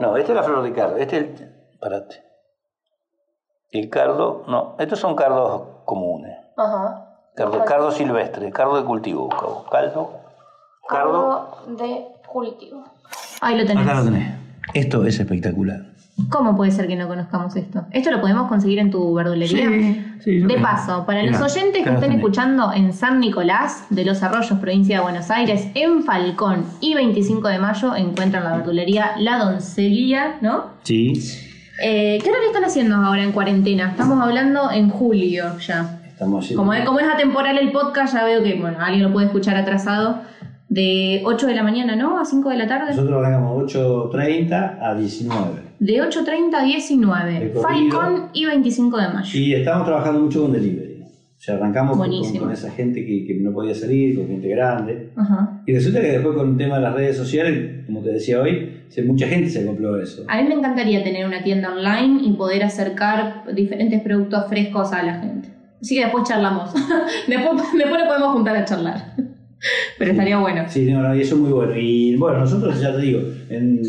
No, 0.00 0.16
esta 0.16 0.32
es 0.32 0.36
la 0.36 0.42
flor 0.42 0.62
de 0.62 0.72
cardo. 0.72 0.96
Este 0.96 1.18
es 1.18 1.22
el. 1.40 1.78
Parate. 1.78 2.22
El 3.70 3.88
cardo. 3.88 4.44
No, 4.48 4.76
estos 4.78 4.98
son 4.98 5.14
cardos 5.14 5.62
comunes. 5.84 6.36
Ajá. 6.56 7.06
Cardo, 7.36 7.64
cardo 7.64 7.90
silvestre, 7.90 8.50
cardo 8.50 8.76
de 8.76 8.84
cultivo. 8.84 9.28
buscamos. 9.28 9.70
Caldo. 9.70 10.10
Cardo. 10.88 11.56
Cardo 11.66 11.76
de 11.76 12.06
cultivo. 12.26 12.84
Ahí 13.40 13.56
lo 13.56 13.66
tenés. 13.66 13.86
Acá 13.86 14.00
lo 14.00 14.04
tenés. 14.04 14.34
Esto 14.74 15.04
es 15.04 15.20
espectacular. 15.20 15.89
¿Cómo 16.28 16.56
puede 16.56 16.70
ser 16.70 16.86
que 16.86 16.96
no 16.96 17.08
conozcamos 17.08 17.54
esto? 17.56 17.86
¿Esto 17.92 18.10
lo 18.10 18.20
podemos 18.20 18.48
conseguir 18.48 18.78
en 18.78 18.90
tu 18.90 19.14
verdulería? 19.14 19.68
sí, 20.20 20.40
yo 20.40 20.46
De 20.46 20.54
creo. 20.54 20.62
paso, 20.62 21.04
para 21.06 21.22
los 21.22 21.40
oyentes 21.40 21.82
que 21.84 21.90
estén 21.90 22.12
escuchando 22.12 22.72
en 22.72 22.92
San 22.92 23.20
Nicolás 23.20 23.84
de 23.90 24.04
los 24.04 24.22
Arroyos, 24.22 24.58
provincia 24.58 24.98
de 24.98 25.02
Buenos 25.02 25.30
Aires, 25.30 25.68
en 25.74 26.02
Falcón 26.02 26.64
y 26.80 26.94
25 26.94 27.48
de 27.48 27.58
mayo 27.58 27.94
encuentran 27.96 28.44
la 28.44 28.56
verdulería 28.56 29.12
La 29.18 29.38
Doncería, 29.38 30.36
¿no? 30.40 30.64
Sí. 30.82 31.12
Eh, 31.82 32.18
¿Qué 32.22 32.28
hora 32.30 32.40
le 32.40 32.46
están 32.48 32.64
haciendo 32.64 32.96
ahora 32.96 33.22
en 33.22 33.32
cuarentena? 33.32 33.88
Estamos 33.90 34.20
hablando 34.20 34.70
en 34.70 34.90
julio 34.90 35.58
ya. 35.58 36.00
Estamos. 36.06 36.52
Como 36.54 36.74
es, 36.74 36.84
como 36.84 37.00
es 37.00 37.06
atemporal 37.08 37.56
el 37.56 37.72
podcast, 37.72 38.12
ya 38.12 38.24
veo 38.24 38.42
que 38.42 38.54
bueno, 38.60 38.78
alguien 38.80 39.02
lo 39.02 39.12
puede 39.12 39.26
escuchar 39.26 39.56
atrasado. 39.56 40.20
De 40.68 41.22
8 41.24 41.48
de 41.48 41.54
la 41.56 41.64
mañana, 41.64 41.96
¿no? 41.96 42.20
A 42.20 42.24
5 42.24 42.48
de 42.50 42.56
la 42.56 42.68
tarde. 42.68 42.90
Nosotros 42.90 43.18
arrancamos 43.18 43.72
8.30 43.72 44.78
a 44.80 44.94
19. 44.94 45.69
De 45.80 45.94
8.30 45.94 46.54
a 46.54 46.62
19. 46.64 47.32
De 47.32 47.52
corrido. 47.52 47.62
Falcón 47.62 48.28
y 48.34 48.44
25 48.44 48.96
de 48.98 49.08
mayo. 49.08 49.38
Y 49.38 49.54
estamos 49.54 49.86
trabajando 49.86 50.20
mucho 50.20 50.42
con 50.42 50.52
delivery. 50.52 50.90
O 51.02 51.42
sea, 51.42 51.54
arrancamos 51.54 51.96
con, 51.96 52.10
con 52.38 52.52
esa 52.52 52.70
gente 52.70 53.04
que, 53.04 53.24
que 53.26 53.34
no 53.40 53.50
podía 53.52 53.74
salir, 53.74 54.14
con 54.14 54.28
gente 54.28 54.46
grande. 54.48 55.10
Ajá. 55.16 55.62
Y 55.66 55.72
resulta 55.72 56.02
que 56.02 56.08
después 56.12 56.36
con 56.36 56.50
el 56.50 56.56
tema 56.58 56.76
de 56.76 56.82
las 56.82 56.94
redes 56.94 57.16
sociales, 57.16 57.86
como 57.86 58.02
te 58.02 58.10
decía 58.10 58.42
hoy, 58.42 58.82
mucha 59.06 59.26
gente 59.26 59.48
se 59.48 59.60
a 59.66 60.02
eso. 60.02 60.24
A 60.28 60.42
mí 60.42 60.48
me 60.48 60.54
encantaría 60.54 61.02
tener 61.02 61.26
una 61.26 61.42
tienda 61.42 61.72
online 61.72 62.24
y 62.24 62.32
poder 62.32 62.62
acercar 62.62 63.44
diferentes 63.54 64.02
productos 64.02 64.48
frescos 64.50 64.92
a 64.92 65.02
la 65.02 65.14
gente. 65.20 65.48
Así 65.80 65.94
que 65.94 66.02
después 66.02 66.28
charlamos. 66.28 66.74
después, 67.26 67.56
después 67.72 68.00
nos 68.00 68.08
podemos 68.08 68.32
juntar 68.34 68.56
a 68.56 68.64
charlar. 68.66 69.14
Pero 69.98 70.10
Sí. 70.10 70.10
estaría 70.10 70.38
bueno. 70.38 70.64
Sí, 70.68 70.92
no, 70.92 71.02
no, 71.02 71.14
y 71.14 71.20
eso 71.22 71.36
es 71.36 71.40
muy 71.40 71.52
bueno. 71.52 71.72
Y 71.74 72.16
bueno, 72.16 72.40
nosotros 72.40 72.78
ya 72.80 72.94
te 72.94 73.00
digo, 73.02 73.20
en 73.48 73.80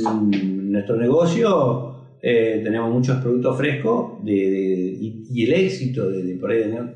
nuestro 0.72 0.96
negocio 0.98 2.18
eh, 2.22 2.62
tenemos 2.64 2.94
muchos 2.94 3.18
productos 3.18 3.58
frescos 3.58 4.24
de, 4.24 4.32
de- 4.34 4.98
y, 5.02 5.24
y 5.32 5.44
el 5.44 5.54
éxito 5.54 6.10
de, 6.10 6.24
de 6.24 6.36
por 6.36 6.52
ahí. 6.52 6.64
¿no? 6.70 6.90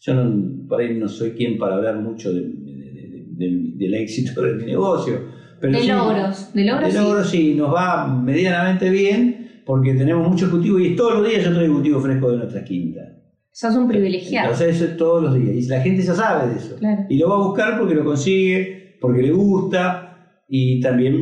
Yo 0.00 0.14
no, 0.14 0.66
por 0.68 0.80
ahí 0.80 0.94
no 0.96 1.08
soy 1.08 1.30
quien 1.32 1.58
para 1.58 1.76
hablar 1.76 1.96
mucho 2.00 2.32
de- 2.32 2.40
de- 2.42 2.90
de- 2.92 3.36
de- 3.36 3.72
del 3.76 3.94
éxito 3.94 4.42
de 4.42 4.54
mi 4.54 4.64
negocio. 4.66 5.20
Pero 5.60 5.72
De 5.72 5.80
sí, 5.82 5.88
logros. 5.88 6.52
De 6.54 6.64
logros 6.64 6.84
de 6.86 6.92
sí. 6.92 6.98
logros 7.04 7.30
sí, 7.30 7.54
nos 7.54 7.74
va 7.74 8.06
medianamente 8.22 8.90
bien 8.90 9.62
porque 9.64 9.94
tenemos 9.94 10.28
muchos 10.28 10.50
cultivos 10.50 10.82
y 10.82 10.94
todos 10.94 11.14
los 11.20 11.28
días 11.28 11.44
yo 11.44 11.54
traigo 11.54 11.74
cultivo 11.74 12.00
fresco 12.00 12.30
de 12.30 12.36
nuestra 12.38 12.62
quinta. 12.64 13.00
Sos 13.50 13.74
un 13.76 13.88
privilegiado. 13.88 14.50
Entonces 14.50 14.76
eso 14.76 14.84
es 14.84 14.96
todos 14.96 15.22
los 15.22 15.34
días. 15.34 15.56
Y 15.56 15.68
la 15.68 15.80
gente 15.80 16.02
ya 16.02 16.14
sabe 16.14 16.50
de 16.52 16.58
eso. 16.58 16.76
Claro. 16.76 17.04
Y 17.08 17.16
lo 17.18 17.28
va 17.30 17.36
a 17.36 17.46
buscar 17.48 17.78
porque 17.78 17.94
lo 17.94 18.04
consigue, 18.04 18.96
porque 19.00 19.22
le 19.22 19.30
gusta. 19.30 20.42
Y 20.48 20.80
también 20.80 21.14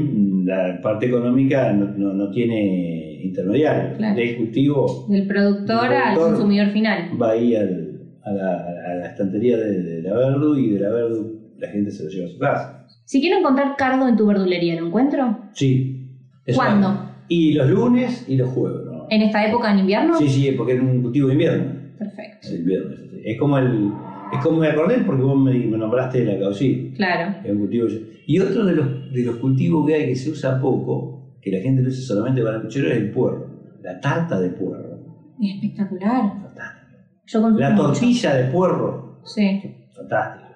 la 0.53 0.81
parte 0.81 1.07
económica 1.07 1.73
no, 1.73 1.87
no- 1.97 2.13
no 2.15 2.31
tiene 2.31 3.21
intermediario. 3.23 3.97
Claro. 3.97 4.17
Del 4.17 4.37
cultivo 4.37 5.07
Del 5.09 5.27
productor 5.27 5.89
Del 5.89 5.99
al 5.99 6.15
consumidor 6.17 6.69
final. 6.69 7.11
va 7.21 7.31
ahí 7.31 7.55
al- 7.57 7.89
a, 8.25 8.31
la, 8.33 8.53
a 8.91 8.95
la 8.95 9.07
estantería 9.09 9.57
de, 9.57 9.83
de 9.83 10.03
la 10.03 10.15
Verdu 10.17 10.55
y 10.57 10.71
de 10.71 10.81
la 10.81 10.91
Verdu 10.91 11.41
la 11.59 11.69
gente 11.69 11.91
se 11.91 12.05
lo 12.05 12.11
lleva 12.11 12.27
a 12.27 12.31
su 12.31 12.39
casa. 12.39 12.87
Si 13.05 13.21
quiero 13.21 13.39
encontrar 13.39 13.75
cardo 13.77 14.09
en 14.09 14.17
tu 14.17 14.27
verdulería, 14.27 14.81
¿lo 14.81 14.87
encuentro? 14.87 15.39
Sí. 15.53 16.09
Eso 16.47 16.59
¿Cuándo? 16.59 17.09
Y 17.29 17.53
los 17.55 17.69
lunes 17.71 18.25
y 18.29 18.37
los 18.37 18.49
jueves. 18.51 18.81
¿no? 18.85 19.07
¿En 19.11 19.23
esta 19.23 19.47
época 19.47 19.73
en 19.73 19.81
invierno? 19.81 20.15
Sí, 20.19 20.29
sí, 20.29 20.53
porque 20.57 20.75
es 20.75 20.81
un 20.81 21.03
cultivo 21.03 21.29
de 21.29 21.35
invierno. 21.35 21.65
Perfecto. 21.99 22.39
Es 22.43 22.53
invierno. 22.55 22.95
Es 23.25 23.39
como 23.39 23.59
el. 23.59 23.91
Es 24.33 24.39
como 24.43 24.59
me 24.59 24.69
acordé 24.69 24.99
porque 25.07 25.23
vos 25.23 25.39
me, 25.39 25.53
me 25.53 25.77
nombraste 25.77 26.25
la 26.25 26.39
caucil. 26.39 26.93
Claro. 26.97 27.37
Es 27.45 27.51
un 27.53 27.59
cultivo. 27.59 27.87
Y 28.33 28.39
otro 28.39 28.65
de 28.65 28.73
los, 28.75 29.13
de 29.13 29.25
los 29.25 29.37
cultivos 29.37 29.87
que 29.87 29.95
hay 29.95 30.07
que 30.07 30.17
se 30.17 30.31
usa 30.31 30.59
poco, 30.61 31.37
que 31.43 31.51
la 31.51 31.61
gente 31.61 31.83
lo 31.83 31.89
usa 31.89 32.01
solamente 32.03 32.43
para 32.43 32.57
el 32.57 32.63
puchero, 32.63 32.89
es 32.89 32.97
el 32.97 33.11
puerro. 33.11 33.47
La 33.83 34.01
tarta 34.01 34.41
de 34.41 34.49
puerro. 34.51 35.35
Es 35.41 35.55
espectacular. 35.57 36.23
Fantástica. 36.41 36.97
Yo 37.27 37.43
consumo 37.43 37.61
La 37.61 37.71
mucho. 37.71 37.83
tortilla 37.89 38.35
de 38.35 38.45
puerro. 38.51 39.21
Sí. 39.25 39.61
Fantástica. 39.95 40.49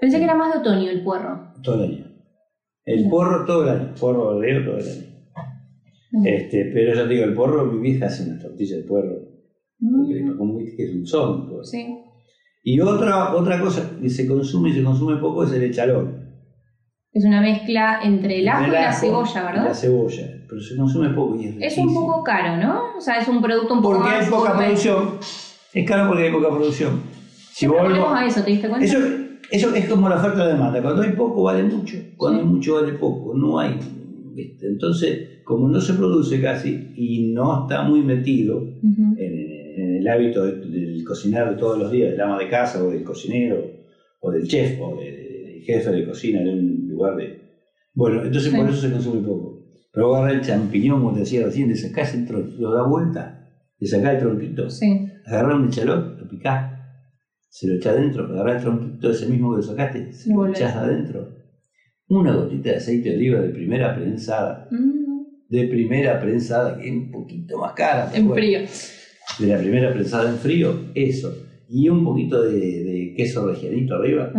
Pensé 0.00 0.18
que 0.18 0.24
era 0.24 0.34
más 0.36 0.52
de 0.52 0.60
otoño 0.60 0.90
el 0.90 1.02
puerro. 1.02 1.52
Todo 1.62 1.82
el 1.84 1.90
año. 1.90 2.04
El 2.84 3.08
porro 3.08 3.44
todo 3.44 3.62
el 3.64 3.68
año. 3.70 3.94
Porro 3.98 4.38
verdeo 4.38 4.64
todo 4.64 4.78
el 4.78 4.84
año. 4.88 5.06
Mm. 6.12 6.26
Este, 6.26 6.70
pero 6.74 6.94
ya 6.94 7.02
te 7.08 7.14
digo, 7.14 7.24
el 7.24 7.34
porro, 7.34 7.66
mi 7.66 7.80
vieja 7.80 8.06
hace 8.06 8.28
una 8.30 8.38
tortilla 8.40 8.76
de 8.76 8.82
puerro. 8.84 9.16
Mm, 9.80 10.36
Porque 10.38 10.54
viste 10.64 10.76
que 10.76 10.84
es 10.84 10.94
un 10.94 11.06
son. 11.06 11.48
pues. 11.48 11.70
Sí. 11.70 11.98
Y 12.62 12.80
otra, 12.80 13.34
otra 13.34 13.60
cosa 13.60 13.96
que 14.00 14.10
se 14.10 14.26
consume 14.26 14.70
y 14.70 14.72
se 14.74 14.84
consume 14.84 15.16
poco 15.16 15.44
es 15.44 15.52
el 15.52 15.62
echalón. 15.64 16.19
Es 17.12 17.24
una 17.24 17.40
mezcla 17.40 18.00
entre 18.04 18.38
el 18.40 18.48
ajo 18.48 18.68
y 18.68 18.70
la 18.70 18.92
cebolla, 18.92 19.42
¿verdad? 19.44 19.64
La 19.64 19.74
cebolla, 19.74 20.28
pero 20.48 20.60
se 20.60 20.76
consume 20.76 21.08
poco 21.10 21.36
y 21.40 21.46
es 21.46 21.72
Es 21.72 21.78
un 21.78 21.92
poco 21.92 22.22
caro, 22.22 22.56
¿no? 22.56 22.96
O 22.96 23.00
sea, 23.00 23.18
es 23.18 23.26
un 23.26 23.42
producto 23.42 23.74
un 23.74 23.82
poco 23.82 23.98
Porque 23.98 24.14
hay 24.14 24.30
poca 24.30 24.56
producción. 24.56 25.18
Es 25.74 25.88
caro 25.88 26.08
porque 26.08 26.24
hay 26.24 26.32
poca 26.32 26.48
producción. 26.50 27.00
Si 27.52 27.66
volvemos 27.66 28.12
a 28.12 28.26
eso, 28.26 28.42
¿te 28.42 28.50
diste 28.52 28.68
cuenta? 28.68 28.86
Eso, 28.86 28.98
eso 29.50 29.74
es 29.74 29.88
como 29.88 30.08
la 30.08 30.16
oferta 30.16 30.36
y 30.36 30.38
la 30.38 30.48
demanda. 30.48 30.80
Cuando 30.82 31.02
hay 31.02 31.12
poco 31.12 31.42
vale 31.42 31.64
mucho, 31.64 31.96
cuando 32.16 32.40
Sí. 32.40 32.46
hay 32.46 32.52
mucho 32.52 32.74
vale 32.76 32.92
poco. 32.92 33.34
No 33.34 33.58
hay. 33.58 33.78
¿viste? 34.32 34.68
Entonces, 34.68 35.42
como 35.44 35.66
no 35.68 35.80
se 35.80 35.94
produce 35.94 36.40
casi 36.40 36.92
y 36.96 37.32
no 37.32 37.62
está 37.62 37.82
muy 37.82 38.02
metido 38.02 38.62
en, 38.82 39.16
en 39.18 39.96
el 39.96 40.08
hábito 40.08 40.44
de- 40.46 40.60
del 40.70 41.04
cocinar 41.04 41.56
todos 41.56 41.76
los 41.78 41.90
días, 41.90 42.12
del 42.12 42.20
ama 42.20 42.38
de 42.38 42.48
casa 42.48 42.82
o 42.84 42.88
del 42.90 43.02
cocinero 43.02 43.60
o 44.20 44.30
del 44.30 44.46
chef 44.46 44.78
o 44.80 44.94
del, 44.94 45.14
del 45.44 45.62
jefe 45.64 45.90
de 45.90 46.06
cocina 46.06 46.40
en 46.40 46.48
un 46.48 46.79
lugar 47.00 47.16
de... 47.16 47.40
Bueno, 47.94 48.22
entonces 48.24 48.50
Sí. 48.52 48.56
por 48.56 48.68
eso 48.68 48.80
se 48.80 48.92
consume 48.92 49.26
poco. 49.26 49.58
Pero 49.92 50.08
vos 50.08 50.18
agarrás 50.18 50.36
el 50.40 50.46
champiñón, 50.46 51.00
como 51.00 51.12
te 51.14 51.20
decía 51.20 51.44
recién, 51.44 51.68
le 51.68 51.76
sacás 51.76 52.14
el 52.14 52.26
tronco, 52.26 52.50
lo 52.58 52.72
da 52.72 52.82
vuelta, 52.84 53.48
le 53.78 53.86
sacás 53.88 54.14
el 54.14 54.18
tronquito, 54.20 54.70
Sí. 54.70 55.06
agarrás 55.26 55.54
un 55.56 55.66
echalón, 55.66 56.16
lo 56.20 56.28
picás, 56.28 56.78
se 57.48 57.66
lo 57.66 57.74
echás 57.74 57.96
adentro, 57.96 58.24
agarrás 58.26 58.56
el 58.56 58.62
tronquito 58.62 59.10
ese 59.10 59.26
mismo 59.26 59.50
que 59.50 59.56
lo 59.56 59.62
sacaste, 59.62 60.12
se 60.12 60.32
lo 60.32 60.46
echás 60.46 60.76
adentro. 60.76 61.28
Una 62.08 62.34
gotita 62.34 62.70
de 62.70 62.76
aceite 62.76 63.08
de 63.10 63.16
oliva 63.16 63.40
de 63.40 63.48
primera 63.50 63.94
prensada, 63.94 64.68
Mm, 64.70 65.00
de 65.48 65.66
primera 65.66 66.20
prensada, 66.20 66.78
que 66.78 66.86
es 66.88 66.92
un 66.94 67.10
poquito 67.10 67.58
más 67.58 67.72
cara. 67.72 68.10
en 68.14 68.30
frío. 68.32 68.60
De 69.40 69.46
la 69.46 69.58
primera 69.58 69.92
prensada 69.92 70.30
en 70.30 70.36
frío, 70.36 70.72
eso. 70.94 71.32
Y 71.68 71.88
un 71.88 72.04
poquito 72.04 72.42
de, 72.42 72.52
de 72.58 73.14
queso 73.16 73.46
regianito 73.48 73.94
arriba 73.96 74.30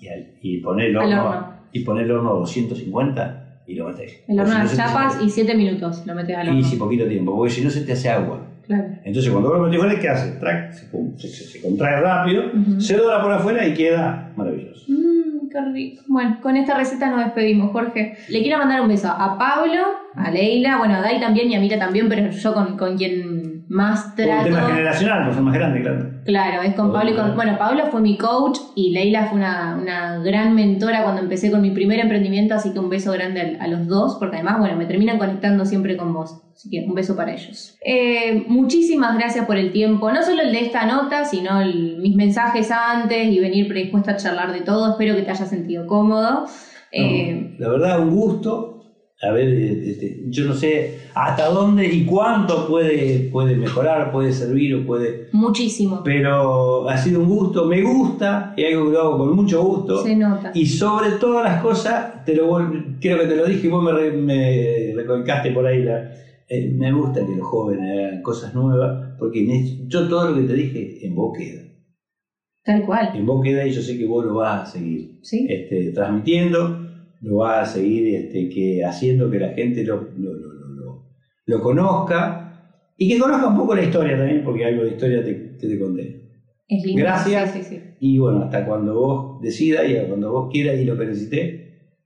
y, 0.00 0.08
al- 0.08 0.34
y 0.42 0.58
poner 0.60 0.90
el 0.90 0.96
Al 0.96 1.04
horno, 1.04 1.28
horno. 1.28 1.49
Y 1.72 1.80
poner 1.80 2.04
el 2.04 2.10
horno 2.12 2.30
a 2.30 2.34
250 2.40 3.44
y 3.66 3.74
lo 3.74 3.88
metés. 3.88 4.22
El 4.28 4.40
horno 4.40 4.52
si 4.68 4.76
no 4.76 4.82
chapas 4.84 5.18
y 5.22 5.28
7 5.30 5.54
minutos 5.54 6.02
lo 6.06 6.14
metes 6.14 6.36
al 6.36 6.48
horno. 6.48 6.60
Y 6.60 6.64
si 6.64 6.76
poquito 6.76 7.06
tiempo, 7.06 7.36
porque 7.36 7.52
si 7.52 7.62
no 7.62 7.70
se 7.70 7.82
te 7.82 7.92
hace 7.92 8.08
agua. 8.10 8.46
Claro. 8.66 8.84
Entonces 9.04 9.30
cuando 9.32 9.50
vos 9.58 9.72
lo 9.72 9.78
fuera, 9.80 9.98
¿qué 9.98 10.08
hace? 10.08 10.32
Trac, 10.38 10.72
se, 10.72 10.86
pum, 10.86 11.16
se- 11.18 11.28
se- 11.28 11.44
se 11.44 11.60
contrae 11.60 12.00
rápido, 12.00 12.44
se 12.78 12.96
dora 12.96 13.20
por 13.20 13.32
afuera 13.32 13.66
y 13.66 13.74
queda 13.74 14.30
maravilloso. 14.36 14.84
Mmm, 14.88 15.48
qué 15.50 15.60
rico. 15.72 16.02
Bueno, 16.06 16.38
con 16.40 16.56
esta 16.56 16.76
receta 16.76 17.10
nos 17.10 17.24
despedimos, 17.24 17.72
Jorge. 17.72 18.16
Le 18.28 18.42
quiero 18.42 18.58
mandar 18.58 18.80
un 18.80 18.88
beso 18.88 19.08
a 19.08 19.36
Pablo, 19.36 19.80
a 20.14 20.30
Leila, 20.30 20.78
bueno, 20.78 20.94
a 20.94 21.00
Dai 21.00 21.18
también 21.18 21.50
y 21.50 21.56
a 21.56 21.60
Mira 21.60 21.78
también, 21.80 22.08
pero 22.08 22.30
yo 22.30 22.54
con, 22.54 22.76
con 22.76 22.96
quien 22.96 23.39
más 23.70 24.02
Por 24.16 24.26
un 24.26 24.42
tema 24.42 24.58
trato. 24.58 24.66
generacional, 24.74 25.24
por 25.24 25.34
ser 25.34 25.42
más 25.44 25.54
grande, 25.54 25.80
claro. 25.80 26.10
Claro, 26.24 26.62
es 26.62 26.74
con 26.74 26.92
Pablo 26.92 27.10
y 27.12 27.14
con. 27.14 27.36
Bueno, 27.36 27.56
Pablo 27.56 27.84
fue 27.92 28.00
mi 28.00 28.18
coach 28.18 28.58
y 28.74 28.90
Leila 28.90 29.26
fue 29.26 29.38
una, 29.38 29.78
una 29.80 30.18
gran 30.18 30.56
mentora 30.56 31.04
cuando 31.04 31.22
empecé 31.22 31.52
con 31.52 31.62
mi 31.62 31.70
primer 31.70 32.00
emprendimiento, 32.00 32.54
así 32.56 32.72
que 32.72 32.80
un 32.80 32.90
beso 32.90 33.12
grande 33.12 33.56
a, 33.60 33.68
los 33.68 33.86
dos, 33.86 34.16
porque 34.18 34.36
además, 34.36 34.58
bueno, 34.58 34.76
me 34.76 34.86
terminan 34.86 35.18
conectando 35.18 35.64
siempre 35.64 35.96
con 35.96 36.12
vos. 36.12 36.42
Así 36.52 36.68
que 36.68 36.84
un 36.84 36.94
beso 36.94 37.14
para 37.14 37.32
ellos. 37.32 37.78
Eh, 37.84 38.44
muchísimas 38.48 39.16
gracias 39.16 39.46
por 39.46 39.56
el 39.56 39.70
tiempo, 39.70 40.10
no 40.10 40.22
solo 40.24 40.42
el 40.42 40.50
de 40.52 40.60
esta 40.62 40.84
nota, 40.84 41.24
sino 41.24 41.60
el- 41.60 41.98
mis 42.02 42.16
mensajes 42.16 42.70
antes 42.72 43.28
y 43.28 43.38
venir 43.38 43.68
predispuesta 43.68 44.10
a 44.12 44.16
charlar 44.16 44.52
de 44.52 44.62
todo. 44.62 44.90
Espero 44.90 45.14
que 45.14 45.22
te 45.22 45.30
hayas 45.30 45.48
sentido 45.48 45.86
cómodo. 45.86 46.44
Eh, 46.92 47.54
la 47.58 47.68
verdad, 47.68 48.00
un 48.00 48.10
gusto. 48.10 48.79
A 49.22 49.32
ver, 49.32 49.48
este, 49.48 50.22
yo 50.28 50.46
no 50.46 50.54
sé 50.54 50.98
hasta 51.14 51.50
dónde 51.50 51.86
y 51.86 52.06
cuánto 52.06 52.66
puede, 52.66 53.28
puede 53.30 53.54
mejorar, 53.54 54.10
puede 54.12 54.32
servir 54.32 54.74
o 54.76 54.86
puede. 54.86 55.28
muchísimo. 55.32 56.00
Pero 56.02 56.88
ha 56.88 56.96
sido 56.96 57.20
un 57.20 57.28
gusto, 57.28 57.66
me 57.66 57.82
gusta, 57.82 58.54
y 58.56 58.64
algo 58.64 58.86
que 58.86 58.92
lo 58.92 59.00
hago 59.00 59.18
con 59.18 59.36
mucho 59.36 59.62
gusto. 59.62 60.02
Se 60.02 60.16
nota. 60.16 60.52
Y 60.54 60.64
sobre 60.64 61.10
todas 61.12 61.44
las 61.44 61.60
cosas, 61.60 62.24
te 62.24 62.34
lo 62.34 62.48
creo 62.98 63.18
que 63.18 63.26
te 63.26 63.36
lo 63.36 63.44
dije 63.44 63.66
y 63.66 63.70
vos 63.70 63.84
me, 63.84 63.92
re- 63.92 64.12
me 64.12 64.92
recolcaste 64.94 65.50
por 65.50 65.66
ahí. 65.66 65.82
La, 65.82 66.10
eh, 66.48 66.70
me 66.74 66.90
gusta 66.90 67.20
que 67.24 67.36
los 67.36 67.46
jóvenes 67.46 67.90
hagan 67.90 68.22
cosas 68.22 68.54
nuevas, 68.54 69.16
porque 69.18 69.40
en 69.40 69.86
yo 69.86 70.08
todo 70.08 70.30
lo 70.30 70.34
que 70.34 70.42
te 70.46 70.54
dije 70.54 71.06
en 71.06 71.14
vos 71.14 71.36
queda. 71.36 71.60
Tal 72.64 72.82
cual. 72.84 73.10
En 73.14 73.26
vos 73.26 73.42
queda 73.44 73.66
y 73.66 73.70
yo 73.70 73.82
sé 73.82 73.98
que 73.98 74.06
vos 74.06 74.24
lo 74.24 74.34
vas 74.36 74.62
a 74.62 74.66
seguir 74.72 75.18
¿Sí? 75.22 75.46
este, 75.48 75.90
transmitiendo, 75.92 76.76
lo 77.20 77.36
va 77.38 77.60
a 77.60 77.66
seguir 77.66 78.14
este, 78.14 78.48
que, 78.48 78.84
haciendo 78.84 79.30
que 79.30 79.38
la 79.38 79.50
gente 79.50 79.84
lo, 79.84 80.08
lo, 80.16 80.32
lo- 80.34 81.04
lo- 81.46 81.60
conozca 81.62 82.46
y 82.96 83.08
que 83.08 83.18
conozca 83.18 83.48
un 83.48 83.56
poco 83.56 83.74
la 83.74 83.82
historia 83.82 84.16
también, 84.16 84.42
porque 84.44 84.64
algo 84.64 84.84
de 84.84 84.90
historia 84.90 85.24
te, 85.24 85.34
te, 85.34 85.68
te 85.68 85.78
conté. 85.78 86.20
Es 86.68 86.84
lindo. 86.84 87.02
Gracias. 87.02 87.52
Sí, 87.52 87.62
sí, 87.62 87.68
sí. 87.76 87.80
Y 87.98 88.18
bueno, 88.18 88.42
hasta 88.42 88.64
cuando 88.64 88.94
vos 88.94 89.40
decidas 89.42 89.84
y 89.88 89.94
cuando 90.06 90.30
vos 90.32 90.48
quieras 90.50 90.78
y 90.78 90.84
lo 90.84 90.96
que 90.96 91.06
necesites, 91.06 91.60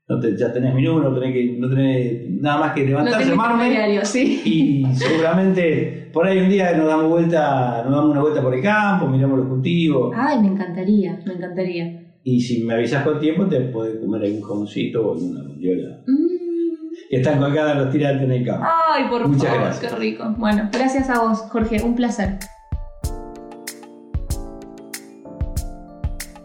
no 0.08 0.18
te- 0.20 0.36
ya 0.36 0.52
tenés 0.52 0.74
mi 0.74 0.82
número, 0.82 1.10
no 1.10 1.18
tenés, 1.20 1.32
que, 1.34 1.56
no 1.58 1.68
tenés 1.68 2.30
nada 2.30 2.58
más 2.58 2.72
que 2.72 2.80
No 2.82 2.86
levantarse, 3.04 3.30
diario, 3.70 4.04
sí. 4.04 4.42
y 4.44 4.94
seguramente 4.94 6.08
por 6.12 6.26
ahí 6.26 6.38
un 6.38 6.48
día 6.48 6.76
nos 6.76 6.86
damos 6.86 7.08
vuelta, 7.08 7.82
nos 7.84 7.92
damos 7.94 8.10
una 8.10 8.20
vuelta 8.20 8.42
por 8.42 8.54
el 8.54 8.62
campo, 8.62 9.06
miramos 9.06 9.38
los 9.38 9.48
cultivos. 9.48 10.12
Ay, 10.16 10.38
me 10.40 10.48
encantaría, 10.48 11.20
me 11.26 11.34
encantaría. 11.34 12.03
Y 12.26 12.40
si 12.40 12.64
me 12.64 12.72
avisas 12.72 13.04
con 13.04 13.20
tiempo, 13.20 13.44
te 13.44 13.60
podés 13.60 13.98
comer 14.00 14.22
algún 14.22 14.40
jamoncito 14.40 15.06
o 15.06 15.12
alguna 15.12 15.42
mondiola. 15.42 16.00
Mm. 16.06 16.24
Que 17.10 17.16
están 17.16 17.38
colgadas 17.38 17.76
los 17.76 17.90
tirantes 17.90 18.24
en 18.24 18.32
el 18.32 18.46
campo. 18.46 18.66
Ay, 18.90 19.04
por 19.10 19.28
Muchas 19.28 19.44
favor, 19.44 19.60
gracias. 19.60 19.92
qué 19.92 19.98
rico. 19.98 20.34
Bueno, 20.38 20.70
gracias 20.72 21.10
a 21.10 21.20
vos, 21.20 21.40
Jorge, 21.50 21.82
un 21.84 21.94
placer. 21.94 22.38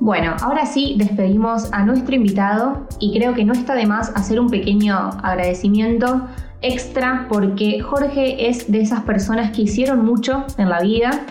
Bueno, 0.02 0.36
ahora 0.42 0.66
sí 0.66 0.96
despedimos 0.98 1.72
a 1.72 1.86
nuestro 1.86 2.14
invitado 2.14 2.86
y 3.00 3.18
creo 3.18 3.34
que 3.34 3.46
no 3.46 3.54
está 3.54 3.74
de 3.74 3.86
más 3.86 4.12
hacer 4.18 4.38
un 4.42 4.50
pequeño 4.50 4.98
agradecimiento 5.24 6.28
extra 6.62 7.26
porque 7.30 7.80
Jorge 7.80 8.50
es 8.50 8.70
de 8.70 8.82
esas 8.82 9.02
personas 9.04 9.52
que 9.52 9.62
hicieron 9.62 10.04
mucho 10.04 10.46
en 10.58 10.68
la 10.68 10.82
vida 10.82 11.26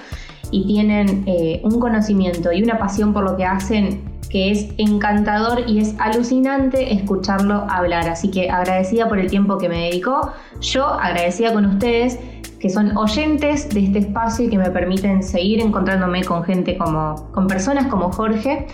y 0.50 0.66
tienen 0.66 1.24
eh, 1.26 1.60
un 1.64 1.78
conocimiento 1.78 2.50
y 2.50 2.62
una 2.62 2.78
pasión 2.78 3.12
por 3.12 3.24
lo 3.24 3.36
que 3.36 3.44
hacen 3.44 4.07
que 4.30 4.50
es 4.50 4.68
encantador 4.76 5.64
y 5.66 5.78
es 5.80 5.94
alucinante 5.98 6.92
escucharlo 6.92 7.66
hablar. 7.68 8.08
Así 8.08 8.30
que 8.30 8.50
agradecida 8.50 9.08
por 9.08 9.18
el 9.18 9.30
tiempo 9.30 9.58
que 9.58 9.68
me 9.68 9.84
dedicó, 9.84 10.32
yo 10.60 10.86
agradecida 10.86 11.52
con 11.52 11.64
ustedes 11.66 12.18
que 12.60 12.70
son 12.70 12.96
oyentes 12.96 13.68
de 13.70 13.84
este 13.84 14.00
espacio 14.00 14.46
y 14.46 14.50
que 14.50 14.58
me 14.58 14.70
permiten 14.70 15.22
seguir 15.22 15.60
encontrándome 15.60 16.24
con 16.24 16.42
gente 16.44 16.76
como, 16.76 17.30
con 17.32 17.46
personas 17.46 17.86
como 17.86 18.10
Jorge. 18.10 18.66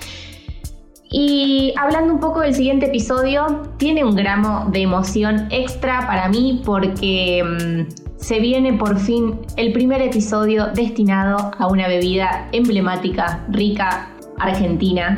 Y 1.10 1.72
hablando 1.76 2.14
un 2.14 2.18
poco 2.18 2.40
del 2.40 2.54
siguiente 2.54 2.86
episodio, 2.86 3.62
tiene 3.76 4.02
un 4.02 4.16
gramo 4.16 4.68
de 4.72 4.82
emoción 4.82 5.46
extra 5.50 6.06
para 6.06 6.28
mí 6.28 6.62
porque 6.64 7.44
mm, 7.44 8.16
se 8.16 8.40
viene 8.40 8.72
por 8.72 8.98
fin 8.98 9.38
el 9.56 9.72
primer 9.72 10.02
episodio 10.02 10.68
destinado 10.68 11.52
a 11.56 11.68
una 11.68 11.86
bebida 11.86 12.48
emblemática, 12.52 13.44
rica, 13.50 14.08
argentina, 14.38 15.14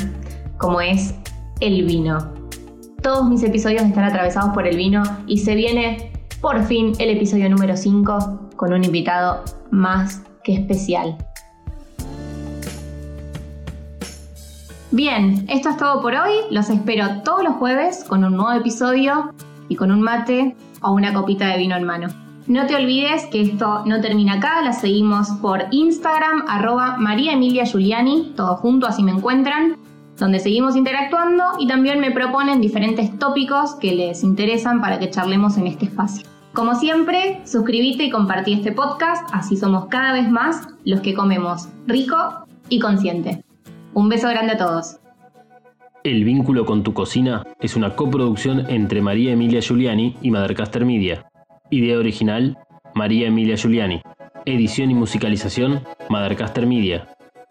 como 0.58 0.80
es 0.80 1.14
el 1.60 1.84
vino. 1.84 2.18
Todos 3.02 3.28
mis 3.28 3.42
episodios 3.42 3.82
están 3.82 4.04
atravesados 4.04 4.52
por 4.54 4.66
el 4.66 4.76
vino 4.76 5.02
y 5.26 5.38
se 5.38 5.54
viene 5.54 6.12
por 6.40 6.62
fin 6.64 6.92
el 6.98 7.10
episodio 7.10 7.48
número 7.48 7.76
5 7.76 8.50
con 8.56 8.72
un 8.72 8.84
invitado 8.84 9.44
más 9.70 10.22
que 10.42 10.54
especial. 10.54 11.16
Bien, 14.92 15.44
esto 15.48 15.70
es 15.70 15.76
todo 15.76 16.00
por 16.00 16.14
hoy. 16.14 16.32
Los 16.50 16.70
espero 16.70 17.22
todos 17.22 17.44
los 17.44 17.54
jueves 17.54 18.04
con 18.04 18.24
un 18.24 18.36
nuevo 18.36 18.52
episodio 18.52 19.34
y 19.68 19.76
con 19.76 19.90
un 19.90 20.00
mate 20.00 20.56
o 20.80 20.92
una 20.92 21.12
copita 21.12 21.48
de 21.48 21.58
vino 21.58 21.76
en 21.76 21.84
mano. 21.84 22.08
No 22.46 22.64
te 22.66 22.76
olvides 22.76 23.26
que 23.26 23.42
esto 23.42 23.82
no 23.86 24.00
termina 24.00 24.34
acá, 24.34 24.62
la 24.62 24.72
seguimos 24.72 25.28
por 25.42 25.64
Instagram, 25.72 26.44
arroba 26.46 26.96
María 26.96 27.32
Emilia 27.32 27.64
Giuliani, 27.64 28.34
todo 28.36 28.56
junto, 28.56 28.86
así 28.86 29.02
me 29.02 29.10
encuentran, 29.10 29.76
donde 30.18 30.40
seguimos 30.40 30.76
interactuando 30.76 31.44
y 31.58 31.66
también 31.66 32.00
me 32.00 32.10
proponen 32.10 32.60
diferentes 32.60 33.18
tópicos 33.18 33.74
que 33.74 33.94
les 33.94 34.22
interesan 34.22 34.80
para 34.80 34.98
que 34.98 35.10
charlemos 35.10 35.58
en 35.58 35.66
este 35.66 35.86
espacio. 35.86 36.26
Como 36.52 36.74
siempre, 36.74 37.40
suscríbete 37.44 38.04
y 38.04 38.10
compartí 38.10 38.54
este 38.54 38.72
podcast, 38.72 39.28
así 39.32 39.56
somos 39.56 39.86
cada 39.86 40.14
vez 40.14 40.30
más 40.30 40.66
los 40.84 41.00
que 41.00 41.12
comemos 41.12 41.68
rico 41.86 42.16
y 42.70 42.78
consciente. 42.78 43.44
Un 43.92 44.08
beso 44.08 44.28
grande 44.28 44.54
a 44.54 44.56
todos. 44.56 44.96
El 46.02 46.24
vínculo 46.24 46.64
con 46.64 46.82
tu 46.82 46.94
cocina 46.94 47.44
es 47.60 47.76
una 47.76 47.94
coproducción 47.94 48.70
entre 48.70 49.02
María 49.02 49.32
Emilia 49.32 49.60
Giuliani 49.60 50.16
y 50.22 50.30
Madercaster 50.30 50.84
Media. 50.84 51.26
Idea 51.68 51.98
original, 51.98 52.56
María 52.94 53.26
Emilia 53.26 53.56
Giuliani. 53.56 54.00
Edición 54.46 54.90
y 54.90 54.94
musicalización, 54.94 55.82
Madercaster 56.08 56.66
Media. 56.66 57.08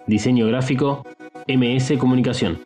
Diseño 0.07 0.47
gráfico, 0.47 1.03
MS 1.47 1.97
Comunicación. 1.99 2.59